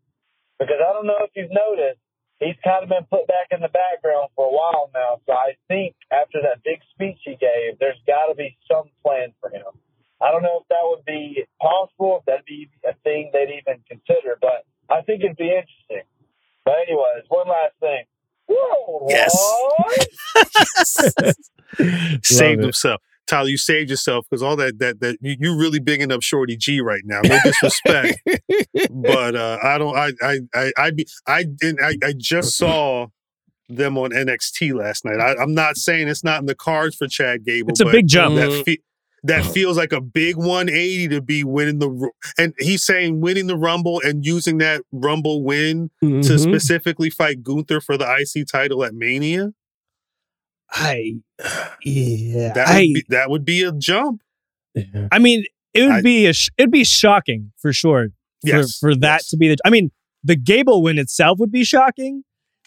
Because 0.58 0.78
I 0.78 0.92
don't 0.92 1.06
know 1.06 1.18
if 1.22 1.30
you've 1.34 1.50
noticed, 1.50 2.00
he's 2.38 2.56
kind 2.62 2.82
of 2.82 2.88
been 2.88 3.06
put 3.10 3.26
back 3.26 3.50
in 3.50 3.60
the 3.60 3.68
background 3.68 4.30
for 4.34 4.46
a 4.46 4.54
while 4.54 4.90
now. 4.94 5.20
So 5.26 5.32
I 5.32 5.54
think 5.68 5.94
after 6.12 6.42
that 6.42 6.62
big 6.64 6.80
speech 6.94 7.18
he 7.24 7.36
gave, 7.36 7.78
there's 7.78 7.98
got 8.06 8.26
to 8.26 8.34
be 8.34 8.56
some 8.70 8.90
plan 9.02 9.34
for 9.40 9.50
him. 9.50 9.66
I 10.22 10.30
don't 10.30 10.42
know 10.42 10.60
if 10.62 10.68
that 10.68 10.84
would 10.84 11.04
be 11.04 11.44
possible, 11.60 12.18
if 12.20 12.24
that'd 12.26 12.44
be 12.46 12.70
a 12.86 12.94
thing 13.02 13.30
they'd 13.32 13.50
even 13.60 13.82
consider, 13.88 14.38
but 14.40 14.64
I 14.88 15.02
think 15.02 15.24
it'd 15.24 15.36
be 15.36 15.50
interesting. 15.50 16.06
But 16.64 16.74
anyways, 16.86 17.24
one 17.28 17.48
last 17.48 17.74
thing. 17.80 18.04
Worldwide. 18.48 19.14
saved 22.24 22.60
it. 22.60 22.64
himself. 22.64 23.00
Tyler, 23.26 23.48
you 23.48 23.56
saved 23.58 23.88
yourself 23.90 24.26
because 24.28 24.42
all 24.42 24.56
that 24.56 24.78
that 24.78 25.00
that 25.00 25.16
you, 25.20 25.36
you 25.38 25.56
really 25.56 25.80
bigging 25.80 26.12
up 26.12 26.22
Shorty 26.22 26.56
G 26.56 26.80
right 26.80 27.02
now. 27.04 27.20
No 27.22 27.38
disrespect, 27.44 28.20
but 28.90 29.34
uh, 29.36 29.58
I 29.62 29.78
don't. 29.78 29.96
I 29.96 30.12
I 30.22 30.38
I 30.54 30.72
I 30.76 30.90
be 30.90 31.06
I 31.26 31.44
didn't. 31.44 31.80
I, 31.82 31.94
I 32.06 32.14
just 32.16 32.56
saw 32.56 33.06
them 33.68 33.96
on 33.96 34.10
NXT 34.10 34.74
last 34.74 35.04
night. 35.06 35.18
I, 35.20 35.34
I'm 35.42 35.54
not 35.54 35.76
saying 35.76 36.08
it's 36.08 36.22
not 36.24 36.40
in 36.40 36.46
the 36.46 36.54
cards 36.54 36.96
for 36.96 37.06
Chad 37.08 37.44
Gable. 37.44 37.70
It's 37.70 37.80
a 37.80 37.84
but 37.84 37.92
big 37.92 38.08
jump. 38.08 38.36
That 38.36 38.62
fe- 38.64 38.82
that 39.22 39.42
feels 39.46 39.78
like 39.78 39.92
a 39.94 40.02
big 40.02 40.36
180 40.36 41.08
to 41.08 41.22
be 41.22 41.44
winning 41.44 41.78
the 41.78 42.10
and 42.36 42.52
he's 42.58 42.84
saying 42.84 43.22
winning 43.22 43.46
the 43.46 43.56
Rumble 43.56 44.02
and 44.04 44.22
using 44.24 44.58
that 44.58 44.82
Rumble 44.92 45.42
win 45.42 45.90
to 46.02 46.06
Mhm. 46.06 46.38
specifically 46.38 47.08
fight 47.08 47.42
Gunther 47.42 47.80
for 47.80 47.96
the 47.96 48.04
IC 48.04 48.44
title 48.46 48.84
at 48.84 48.92
Mania. 48.92 49.52
I 50.74 51.14
yeah. 51.82 52.52
That 52.52 52.68
I 52.68 52.72
would 52.80 52.94
be, 52.94 53.04
that 53.08 53.30
would 53.30 53.44
be 53.44 53.62
a 53.62 53.72
jump. 53.72 54.20
Yeah. 54.74 55.08
I 55.12 55.18
mean, 55.18 55.44
it 55.72 55.82
would 55.82 55.90
I- 55.92 56.02
be 56.02 56.26
a 56.26 56.32
sh- 56.32 56.50
it'd 56.58 56.70
be 56.70 56.84
shocking 56.84 57.52
for 57.58 57.72
sure. 57.72 58.08
For, 58.42 58.48
Yes, 58.48 58.78
for 58.78 58.94
that 58.96 59.20
yes. 59.20 59.28
to 59.28 59.36
be 59.38 59.48
the. 59.48 59.56
I 59.64 59.70
mean, 59.70 59.90
the 60.22 60.36
Gable 60.36 60.82
win 60.82 60.98
itself 60.98 61.38
would 61.38 61.50
be 61.52 61.64
shocking. 61.64 62.24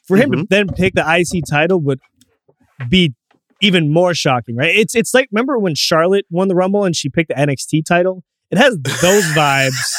For 0.08 0.16
him 0.18 0.32
to 0.32 0.38
Mm-hmm. 0.38 0.45
then 0.49 0.68
pick 0.70 0.93
the 0.95 1.01
IC 1.05 1.43
title 1.49 1.80
would 1.82 1.99
be 2.89 3.14
even 3.62 3.91
more 3.91 4.14
shocking, 4.14 4.55
right? 4.55 4.74
It's 4.76 4.95
it's 4.95 5.14
like 5.14 5.28
remember 5.32 5.60
when 5.60 5.76
Charlotte 5.76 6.26
won 6.30 6.47
the 6.47 6.55
Rumble 6.55 6.86
and 6.86 6.95
she 6.95 7.10
picked 7.10 7.28
the 7.30 7.36
NXT 7.36 7.84
title. 7.86 8.24
It 8.49 8.58
has 8.58 8.78
those 9.01 9.24
vibes, 9.36 9.93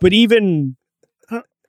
but 0.00 0.12
even 0.12 0.76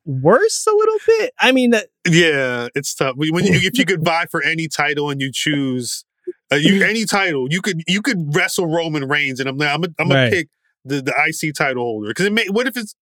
worse 0.10 0.66
a 0.68 0.72
little 0.72 0.98
bit. 1.06 1.34
I 1.40 1.52
mean, 1.52 1.74
uh, 1.74 1.82
Yeah, 2.10 2.68
it's 2.76 2.94
tough. 2.96 3.16
When 3.18 3.46
you, 3.46 3.54
if 3.54 3.78
you 3.78 3.86
could 3.86 4.04
buy 4.04 4.26
for 4.30 4.42
any 4.44 4.68
title 4.68 5.10
and 5.10 5.22
you 5.22 5.32
choose 5.32 6.04
uh, 6.52 6.56
you, 6.56 6.84
any 6.86 7.06
title, 7.06 7.48
you 7.50 7.62
could 7.62 7.82
you 7.88 8.02
could 8.02 8.36
wrestle 8.36 8.68
Roman 8.68 9.08
Reigns, 9.08 9.40
and 9.40 9.48
I'm 9.48 9.62
I'm 9.62 9.84
I'm 9.84 10.08
gonna 10.08 10.16
Right. 10.16 10.32
pick 10.32 10.48
the 10.86 11.02
the 11.02 11.14
IC 11.28 11.54
title 11.56 11.84
holder 11.84 12.08
because 12.10 12.26
it 12.26 12.34
may. 12.34 12.48
What 12.48 12.68
if 12.68 12.76
it's 12.76 12.96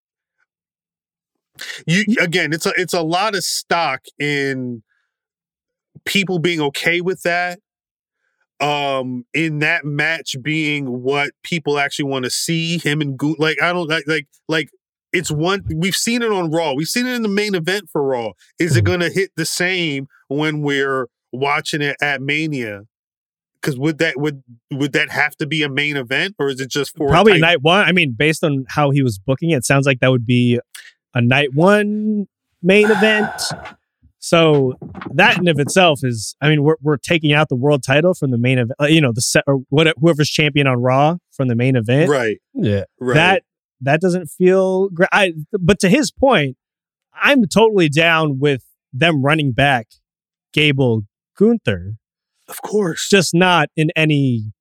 you 1.85 2.03
again? 2.19 2.53
It's 2.53 2.65
a 2.65 2.73
it's 2.77 2.93
a 2.93 3.01
lot 3.01 3.35
of 3.35 3.43
stock 3.43 4.01
in 4.19 4.83
people 6.05 6.39
being 6.39 6.61
okay 6.61 7.01
with 7.01 7.21
that. 7.23 7.59
Um, 8.59 9.23
in 9.35 9.59
that 9.59 9.85
match 9.85 10.35
being 10.41 11.03
what 11.03 11.29
people 11.43 11.77
actually 11.77 12.09
want 12.09 12.25
to 12.25 12.31
see 12.31 12.79
him 12.79 13.01
and 13.01 13.15
Goon. 13.17 13.35
Like 13.37 13.61
I 13.61 13.71
don't 13.71 13.87
like 13.87 14.05
like 14.07 14.27
like 14.47 14.69
it's 15.17 15.31
one 15.31 15.65
we've 15.73 15.95
seen 15.95 16.21
it 16.21 16.31
on 16.31 16.51
Raw. 16.51 16.73
We've 16.73 16.87
seen 16.87 17.07
it 17.07 17.15
in 17.15 17.23
the 17.23 17.29
main 17.29 17.55
event 17.55 17.89
for 17.91 18.03
Raw. 18.03 18.31
Is 18.59 18.77
it 18.77 18.83
going 18.83 18.99
to 18.99 19.09
hit 19.09 19.31
the 19.35 19.45
same 19.45 20.07
when 20.27 20.61
we're 20.61 21.07
watching 21.31 21.81
it 21.81 21.97
at 22.01 22.21
Mania? 22.21 22.83
Because 23.59 23.79
would 23.79 23.97
that 23.97 24.19
would 24.19 24.43
would 24.71 24.93
that 24.93 25.09
have 25.09 25.35
to 25.37 25.47
be 25.47 25.63
a 25.63 25.69
main 25.69 25.97
event, 25.97 26.35
or 26.37 26.49
is 26.49 26.61
it 26.61 26.69
just 26.69 26.95
for 26.95 27.07
probably 27.09 27.33
title? 27.33 27.47
night 27.47 27.61
one. 27.63 27.85
I 27.85 27.91
mean, 27.91 28.13
based 28.17 28.43
on 28.43 28.65
how 28.69 28.91
he 28.91 29.01
was 29.01 29.17
booking 29.17 29.49
it, 29.49 29.65
sounds 29.65 29.87
like 29.87 29.99
that 29.99 30.11
would 30.11 30.25
be 30.25 30.59
a 31.15 31.21
night 31.21 31.49
one 31.55 32.27
main 32.61 32.89
event. 32.89 33.31
So 34.19 34.73
that 35.13 35.37
in 35.37 35.47
of 35.47 35.59
itself 35.59 36.01
is, 36.03 36.35
I 36.41 36.49
mean, 36.49 36.63
we're 36.63 36.75
we're 36.81 36.97
taking 36.97 37.33
out 37.33 37.49
the 37.49 37.55
world 37.55 37.83
title 37.83 38.13
from 38.13 38.31
the 38.31 38.37
main 38.37 38.59
event. 38.59 38.75
uh, 38.79 38.85
You 38.85 39.01
know, 39.01 39.11
the 39.11 39.21
set 39.21 39.43
or 39.47 39.59
what 39.69 39.87
whoever's 39.99 40.29
champion 40.29 40.67
on 40.67 40.81
Raw 40.81 41.17
from 41.31 41.47
the 41.47 41.55
main 41.55 41.75
event. 41.75 42.09
Right. 42.09 42.37
Yeah. 42.53 42.83
Right. 42.99 43.15
That 43.15 43.43
that 43.81 44.01
doesn't 44.01 44.27
feel 44.27 44.89
great. 44.89 45.09
I, 45.11 45.33
but 45.51 45.79
to 45.79 45.89
his 45.89 46.11
point, 46.11 46.57
I'm 47.13 47.45
totally 47.47 47.89
down 47.89 48.39
with 48.39 48.63
them 48.93 49.23
running 49.23 49.51
back 49.51 49.87
Gable 50.53 51.03
Gunther. 51.37 51.93
Of 52.47 52.61
course. 52.61 53.07
Just 53.09 53.33
not 53.33 53.69
in 53.75 53.89
any 53.95 54.53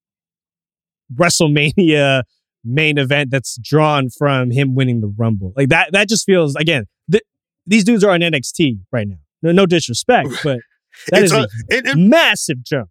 WrestleMania 1.14 2.24
main 2.64 2.98
event 2.98 3.30
that's 3.30 3.58
drawn 3.62 4.08
from 4.10 4.50
him 4.50 4.74
winning 4.74 5.00
the 5.00 5.12
Rumble. 5.16 5.52
Like 5.56 5.68
that 5.68 5.92
that 5.92 6.08
just 6.08 6.26
feels 6.26 6.56
again, 6.56 6.86
th- 7.10 7.22
these 7.66 7.84
dudes 7.84 8.02
are 8.04 8.10
on 8.10 8.20
NXT 8.20 8.80
right 8.92 9.06
now. 9.06 9.16
No, 9.42 9.52
no 9.52 9.66
disrespect, 9.66 10.30
but 10.42 10.58
that 11.10 11.22
It's 11.22 11.32
is 11.32 11.38
a, 11.38 11.42
a- 11.42 11.76
and- 11.78 11.86
and- 11.86 12.08
massive 12.10 12.64
jump. 12.64 12.90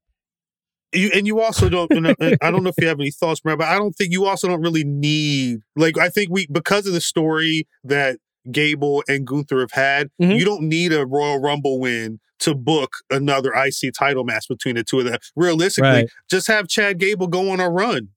You 0.95 1.11
and 1.13 1.27
you 1.27 1.39
also 1.41 1.69
don't 1.69 1.91
I- 2.21 2.37
I 2.41 2.51
don't 2.51 2.63
know 2.63 2.69
if 2.69 2.75
you 2.79 2.87
have 2.87 2.99
any 2.99 3.11
thoughts, 3.11 3.39
Brad, 3.41 3.57
but 3.57 3.67
I 3.67 3.75
don't 3.75 3.93
think 3.93 4.11
you 4.11 4.25
also 4.25 4.47
don't 4.47 4.61
really 4.61 4.83
need 4.83 5.59
like 5.75 5.97
I 5.97 6.09
think 6.09 6.29
we 6.31 6.47
because 6.47 6.87
of 6.87 6.93
the 6.93 7.01
story 7.01 7.67
that 7.83 8.17
Gable 8.51 9.03
and 9.07 9.25
Gunther 9.25 9.59
have 9.59 9.71
had, 9.71 10.09
Mhm. 10.21 10.37
you 10.37 10.45
don't 10.45 10.63
need 10.63 10.93
a 10.93 11.05
Royal 11.05 11.39
Rumble 11.39 11.79
win 11.79 12.19
to 12.39 12.53
book 12.53 12.97
another 13.09 13.51
IC 13.55 13.91
title 13.91 14.23
match 14.23 14.47
between 14.47 14.75
the 14.75 14.83
two 14.83 14.99
of 14.99 15.05
them. 15.05 15.17
Realistically, 15.35 15.89
Right. 15.89 16.09
just 16.29 16.47
have 16.47 16.67
Chad 16.67 16.99
Gable 16.99 17.27
go 17.27 17.49
on 17.49 17.59
a 17.59 17.69
run. 17.69 18.09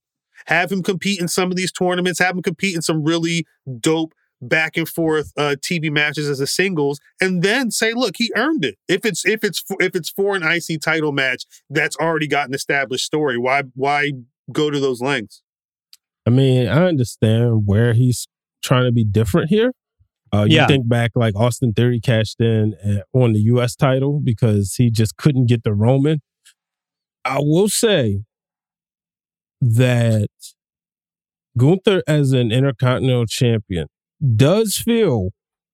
Have 0.47 0.73
him 0.73 0.83
compete 0.83 1.21
in 1.21 1.29
some 1.29 1.51
of 1.51 1.57
these 1.57 1.71
tournaments, 1.73 2.19
have 2.19 2.35
him 2.35 2.43
compete 2.43 2.75
in 2.75 2.83
some 2.83 3.03
really 3.05 3.47
dope 3.81 4.13
back 4.41 4.77
and 4.77 4.89
forth 4.89 5.33
uh, 5.37 5.57
TV 5.61 5.91
matches 5.91 6.29
as 6.29 6.41
a 6.41 6.47
singles, 6.47 7.01
and 7.21 7.43
then 7.43 7.71
say, 7.71 7.93
"Look, 7.95 8.15
he 8.19 8.31
earned 8.37 8.65
it." 8.65 8.77
If 8.89 9.05
it's 9.05 9.25
if 9.27 9.45
it's 9.45 9.63
if 9.81 9.95
it's 9.97 10.11
for 10.11 10.37
an 10.37 10.43
IC 10.43 10.81
title 10.81 11.13
match 11.13 11.45
that's 11.71 11.97
already 11.97 12.27
got 12.27 12.49
an 12.49 12.55
established 12.55 13.05
story, 13.05 13.39
why 13.39 13.65
why 13.75 14.13
go 14.53 14.71
to 14.71 14.79
those 14.81 15.01
lengths? 15.01 15.43
I 16.27 16.31
mean, 16.31 16.69
I 16.69 16.87
understand 16.87 17.63
where 17.67 17.95
he's 17.95 18.29
trying 18.63 18.85
to 18.85 18.93
be 18.93 19.05
different 19.05 19.49
here. 19.51 19.73
Uh, 20.33 20.45
you 20.47 20.57
Yeah. 20.57 20.67
think 20.67 20.87
back 20.89 21.13
like 21.15 21.35
Austin 21.35 21.73
Theory 21.73 22.01
cashed 22.01 22.39
in 22.41 22.75
uh, 22.85 23.01
on 23.19 23.33
the 23.33 23.41
U.S. 23.41 23.75
title 23.75 24.21
because 24.23 24.75
he 24.75 24.91
just 24.91 25.17
couldn't 25.17 25.47
get 25.47 25.65
the 25.65 25.73
Roman. 25.73 26.21
I 27.25 27.39
will 27.41 27.69
say 27.69 28.25
that 29.61 30.29
Gunther 31.57 32.03
as 32.07 32.33
an 32.33 32.53
Intercontinental 32.53 33.27
Champion 33.27 33.89
does 34.37 34.77
feel 34.77 35.31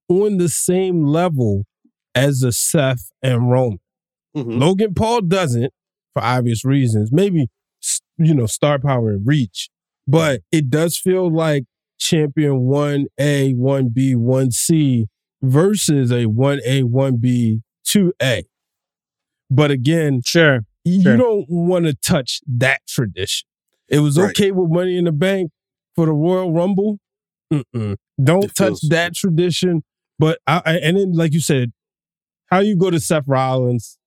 on 0.09 0.36
the 0.38 0.49
same 0.49 1.05
level 1.05 1.64
as 2.14 2.42
a 2.42 2.53
Seth 2.53 3.11
and 3.22 3.51
Roman. 3.51 3.80
Mm-hmm. 4.36 4.59
Logan 4.59 4.95
Paul 4.95 5.22
doesn't 5.22 5.72
for 6.12 6.22
obvious 6.22 6.64
reasons. 6.64 7.11
Maybe 7.12 7.49
you 8.18 8.34
know 8.34 8.47
star 8.47 8.78
power 8.78 9.11
and 9.11 9.26
reach, 9.26 9.68
but 10.07 10.40
it 10.53 10.70
does 10.70 10.99
feel 10.99 11.32
like 11.32 11.64
champion 11.99 12.61
one 12.62 13.07
A, 13.18 13.53
one 13.53 13.88
B, 13.88 14.14
one 14.14 14.51
C 14.51 15.07
versus 15.42 16.11
a 16.12 16.26
one 16.26 16.61
A, 16.64 16.82
one 16.82 17.16
B, 17.16 17.61
two 17.84 18.12
A. 18.22 18.45
But 19.51 19.70
again, 19.70 20.20
sure, 20.24 20.61
you 20.84 21.03
sure. 21.03 21.16
don't 21.16 21.47
want 21.49 21.86
to 21.86 21.95
touch 21.95 22.40
that 22.47 22.80
tradition. 22.88 23.47
It 23.88 24.01
was 24.01 24.18
Right. 24.18 24.30
okay 24.30 24.51
with 24.51 24.70
Money 24.70 24.97
in 24.97 25.05
the 25.05 25.12
Bank 25.12 25.51
for 25.95 26.07
the 26.07 26.12
Royal 26.12 26.53
Rumble. 26.53 26.99
Mm-mm. 27.53 27.97
Don't 28.22 28.44
It 28.44 28.54
touch 28.54 28.78
that 28.88 29.14
tradition. 29.14 29.82
But 30.18 30.38
I, 30.46 30.62
I, 30.64 30.72
and 30.78 30.96
then, 30.96 31.12
like 31.12 31.32
you 31.32 31.40
said, 31.40 31.72
how 32.50 32.60
you 32.60 32.76
go 32.76 32.90
to 32.90 33.00
Seth 33.00 33.24
Rollins 33.26 33.98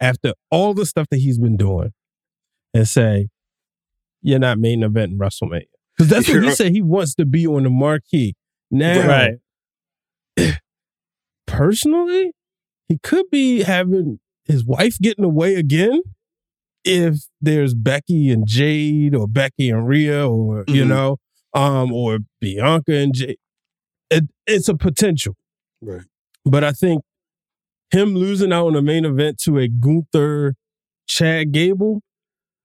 after 0.00 0.32
all 0.50 0.72
the 0.74 0.86
stuff 0.86 1.06
that 1.10 1.18
he's 1.18 1.38
been 1.38 1.56
doing 1.56 1.92
and 2.72 2.88
say, 2.88 3.28
you're 4.22 4.38
not 4.38 4.58
main 4.58 4.82
event 4.82 5.12
in 5.12 5.18
WrestleMania. 5.18 5.66
Because 5.96 6.08
that's 6.08 6.28
what 6.28 6.42
he 6.42 6.50
said 6.52 6.72
he 6.72 6.80
wants 6.80 7.14
to 7.16 7.26
be 7.26 7.46
on 7.46 7.64
the 7.64 7.70
marquee. 7.70 8.34
Now, 8.70 9.06
Right. 10.38 10.54
personally, 11.46 12.32
he 12.88 12.98
could 13.02 13.26
be 13.30 13.62
having 13.62 14.20
his 14.44 14.64
wife 14.64 14.98
getting 14.98 15.24
away 15.24 15.54
again 15.56 16.02
if 16.84 17.26
there's 17.40 17.74
Becky 17.74 18.30
and 18.30 18.46
Jade 18.46 19.14
or 19.14 19.28
Becky 19.28 19.70
and 19.70 19.86
Rhea 19.86 20.26
or 20.28 20.64
you 20.66 20.84
Mhm. 20.84 20.88
know, 20.88 21.16
um, 21.54 21.92
or 21.92 22.20
Bianca 22.40 22.92
and 22.94 23.14
Jade. 23.14 23.36
It, 24.12 24.24
it's 24.46 24.68
a 24.68 24.74
potential. 24.76 25.36
Right. 25.80 26.02
But 26.44 26.64
I 26.64 26.72
think 26.72 27.02
him 27.90 28.14
losing 28.14 28.52
out 28.52 28.66
on 28.68 28.72
the 28.74 28.82
main 28.82 29.04
event 29.04 29.38
to 29.44 29.58
a 29.58 29.68
Gunther 29.68 30.54
Chad 31.06 31.52
Gable, 31.52 32.02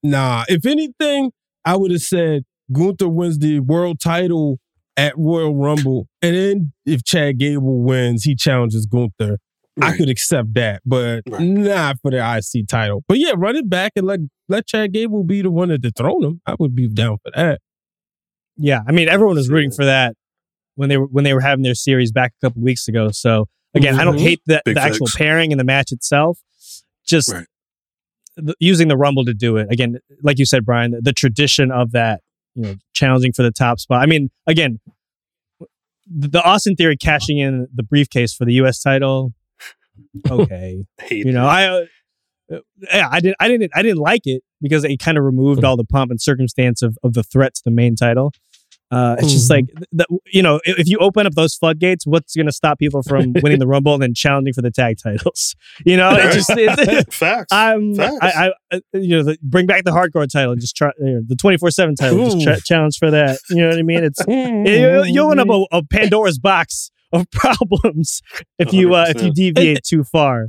nah. 0.03 0.45
If 0.47 0.65
anything, 0.65 1.31
I 1.65 1.75
would 1.75 1.91
have 1.91 2.01
said 2.01 2.43
Gunther 2.71 3.09
wins 3.09 3.39
the 3.39 3.59
world 3.59 3.99
title 3.99 4.59
at 4.95 5.13
Royal 5.17 5.55
Rumble. 5.55 6.07
And 6.21 6.35
then 6.35 6.73
if 6.85 7.03
Chad 7.03 7.37
Gable 7.39 7.81
wins, 7.83 8.23
he 8.23 8.35
challenges 8.35 8.85
Gunther. 8.85 9.37
I 9.79 9.95
could 9.95 10.09
accept 10.09 10.55
that, 10.55 10.81
but 10.87 11.21
Right. 11.29 11.39
not 11.41 11.97
for 12.01 12.09
the 12.09 12.17
IC 12.17 12.65
title. 12.67 13.03
But 13.07 13.19
yeah, 13.19 13.33
run 13.37 13.55
it 13.55 13.69
back 13.69 13.91
and 13.95 14.07
let 14.07 14.21
let 14.49 14.65
Chad 14.65 14.91
Gable 14.91 15.23
be 15.23 15.43
the 15.43 15.51
one 15.51 15.67
to 15.69 15.77
dethrone 15.77 16.23
him. 16.23 16.41
I 16.47 16.55
would 16.57 16.73
be 16.73 16.87
down 16.87 17.17
for 17.23 17.31
that. 17.35 17.61
Yeah, 18.55 18.81
I 18.87 18.91
mean, 18.91 19.07
everyone 19.07 19.37
is 19.37 19.49
rooting 19.51 19.69
for 19.69 19.85
that 19.85 20.15
when 20.77 20.87
they 20.89 20.97
were 20.97 21.05
when 21.07 21.23
they 21.25 21.33
were 21.33 21.41
having 21.41 21.63
their 21.63 21.75
series 21.75 22.11
back 22.11 22.33
a 22.41 22.45
couple 22.47 22.61
weeks 22.61 22.87
ago. 22.87 23.09
So 23.11 23.47
again, 23.73 23.99
I 23.99 24.03
don't 24.05 24.15
Mhm. 24.17 24.21
hate 24.21 24.41
the, 24.45 24.61
the 24.65 24.79
actual 24.81 25.07
pairing 25.15 25.51
and 25.51 25.59
the 25.59 25.63
match 25.65 25.91
itself. 25.91 26.39
Just 27.05 27.31
Right. 27.33 27.45
the, 28.37 28.55
using 28.59 28.87
the 28.87 28.95
Rumble 28.97 29.25
to 29.25 29.33
do 29.33 29.57
it 29.57 29.67
again, 29.69 29.99
like 30.23 30.39
you 30.39 30.45
said, 30.45 30.65
Brian, 30.65 30.91
the, 30.91 31.01
the 31.01 31.13
tradition 31.13 31.71
of 31.71 31.91
that, 31.91 32.21
you 32.55 32.61
know, 32.63 32.75
challenging 32.93 33.33
for 33.33 33.43
the 33.43 33.51
top 33.51 33.79
spot. 33.79 34.01
I 34.01 34.05
mean, 34.05 34.29
again, 34.47 34.79
the, 36.09 36.27
the 36.29 36.43
Austin 36.43 36.75
Theory 36.75 36.95
cashing 36.97 37.37
in 37.39 37.67
the 37.73 37.83
briefcase 37.83 38.33
for 38.33 38.45
the 38.45 38.53
U.S. 38.53 38.81
title. 38.81 39.33
Okay, 40.29 40.85
you 41.11 41.31
know, 41.31 41.45
I. 41.47 41.67
Uh, 41.67 41.85
yeah, 42.93 43.09
I 43.11 43.19
didn't. 43.19 43.35
I 43.41 43.47
didn't. 43.49 43.71
I 43.75 43.81
didn't 43.81 43.97
like 43.97 44.21
it 44.25 44.41
because 44.61 44.83
it 44.85 44.97
kind 44.99 45.17
of 45.17 45.23
removed 45.25 45.65
all 45.65 45.75
the 45.75 45.83
pomp 45.83 46.11
and 46.11 46.21
circumstance 46.21 46.81
of, 46.81 46.97
of 47.03 47.13
the 47.13 47.23
threat 47.23 47.55
to 47.55 47.61
the 47.65 47.71
main 47.71 47.95
title. 47.95 48.31
Uh, 48.89 49.17
it's 49.19 49.33
just 49.33 49.47
Mhm. 49.51 49.55
like 49.55 49.65
th- 49.67 50.07
th- 50.09 50.19
you 50.31 50.41
know, 50.41 50.61
if, 50.63 50.79
if 50.79 50.87
you 50.87 50.97
open 50.99 51.27
up 51.27 51.33
those 51.33 51.55
floodgates, 51.55 52.07
what's 52.07 52.35
going 52.35 52.45
to 52.45 52.51
stop 52.53 52.79
people 52.79 53.03
from 53.03 53.33
winning 53.43 53.59
the 53.59 53.67
Rumble 53.67 53.93
and 53.93 54.01
then 54.01 54.13
challenging 54.13 54.53
for 54.53 54.61
the 54.61 54.71
tag 54.71 54.97
titles? 55.01 55.55
You 55.85 55.97
know, 55.97 56.11
it 56.13 56.33
just 56.33 56.49
it, 56.51 57.13
Facts. 57.13 57.51
I'm 57.51 57.95
Facts. 57.95 58.17
I, 58.21 58.27
I 58.47 58.51
uh, 58.75 58.79
you 58.93 59.17
know 59.17 59.23
the, 59.23 59.37
bring 59.43 59.65
back 59.65 59.83
the 59.83 59.91
hardcore 59.91 60.27
title 60.31 60.53
and 60.53 60.61
just 60.61 60.75
try 60.75 60.91
you 60.99 61.05
know, 61.15 61.21
the 61.27 61.35
twenty 61.35 61.57
four 61.57 61.69
seven 61.71 61.95
title, 61.95 62.23
just 62.29 62.41
tra- 62.41 62.61
challenge 62.61 62.97
for 62.97 63.11
that. 63.11 63.39
You 63.49 63.57
know 63.57 63.69
what 63.69 63.77
I 63.77 63.83
mean? 63.83 64.03
It's 64.03 64.19
you, 64.27 65.03
you 65.05 65.21
open 65.23 65.39
up 65.39 65.49
a, 65.49 65.65
a 65.77 65.83
Pandora's 65.83 66.39
box 66.39 66.89
of 67.13 67.29
problems 67.31 68.21
if 68.59 68.71
you 68.73 68.93
uh, 68.95 69.05
if 69.09 69.21
you 69.21 69.31
100%. 69.31 69.33
deviate 69.33 69.83
too 69.83 70.03
far. 70.03 70.47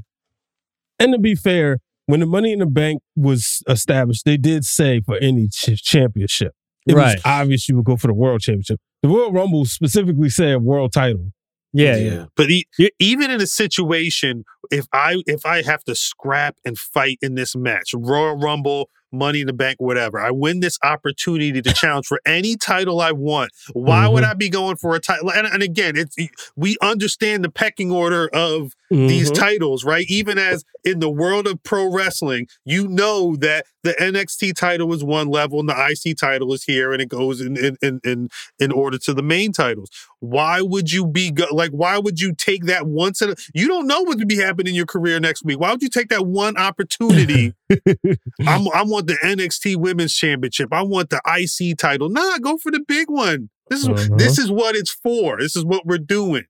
And 0.99 1.13
to 1.13 1.19
be 1.19 1.35
fair, 1.35 1.79
when 2.07 2.21
the 2.21 2.27
Money 2.27 2.53
in 2.53 2.59
the 2.61 2.67
Bank 2.67 3.03
was 3.15 3.63
established, 3.69 4.25
they 4.25 4.37
did 4.37 4.65
say 4.65 5.01
for 5.01 5.17
any 5.19 5.49
ch- 5.49 5.83
championship. 5.83 6.53
It 6.89 6.95
Right. 6.95 7.15
was 7.17 7.23
obvious 7.25 7.69
you 7.69 7.77
would 7.77 7.85
go 7.85 7.97
for 7.97 8.07
the 8.09 8.15
World 8.15 8.41
Championship. 8.41 8.81
The 9.03 9.09
Royal 9.09 9.31
Rumble 9.33 9.65
specifically 9.67 10.29
said 10.31 10.63
world 10.63 10.93
title. 10.93 11.33
Yeah, 11.73 11.97
yeah. 11.97 12.25
But 12.35 12.51
e- 12.51 12.67
even 12.99 13.31
in 13.31 13.41
a 13.43 13.47
situation, 13.47 14.45
if 14.71 14.87
I 14.93 15.23
if 15.27 15.45
I 15.45 15.63
have 15.63 15.85
to 15.85 15.95
scrap 15.95 16.57
and 16.65 16.79
fight 16.79 17.19
in 17.21 17.35
this 17.35 17.55
match, 17.55 17.91
Royal 17.95 18.37
Rumble 18.37 18.89
Money 19.13 19.41
in 19.41 19.47
the 19.47 19.53
Bank, 19.53 19.77
whatever. 19.81 20.21
I 20.21 20.31
win 20.31 20.61
this 20.61 20.79
opportunity 20.83 21.63
to 21.63 21.73
challenge 21.73 22.07
for 22.07 22.21
any 22.27 22.57
title 22.57 23.01
I 23.01 23.13
want. 23.13 23.51
Why 23.73 24.07
would 24.09 24.23
Mhm. 24.25 24.31
I 24.31 24.35
be 24.35 24.49
going 24.49 24.77
for 24.77 24.95
a 24.95 25.01
title? 25.01 25.31
And, 25.33 25.47
and 25.47 25.63
again, 25.63 25.97
it's 25.97 26.17
we 26.57 26.77
understand 26.83 27.45
the 27.45 27.51
pecking 27.51 27.91
order 27.91 28.29
of 28.33 28.73
these 28.91 29.31
Mhm. 29.31 29.35
titles, 29.35 29.85
right? 29.85 30.07
Even 30.09 30.39
as 30.39 30.65
in 30.85 31.01
the 31.01 31.11
world 31.11 31.47
of 31.47 31.63
pro 31.63 31.91
wrestling, 31.93 32.47
you 32.65 32.89
know 32.89 33.37
that 33.37 33.67
the 33.83 33.95
NXT 34.03 34.53
title 34.55 34.93
is 34.93 35.05
one 35.05 35.29
level 35.29 35.61
and 35.61 35.69
the 35.69 35.75
IC 35.79 36.15
title 36.15 36.53
is 36.53 36.65
here, 36.65 36.93
and 36.93 37.01
it 37.01 37.09
goes 37.09 37.41
in 37.41 37.57
in 37.57 37.77
in 37.83 38.01
in, 38.05 38.29
in 38.59 38.73
order 38.73 38.99
to 38.99 39.15
the 39.15 39.23
main 39.23 39.53
titles. 39.53 39.89
Why 40.21 40.61
would 40.63 40.91
you 40.93 41.07
be 41.07 41.31
go- 41.31 41.47
like? 41.53 41.71
Why 41.71 41.99
would 41.99 42.21
you 42.21 42.35
take 42.35 42.65
that 42.67 42.87
once? 42.87 43.23
In 43.23 43.31
a, 43.31 43.35
you 43.55 43.69
don't 43.69 43.87
know 43.87 44.03
what 44.03 44.19
would 44.19 44.29
be 44.29 44.37
happening 44.37 44.73
in 44.73 44.75
your 44.77 44.87
career 44.87 45.21
next 45.21 45.45
week. 45.45 45.61
Why 45.61 45.71
would 45.71 45.83
you 45.83 45.89
take 45.89 46.09
that 46.09 46.27
one 46.27 46.57
opportunity? 46.69 47.55
I'm, 48.47 48.69
I 48.75 48.83
want 48.85 49.07
the 49.07 49.19
NXT 49.23 49.77
Women's 49.77 50.15
Championship. 50.15 50.73
I 50.73 50.83
want 50.83 51.11
the 51.11 51.21
IC 51.27 51.77
title. 51.79 52.09
Nah, 52.09 52.39
go 52.39 52.57
for 52.57 52.71
the 52.71 52.81
big 52.87 53.11
one. 53.11 53.51
This 53.69 53.81
is 53.83 53.89
Uh-huh. 53.89 54.09
this 54.17 54.39
is 54.39 54.51
what 54.51 54.75
it's 54.77 54.91
for. 54.91 55.39
This 55.39 55.55
is 55.57 55.65
what 55.65 55.85
we're 55.87 55.99
doing. 55.99 56.45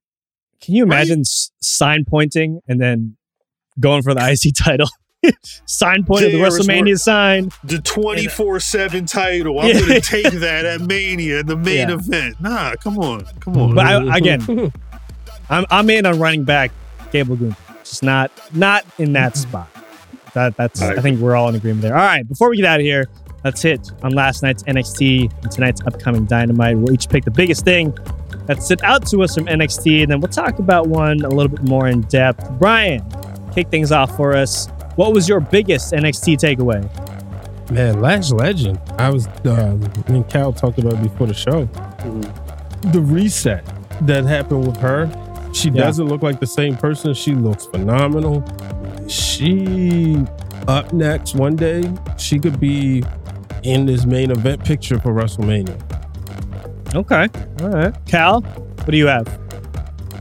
Can 0.60 0.74
you 0.74 0.82
imagine 0.84 1.20
s- 1.20 1.50
sign 1.60 2.04
pointing 2.04 2.60
and 2.68 2.80
then 2.80 3.16
going 3.80 4.02
for 4.02 4.14
the 4.14 4.20
IC 4.20 4.54
title? 4.56 4.88
sign 5.66 6.04
pointing 6.04 6.30
the 6.32 6.38
WrestleMania 6.38 6.96
sign. 6.98 7.50
The 7.64 7.80
24 7.80 8.60
7 8.60 9.04
title. 9.06 9.58
I'm 9.58 9.66
Yeah. 9.74 9.80
going 9.80 9.86
to 9.94 10.00
take 10.00 10.32
that 10.34 10.64
at 10.64 10.80
Mania, 10.80 11.42
the 11.42 11.56
main 11.56 11.88
Yeah. 11.88 11.94
event. 11.94 12.40
Nah, 12.40 12.76
come 12.76 12.98
on. 12.98 13.24
Come 13.40 13.56
on. 13.56 13.74
But 13.74 13.86
I, 13.86 14.16
again, 14.16 14.72
I'm 15.50 15.64
I'm 15.70 15.90
in 15.90 16.06
on 16.06 16.18
running 16.20 16.44
back 16.44 16.70
Gable 17.10 17.34
Gunther. 17.36 17.56
Just 17.82 18.02
not 18.04 18.30
not 18.54 18.84
in 18.98 19.12
that 19.14 19.36
spot. 19.36 19.68
That 20.38 20.56
that's 20.56 20.80
I 20.80 21.00
think 21.00 21.20
we're 21.20 21.34
all 21.36 21.48
in 21.48 21.54
agreement 21.56 21.82
there. 21.82 21.94
All 21.96 22.04
right, 22.04 22.26
before 22.28 22.48
we 22.50 22.56
get 22.56 22.64
out 22.66 22.80
of 22.80 22.84
here, 22.86 23.08
let's 23.44 23.60
hit 23.62 23.90
on 24.02 24.12
last 24.12 24.42
night's 24.42 24.62
NXT 24.64 25.42
and 25.42 25.50
tonight's 25.50 25.80
upcoming 25.86 26.24
Dynamite. 26.26 26.78
We'll 26.78 26.92
each 26.92 27.08
pick 27.08 27.24
the 27.24 27.30
biggest 27.30 27.64
thing 27.64 27.96
that 28.46 28.62
stood 28.62 28.82
out 28.82 29.06
to 29.08 29.22
us 29.22 29.34
from 29.34 29.46
NXT, 29.46 30.02
and 30.02 30.10
then 30.12 30.20
we'll 30.20 30.30
talk 30.30 30.58
about 30.58 30.86
one 30.88 31.20
a 31.22 31.28
little 31.28 31.48
bit 31.48 31.62
more 31.64 31.88
in 31.88 32.02
depth. 32.02 32.48
Brian, 32.58 33.04
kick 33.54 33.68
things 33.68 33.90
off 33.92 34.14
for 34.16 34.34
us. 34.34 34.68
What 34.96 35.12
was 35.12 35.28
your 35.28 35.40
biggest 35.40 35.92
NXT 35.92 36.36
takeaway? 36.38 37.70
Man, 37.70 38.00
Lash 38.00 38.30
Legend. 38.30 38.80
I 38.98 39.10
was, 39.10 39.26
uh, 39.26 39.76
me 40.08 40.16
and 40.16 40.26
Khal 40.28 40.56
talked 40.56 40.78
about 40.78 40.94
it 40.94 41.02
before 41.02 41.26
the 41.26 41.34
show. 41.34 41.66
The 42.92 43.00
reset 43.00 43.64
that 44.06 44.24
happened 44.24 44.66
with 44.66 44.76
her. 44.78 45.10
She 45.52 45.68
Yeah. 45.70 45.82
doesn't 45.84 46.06
look 46.06 46.22
like 46.22 46.40
the 46.40 46.46
same 46.46 46.76
person. 46.76 47.12
She 47.14 47.34
looks 47.34 47.66
phenomenal. 47.66 48.42
She, 49.08 50.16
up 50.66 50.92
next 50.92 51.34
one 51.34 51.56
day, 51.56 51.90
she 52.18 52.38
could 52.38 52.60
be 52.60 53.02
in 53.62 53.86
this 53.86 54.04
main 54.04 54.30
event 54.30 54.64
picture 54.64 54.98
for 55.00 55.12
WrestleMania. 55.12 55.76
Okay, 56.94 57.28
all 57.62 57.68
right. 57.70 58.04
Khal, 58.06 58.44
what 58.44 58.90
do 58.90 58.96
you 58.96 59.06
have? 59.06 59.26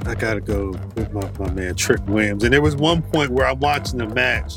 I 0.06 0.16
gotta 0.16 0.40
go 0.40 0.70
with 0.96 1.12
my, 1.12 1.30
my 1.38 1.52
man 1.52 1.76
Trick 1.76 2.00
Williams. 2.08 2.44
And 2.44 2.54
there 2.54 2.62
was 2.62 2.76
one 2.76 3.02
point 3.02 3.32
where 3.32 3.46
I'm 3.46 3.60
watching 3.60 4.00
the 4.00 4.08
match 4.08 4.54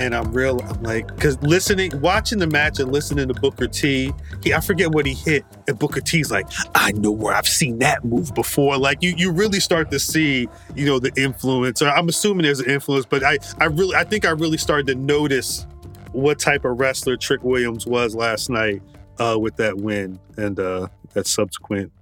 and 0.00 0.14
I'm 0.14 0.32
real 0.32 0.60
I'm 0.62 0.82
like 0.82 1.14
because 1.14 1.40
listening 1.42 1.92
watching 2.00 2.38
the 2.38 2.46
match 2.46 2.80
and 2.80 2.90
listening 2.90 3.28
to 3.28 3.34
Booker 3.34 3.68
T, 3.68 4.12
he 4.42 4.54
I 4.54 4.60
forget 4.60 4.90
what 4.90 5.04
he 5.06 5.12
hit, 5.12 5.44
and 5.68 5.78
Booker 5.78 6.00
T's 6.00 6.30
like, 6.30 6.46
I 6.74 6.92
know 6.92 7.10
where 7.10 7.34
I've 7.34 7.46
seen 7.46 7.78
that 7.80 8.02
move 8.04 8.34
before. 8.34 8.78
Like 8.78 9.02
you 9.02 9.14
you 9.16 9.30
really 9.30 9.60
start 9.60 9.90
to 9.90 10.00
see, 10.00 10.48
you 10.74 10.86
know, 10.86 10.98
the 10.98 11.12
influence. 11.22 11.82
Or 11.82 11.90
I'm 11.90 12.08
assuming 12.08 12.44
there's 12.44 12.60
an 12.60 12.70
influence, 12.70 13.04
but 13.04 13.22
I 13.22 13.38
I 13.58 13.66
really 13.66 13.94
I 13.94 14.04
think 14.04 14.24
I 14.24 14.30
really 14.30 14.56
started 14.56 14.86
to 14.88 14.94
notice 14.94 15.66
what 16.12 16.38
type 16.38 16.64
of 16.64 16.80
wrestler 16.80 17.16
Trick 17.16 17.44
Williams 17.44 17.86
was 17.86 18.14
last 18.14 18.48
night 18.48 18.82
uh, 19.18 19.36
with 19.38 19.56
that 19.56 19.76
win 19.76 20.18
and 20.38 20.58
uh, 20.58 20.88
that 21.12 21.26
subsequent 21.26 21.92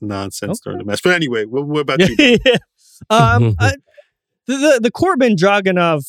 nonsense 0.00 0.60
during 0.60 0.78
the 0.78 0.84
match. 0.84 1.02
But 1.02 1.14
anyway, 1.14 1.44
what, 1.44 1.66
what 1.66 1.80
about 1.80 2.00
you? 2.00 2.38
um, 3.10 3.54
I, 3.60 3.74
the, 4.46 4.56
the 4.56 4.80
the 4.82 4.90
Corbin 4.90 5.36
Dragunov 5.36 6.04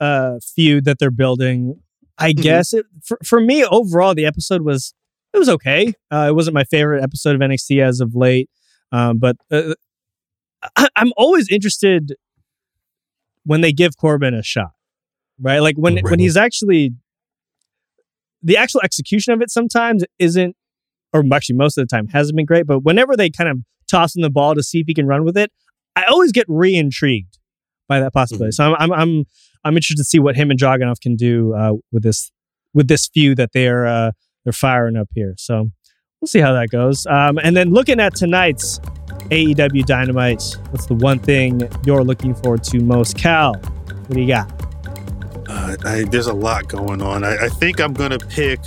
uh, 0.00 0.38
feud 0.54 0.84
that 0.84 0.98
they're 0.98 1.10
building, 1.10 1.80
I 2.18 2.32
Mm-hmm. 2.32 2.42
guess 2.42 2.72
it, 2.72 2.86
for 3.04 3.18
for 3.24 3.40
me 3.40 3.64
overall 3.64 4.14
the 4.14 4.26
episode 4.26 4.62
was 4.62 4.94
it 5.32 5.38
was 5.38 5.48
okay. 5.48 5.92
Uh, 6.10 6.26
it 6.28 6.34
wasn't 6.34 6.54
my 6.54 6.64
favorite 6.64 7.02
episode 7.02 7.34
of 7.34 7.40
NXT 7.40 7.82
as 7.82 8.00
of 8.00 8.14
late, 8.14 8.48
um, 8.92 9.18
but 9.18 9.36
uh, 9.50 9.74
I, 10.76 10.88
I'm 10.96 11.12
always 11.16 11.48
interested 11.50 12.14
when 13.44 13.60
they 13.60 13.72
give 13.72 13.96
Corbin 13.96 14.34
a 14.34 14.42
shot, 14.42 14.72
right? 15.40 15.58
Like 15.60 15.76
when 15.76 15.98
when 15.98 16.18
he's 16.18 16.36
actually 16.36 16.92
the 18.42 18.56
actual 18.56 18.80
execution 18.82 19.32
of 19.32 19.40
it 19.42 19.50
sometimes 19.50 20.04
isn't, 20.18 20.56
or 21.12 21.24
actually 21.32 21.56
most 21.56 21.78
of 21.78 21.86
the 21.86 21.94
time 21.96 22.08
hasn't 22.08 22.36
been 22.36 22.46
great. 22.46 22.66
But 22.66 22.80
whenever 22.80 23.16
they 23.16 23.30
kind 23.30 23.50
of 23.50 23.58
toss 23.90 24.14
him 24.16 24.22
the 24.22 24.30
ball 24.30 24.54
to 24.54 24.62
see 24.62 24.80
if 24.80 24.86
he 24.86 24.94
can 24.94 25.06
run 25.06 25.24
with 25.24 25.36
it, 25.36 25.50
I 25.96 26.04
always 26.04 26.32
get 26.32 26.46
re-intrigued 26.48 27.37
by 27.88 28.00
that 28.00 28.12
possibility. 28.12 28.52
So 28.52 28.64
I'm, 28.64 28.76
I'm 28.78 28.92
I'm 28.92 29.24
I'm 29.64 29.76
interested 29.76 29.96
to 29.96 30.04
see 30.04 30.18
what 30.18 30.36
him 30.36 30.50
and 30.50 30.58
Dragunov 30.58 31.00
can 31.00 31.16
do 31.16 31.54
uh, 31.54 31.74
with 31.90 32.02
this 32.02 32.30
with 32.74 32.88
this 32.88 33.08
feud 33.08 33.38
that 33.38 33.52
they're 33.52 33.86
uh, 33.86 34.12
they're 34.44 34.52
firing 34.52 34.96
up 34.96 35.08
here. 35.14 35.34
So 35.36 35.70
we'll 36.20 36.28
see 36.28 36.40
how 36.40 36.52
that 36.52 36.68
goes. 36.70 37.06
Um, 37.06 37.38
and 37.42 37.56
then 37.56 37.70
looking 37.70 38.00
at 38.00 38.14
tonight's 38.14 38.78
AEW 39.30 39.84
Dynamite, 39.84 40.56
what's 40.70 40.86
the 40.86 40.94
one 40.94 41.18
thing 41.18 41.68
you're 41.84 42.04
looking 42.04 42.34
forward 42.34 42.64
to 42.64 42.80
most? 42.80 43.16
Khal, 43.16 43.62
what 43.62 44.14
do 44.14 44.20
you 44.20 44.28
got? 44.28 44.52
Uh, 45.48 45.76
I, 45.84 46.04
there's 46.04 46.26
a 46.26 46.34
lot 46.34 46.68
going 46.68 47.00
on. 47.00 47.24
I, 47.24 47.46
I 47.46 47.48
think 47.48 47.80
I'm 47.80 47.94
gonna 47.94 48.18
pick 48.18 48.60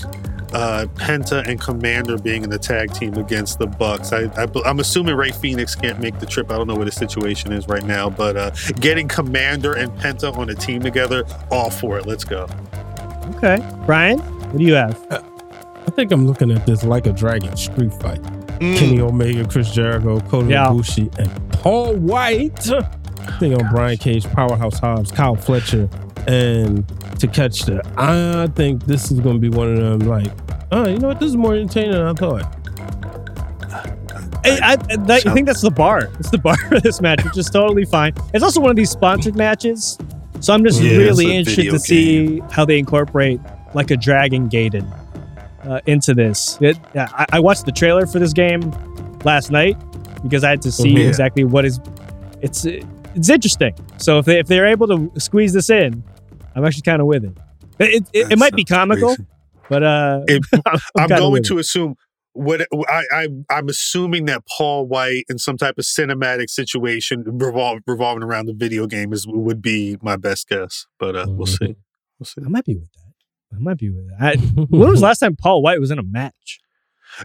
uh, 0.54 0.86
Penta 0.96 1.48
and 1.48 1.60
Komander 1.60 2.22
being 2.22 2.44
in 2.44 2.50
the 2.50 2.60
tag 2.60 2.94
team 2.94 3.14
against 3.16 3.60
the 3.60 3.68
Bucks. 3.68 4.14
I, 4.14 4.24
I, 4.38 4.70
am 4.70 4.80
assuming 4.80 5.16
Rey 5.16 5.32
Fenix 5.32 5.76
can't 5.76 6.00
make 6.00 6.20
the 6.20 6.26
trip. 6.26 6.52
I 6.52 6.58
don't 6.58 6.68
know 6.68 6.76
what 6.76 6.88
his 6.88 6.96
situation 6.96 7.52
is 7.52 7.68
right 7.68 7.84
now, 7.84 8.10
but 8.10 8.38
uh, 8.38 8.52
getting 8.80 9.08
Komander 9.08 9.78
and 9.78 9.92
Penta 10.00 10.36
on 10.38 10.50
a 10.50 10.56
team 10.56 10.82
together, 10.82 11.24
all 11.50 11.70
for 11.70 11.98
it. 11.98 12.06
Let's 12.06 12.24
go. 12.24 12.48
Okay, 13.36 13.58
Brian, 13.86 14.20
what 14.20 14.58
do 14.58 14.64
you 14.64 14.74
have? 14.74 15.00
I 15.10 15.92
think 15.92 16.12
I'm 16.12 16.28
looking 16.28 16.52
at 16.52 16.66
this 16.66 16.84
like 16.84 17.06
a 17.08 17.12
dragon 17.14 17.56
street 17.58 17.94
fight. 17.94 18.22
Kenny 18.60 19.00
Omega, 19.02 19.48
Chris 19.48 19.72
Jericho, 19.72 20.20
Kota 20.22 20.48
Yeah. 20.48 20.68
Ibushi, 20.68 21.18
and 21.18 21.52
Paul 21.54 21.96
Wight. 21.96 22.70
I 23.22 23.38
think 23.40 23.60
on 23.60 23.70
Brian 23.72 23.98
Cage, 23.98 24.26
Powerhouse 24.26 24.80
Hobbs, 24.80 25.12
Kyle 25.12 25.36
Fletcher, 25.36 25.90
and 26.28 26.86
Takeshita. 27.18 27.82
I 27.98 28.48
think 28.48 28.86
this 28.86 29.12
is 29.12 29.20
going 29.20 29.36
to 29.36 29.40
be 29.42 29.50
one 29.56 29.72
of 29.78 30.00
them. 30.00 30.10
Like, 30.10 30.32
oh, 30.72 30.88
you 30.88 30.98
know 31.00 31.10
what? 31.10 31.20
This 31.20 31.30
is 31.30 31.38
more 31.38 31.56
entertaining 31.56 31.92
than 31.92 32.02
I 32.08 32.14
thought. 32.14 32.58
I, 34.44 34.60
I, 34.74 34.76
that, 34.76 35.24
I 35.28 35.34
think 35.34 35.46
that's 35.46 35.62
the 35.62 35.70
bar. 35.70 36.10
It's 36.20 36.32
the 36.32 36.38
bar 36.40 36.58
for 36.68 36.80
this 36.80 37.00
match, 37.00 37.24
which 37.24 37.38
is 37.38 37.50
totally 37.50 37.86
fine. 37.86 38.14
It's 38.34 38.44
also 38.44 38.60
one 38.60 38.72
of 38.72 38.76
these 38.76 38.90
sponsored 38.90 39.36
matches, 39.36 40.00
so 40.40 40.54
I'm 40.54 40.64
just 40.64 40.82
Yeah, 40.82 40.98
really 40.98 41.36
interested 41.36 41.66
video 41.66 41.72
to 41.74 41.80
see 41.80 42.40
how 42.52 42.66
they 42.66 42.80
incorporate 42.80 43.40
like 43.76 43.92
a 43.92 43.98
Dragon 43.98 44.50
Gaiden 44.50 44.92
uh, 45.64 45.82
into 45.86 46.16
this. 46.16 46.58
It, 46.60 46.80
yeah, 46.96 47.08
I, 47.14 47.26
I 47.34 47.40
watched 47.40 47.66
the 47.68 47.72
trailer 47.72 48.08
for 48.08 48.18
this 48.18 48.34
game 48.34 48.72
last 49.24 49.52
night 49.52 49.78
because 50.24 50.44
I 50.44 50.50
had 50.50 50.62
to 50.64 50.72
see 50.72 50.90
Yeah. 50.90 51.08
exactly 51.08 51.44
what 51.44 51.64
is. 51.66 51.80
It's 52.42 52.66
it's 52.66 53.30
interesting. 53.30 53.76
So 53.98 54.18
if 54.18 54.26
they 54.26 54.40
if 54.40 54.48
they're 54.48 54.66
able 54.66 54.88
to 54.88 55.12
squeeze 55.20 55.54
this 55.54 55.70
in, 55.70 56.04
I'm 56.56 56.66
actually 56.66 56.82
kind 56.84 57.02
of 57.02 57.08
with 57.08 57.24
it. 57.26 57.38
It, 57.80 58.08
it, 58.14 58.32
it 58.34 58.40
might 58.40 58.54
be 58.56 58.64
comical, 58.66 59.16
but 59.70 59.84
uh, 59.84 60.22
It- 60.28 60.44
I'm, 60.66 60.80
I'm 60.98 61.08
going 61.10 61.44
to 61.44 61.58
it. 61.58 61.62
assume 61.62 61.96
what 62.34 62.62
I, 62.90 63.04
I 63.12 63.28
I'm 63.50 63.68
assuming 63.68 64.26
that 64.26 64.44
Paul 64.58 64.88
Wight 64.88 65.26
in 65.30 65.38
some 65.38 65.58
type 65.58 65.78
of 65.78 65.84
cinematic 65.84 66.50
situation 66.50 67.24
revol- 67.26 67.80
revolving 67.86 68.24
around 68.24 68.46
the 68.46 68.54
video 68.54 68.88
game 68.88 69.12
is 69.12 69.26
would 69.28 69.62
be 69.62 69.98
my 70.02 70.16
best 70.16 70.48
guess. 70.48 70.86
But 71.00 71.16
uh, 71.16 71.26
we'll 71.28 71.46
see. 71.48 71.76
We'll 72.20 72.26
see. 72.26 72.42
I 72.46 72.48
might 72.50 72.64
be 72.66 72.76
with 72.76 72.90
that. 72.94 73.56
I 73.56 73.60
might 73.60 73.78
be 73.78 73.90
with 73.90 74.08
that. 74.10 74.18
I, 74.22 74.36
when 74.70 74.90
was 74.92 75.00
the 75.02 75.06
last 75.08 75.20
time 75.20 75.36
Paul 75.36 75.62
Wight 75.62 75.80
was 75.82 75.92
in 75.92 76.00
a 76.00 76.04
match? 76.04 76.60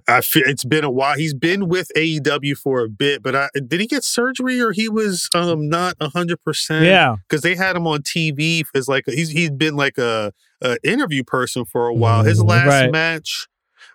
I 0.09 0.21
feel 0.21 0.43
it's 0.47 0.65
been 0.65 0.85
a 0.85 0.91
while. 0.91 1.17
He's 1.17 1.35
been 1.35 1.69
with 1.69 1.91
AEW 1.97 2.57
for 2.59 2.83
a 2.85 2.89
bit, 2.89 3.23
but 3.23 3.35
I, 3.37 3.49
did 3.67 3.81
he 3.81 3.87
get 3.87 4.05
surgery 4.05 4.61
or 4.61 4.73
he 4.73 4.89
was 4.89 5.29
um 5.35 5.69
not 5.69 5.95
hundred 6.01 6.43
percent? 6.45 6.85
Yeah. 6.87 7.17
because 7.29 7.43
they 7.43 7.55
had 7.55 7.77
him 7.77 7.87
on 7.87 8.01
TV 8.03 8.65
as 8.75 8.89
like 8.89 9.05
a, 9.09 9.13
he's 9.13 9.31
he's 9.31 9.51
been 9.51 9.77
like 9.77 9.99
a, 9.99 10.33
a 10.63 10.77
interview 10.85 11.23
person 11.25 11.65
for 11.65 11.87
a 11.87 11.95
while. 11.95 12.23
His 12.25 12.41
Mhm. 12.41 12.49
last 12.49 12.67
Right. 12.67 12.93
match, 12.93 13.47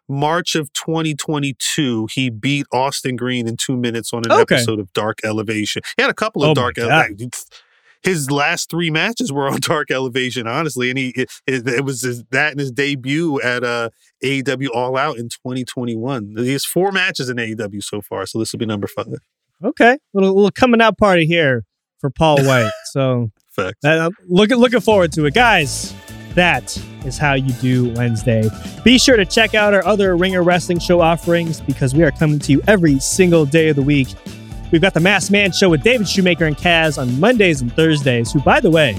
March 0.10 0.56
of 0.56 0.72
2022, 0.74 2.08
he 2.12 2.30
beat 2.30 2.66
Austin 2.72 3.16
Green 3.16 3.48
in 3.48 3.56
two 3.58 3.78
minutes 3.78 4.14
on 4.14 4.24
an 4.26 4.32
Okay. 4.32 4.56
episode 4.56 4.80
of 4.80 4.92
Dark 4.94 5.20
Elevation. 5.24 5.82
He 5.98 6.02
had 6.04 6.12
a 6.12 6.14
couple 6.16 6.44
of 6.44 6.50
Oh 6.50 6.54
Dark. 6.54 6.78
Elevation. 6.78 7.30
His 8.04 8.32
last 8.32 8.70
three 8.70 8.90
matches 8.90 9.32
were 9.32 9.48
on 9.48 9.60
Dark 9.62 9.92
Elevation, 9.92 10.48
honestly, 10.48 10.90
and 10.90 10.98
he 10.98 11.14
it, 11.16 11.30
it, 11.46 11.86
was 11.86 12.02
his, 12.02 12.24
that 12.32 12.52
and 12.52 12.60
his 12.60 12.72
debut 12.72 13.40
at 13.42 13.64
uh, 13.64 13.90
AEW 14.24 14.70
All 14.74 14.98
Out 14.98 15.18
in 15.18 15.30
2021. 15.30 16.36
He 16.38 16.52
has 16.54 16.66
four 16.66 16.92
matches 16.92 17.30
in 17.30 17.38
AEW 17.38 17.84
so 17.84 18.02
far, 18.02 18.26
so 18.26 18.40
this 18.40 18.52
will 18.52 18.60
be 18.60 18.66
number 18.66 18.88
five. 18.88 19.08
Okay, 19.64 19.98
little 20.14 20.34
little 20.34 20.52
coming 20.52 20.82
out 20.82 20.98
party 20.98 21.26
here 21.26 21.66
for 22.00 22.10
Paul 22.10 22.38
Wight. 22.46 22.72
So 22.92 23.32
Facts. 23.52 23.86
uh, 23.86 24.10
looking 24.28 24.58
looking 24.58 24.82
forward 24.82 25.12
to 25.14 25.26
it, 25.26 25.34
guys. 25.34 25.94
That 26.34 26.78
is 27.06 27.18
how 27.18 27.34
you 27.34 27.54
do 27.56 27.90
Wednesday. 27.94 28.50
Be 28.86 28.98
sure 28.98 29.18
to 29.18 29.26
check 29.26 29.54
out 29.54 29.74
our 29.74 29.86
other 29.86 30.16
Ringer 30.16 30.44
Wrestling 30.44 30.80
Show 30.80 31.02
offerings 31.02 31.60
because 31.60 31.94
we 31.94 32.04
are 32.04 32.12
coming 32.12 32.40
to 32.40 32.54
you 32.54 32.62
every 32.68 33.00
single 33.00 33.46
day 33.46 33.70
of 33.70 33.76
the 33.76 33.82
week. 33.82 34.08
We've 34.72 34.82
got 34.82 34.94
the 34.94 35.02
Masked 35.02 35.32
Man 35.32 35.52
Show 35.52 35.70
with 35.70 35.84
David 35.84 36.08
Shoemaker 36.08 36.46
and 36.46 36.56
Kaz 36.56 36.98
on 36.98 37.20
Mondays 37.20 37.62
and 37.62 37.74
Thursdays, 37.74 38.32
who, 38.32 38.40
by 38.40 38.62
the 38.62 38.72
way, 38.72 38.98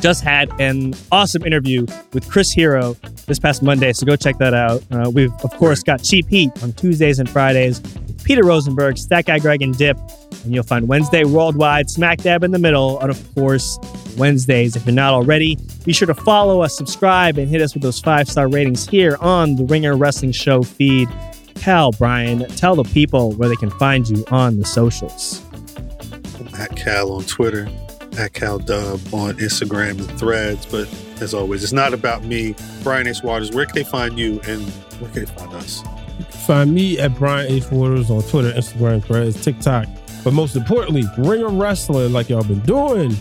just 0.00 0.24
had 0.24 0.48
an 0.58 0.94
awesome 1.12 1.44
interview 1.44 1.86
with 2.14 2.28
Chris 2.30 2.50
Hero 2.50 2.94
this 3.26 3.38
past 3.38 3.62
Monday. 3.62 3.92
So 3.92 4.06
go 4.06 4.16
check 4.16 4.38
that 4.38 4.54
out. 4.54 4.82
Uh, 4.90 5.10
we've, 5.10 5.32
of 5.44 5.50
course, 5.58 5.82
got 5.82 6.02
Cheap 6.02 6.28
Heat 6.28 6.50
on 6.62 6.72
Tuesdays 6.72 7.18
and 7.18 7.28
Fridays. 7.28 7.82
Peter 8.24 8.42
Rosenberg, 8.42 8.96
Stat 8.96 9.26
Guy 9.26 9.38
Greg, 9.38 9.60
and 9.60 9.76
Dip. 9.76 9.98
And 10.44 10.54
you'll 10.54 10.64
find 10.64 10.88
Wednesday 10.88 11.24
Worldwide, 11.24 11.90
smack 11.90 12.18
dab 12.18 12.42
in 12.42 12.50
the 12.50 12.58
middle, 12.58 12.98
and 13.00 13.10
of 13.10 13.34
course, 13.34 13.78
Wednesdays. 14.16 14.76
If 14.76 14.86
you're 14.86 14.94
not 14.94 15.12
already, 15.12 15.58
be 15.84 15.92
sure 15.92 16.06
to 16.06 16.14
follow 16.14 16.62
us, 16.62 16.76
subscribe, 16.76 17.36
and 17.36 17.48
hit 17.48 17.60
us 17.60 17.74
with 17.74 17.82
those 17.82 18.00
five 18.00 18.28
star 18.28 18.48
ratings 18.48 18.88
here 18.88 19.18
on 19.20 19.56
the 19.56 19.64
Ringer 19.64 19.96
Wrestling 19.96 20.32
Show 20.32 20.62
feed. 20.62 21.08
Khal, 21.60 21.96
Brian, 21.98 22.48
tell 22.56 22.74
the 22.74 22.84
people 22.84 23.32
where 23.32 23.48
they 23.48 23.56
can 23.56 23.70
find 23.70 24.08
you 24.08 24.24
on 24.30 24.58
the 24.58 24.64
socials. 24.64 25.44
At 26.58 26.70
Khal 26.70 27.10
on 27.10 27.24
Twitter, 27.24 27.68
at 28.18 28.32
Khal 28.32 28.64
Dub 28.64 28.98
on 29.12 29.34
Instagram 29.34 29.98
and 29.98 30.18
threads. 30.18 30.64
But 30.64 30.88
as 31.20 31.34
always, 31.34 31.62
it's 31.62 31.72
not 31.72 31.92
about 31.92 32.24
me. 32.24 32.54
Brian 32.82 33.06
H. 33.06 33.22
Waters, 33.22 33.50
where 33.50 33.66
can 33.66 33.74
they 33.74 33.84
find 33.84 34.18
you 34.18 34.40
and 34.46 34.62
where 35.00 35.10
can 35.10 35.24
they 35.26 35.32
find 35.32 35.52
us? 35.52 35.84
You 36.18 36.24
can 36.24 36.40
find 36.40 36.74
me 36.74 36.98
at 36.98 37.14
Brian 37.16 37.52
H. 37.52 37.70
Waters 37.70 38.10
on 38.10 38.22
Twitter, 38.22 38.52
Instagram, 38.52 39.04
threads, 39.04 39.44
TikTok. 39.44 39.86
But 40.24 40.32
most 40.32 40.56
importantly, 40.56 41.04
Ringer 41.18 41.50
Wrestling, 41.50 42.12
like 42.12 42.30
y'all 42.30 42.42
been 42.42 42.60
doing, 42.60 43.14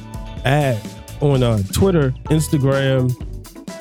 at 0.46 0.78
on 1.22 1.44
uh, 1.44 1.62
Twitter, 1.74 2.12
Instagram, 2.26 3.14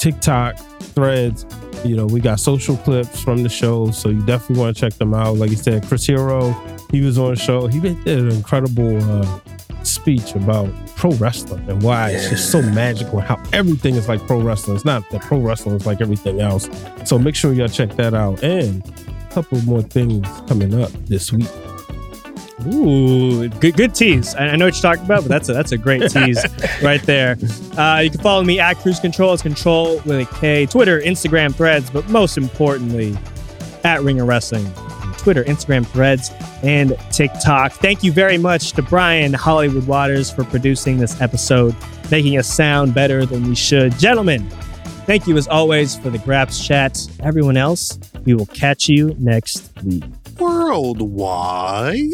TikTok, 0.01 0.59
threads. 0.81 1.47
You 1.85 1.97
know, 1.97 2.07
we 2.07 2.21
got 2.21 2.41
social 2.41 2.77
clips 2.79 3.21
from 3.21 3.43
the 3.43 3.49
show, 3.49 3.91
so 3.91 4.09
you 4.09 4.25
definitely 4.25 4.61
want 4.61 4.77
to 4.77 4.81
check 4.81 4.95
them 4.95 5.15
out. 5.15 5.37
Like 5.37 5.51
you 5.51 5.57
said, 5.57 5.87
Chris 5.87 6.07
Hero, 6.07 6.53
he 6.91 7.01
was 7.01 7.19
on 7.19 7.31
the 7.31 7.37
show. 7.37 7.67
He 7.67 7.81
did 7.81 8.07
an 8.07 8.31
incredible 8.31 8.99
uh, 9.03 9.41
speech 9.85 10.35
about 10.35 10.69
pro 10.97 11.13
wrestling 11.13 11.69
and 11.69 11.83
why 11.83 12.11
it's 12.11 12.29
just 12.29 12.51
so 12.51 12.61
magical. 12.63 13.21
How 13.21 13.43
everything 13.53 13.95
is 13.95 14.09
like 14.09 14.21
pro 14.27 14.41
wrestling. 14.41 14.77
It's 14.77 14.85
not 14.85 15.09
that 15.11 15.23
pro 15.23 15.39
wrestling 15.39 15.77
is 15.77 15.87
like 15.87 16.01
everything 16.01 16.41
else. 16.41 16.69
So 17.05 17.19
make 17.19 17.35
sure 17.35 17.53
y'all 17.53 17.69
check 17.69 17.91
that 17.97 18.15
out. 18.15 18.43
And 18.43 18.85
a 19.09 19.33
couple 19.33 19.61
more 19.63 19.83
things 19.83 20.27
coming 20.49 20.81
up 20.81 20.91
this 21.07 21.33
week. 21.33 21.49
Ooh, 22.67 23.49
good, 23.49 23.77
good 23.77 23.95
tease. 23.95 24.35
I 24.35 24.49
I 24.49 24.57
know 24.57 24.65
what 24.67 24.75
you're 24.75 24.83
talking 24.83 25.05
about, 25.05 25.23
but 25.23 25.29
that's 25.29 25.49
a, 25.49 25.53
that's 25.53 25.73
a 25.73 25.79
great 25.79 26.11
tease 26.11 26.45
right 26.83 27.03
there. 27.03 27.37
Uh, 27.77 28.01
you 28.01 28.11
can 28.11 28.21
follow 28.21 28.43
me 28.43 28.59
at 28.59 28.77
Cruz 28.79 28.99
Control. 28.99 29.33
It's 29.33 29.43
control 29.43 29.97
with 30.05 30.21
a 30.21 30.35
K. 30.41 30.67
Twitter, 30.67 31.01
Instagram, 31.01 31.55
Threads, 31.55 31.89
but 31.91 32.09
most 32.09 32.37
importantly, 32.37 33.17
at 33.85 34.03
Ringer 34.03 34.25
Wrestling. 34.25 34.71
Twitter, 35.19 35.45
Instagram, 35.45 35.87
Threads, 35.87 36.31
and 36.63 36.97
TikTok. 37.11 37.73
Thank 37.73 38.03
you 38.03 38.13
very 38.13 38.39
much 38.39 38.73
to 38.73 38.83
Brian 38.83 39.33
Hollywood 39.35 39.87
Waters 39.87 40.31
for 40.31 40.45
producing 40.45 40.99
this 40.99 41.21
episode, 41.21 41.77
making 42.11 42.39
us 42.39 42.49
sound 42.49 42.95
better 42.95 43.27
than 43.27 43.47
we 43.47 43.55
should. 43.55 43.99
Gentlemen, 43.99 44.49
thank 45.07 45.27
you 45.27 45.37
as 45.37 45.47
always 45.47 45.97
for 45.97 46.11
the 46.11 46.19
Graps 46.19 46.65
chat. 46.65 46.99
Everyone 47.21 47.57
else, 47.57 47.99
we 48.25 48.35
will 48.35 48.47
catch 48.47 48.89
you 48.89 49.15
next 49.19 49.71
week. 49.85 50.05
Worldwide. 50.39 52.05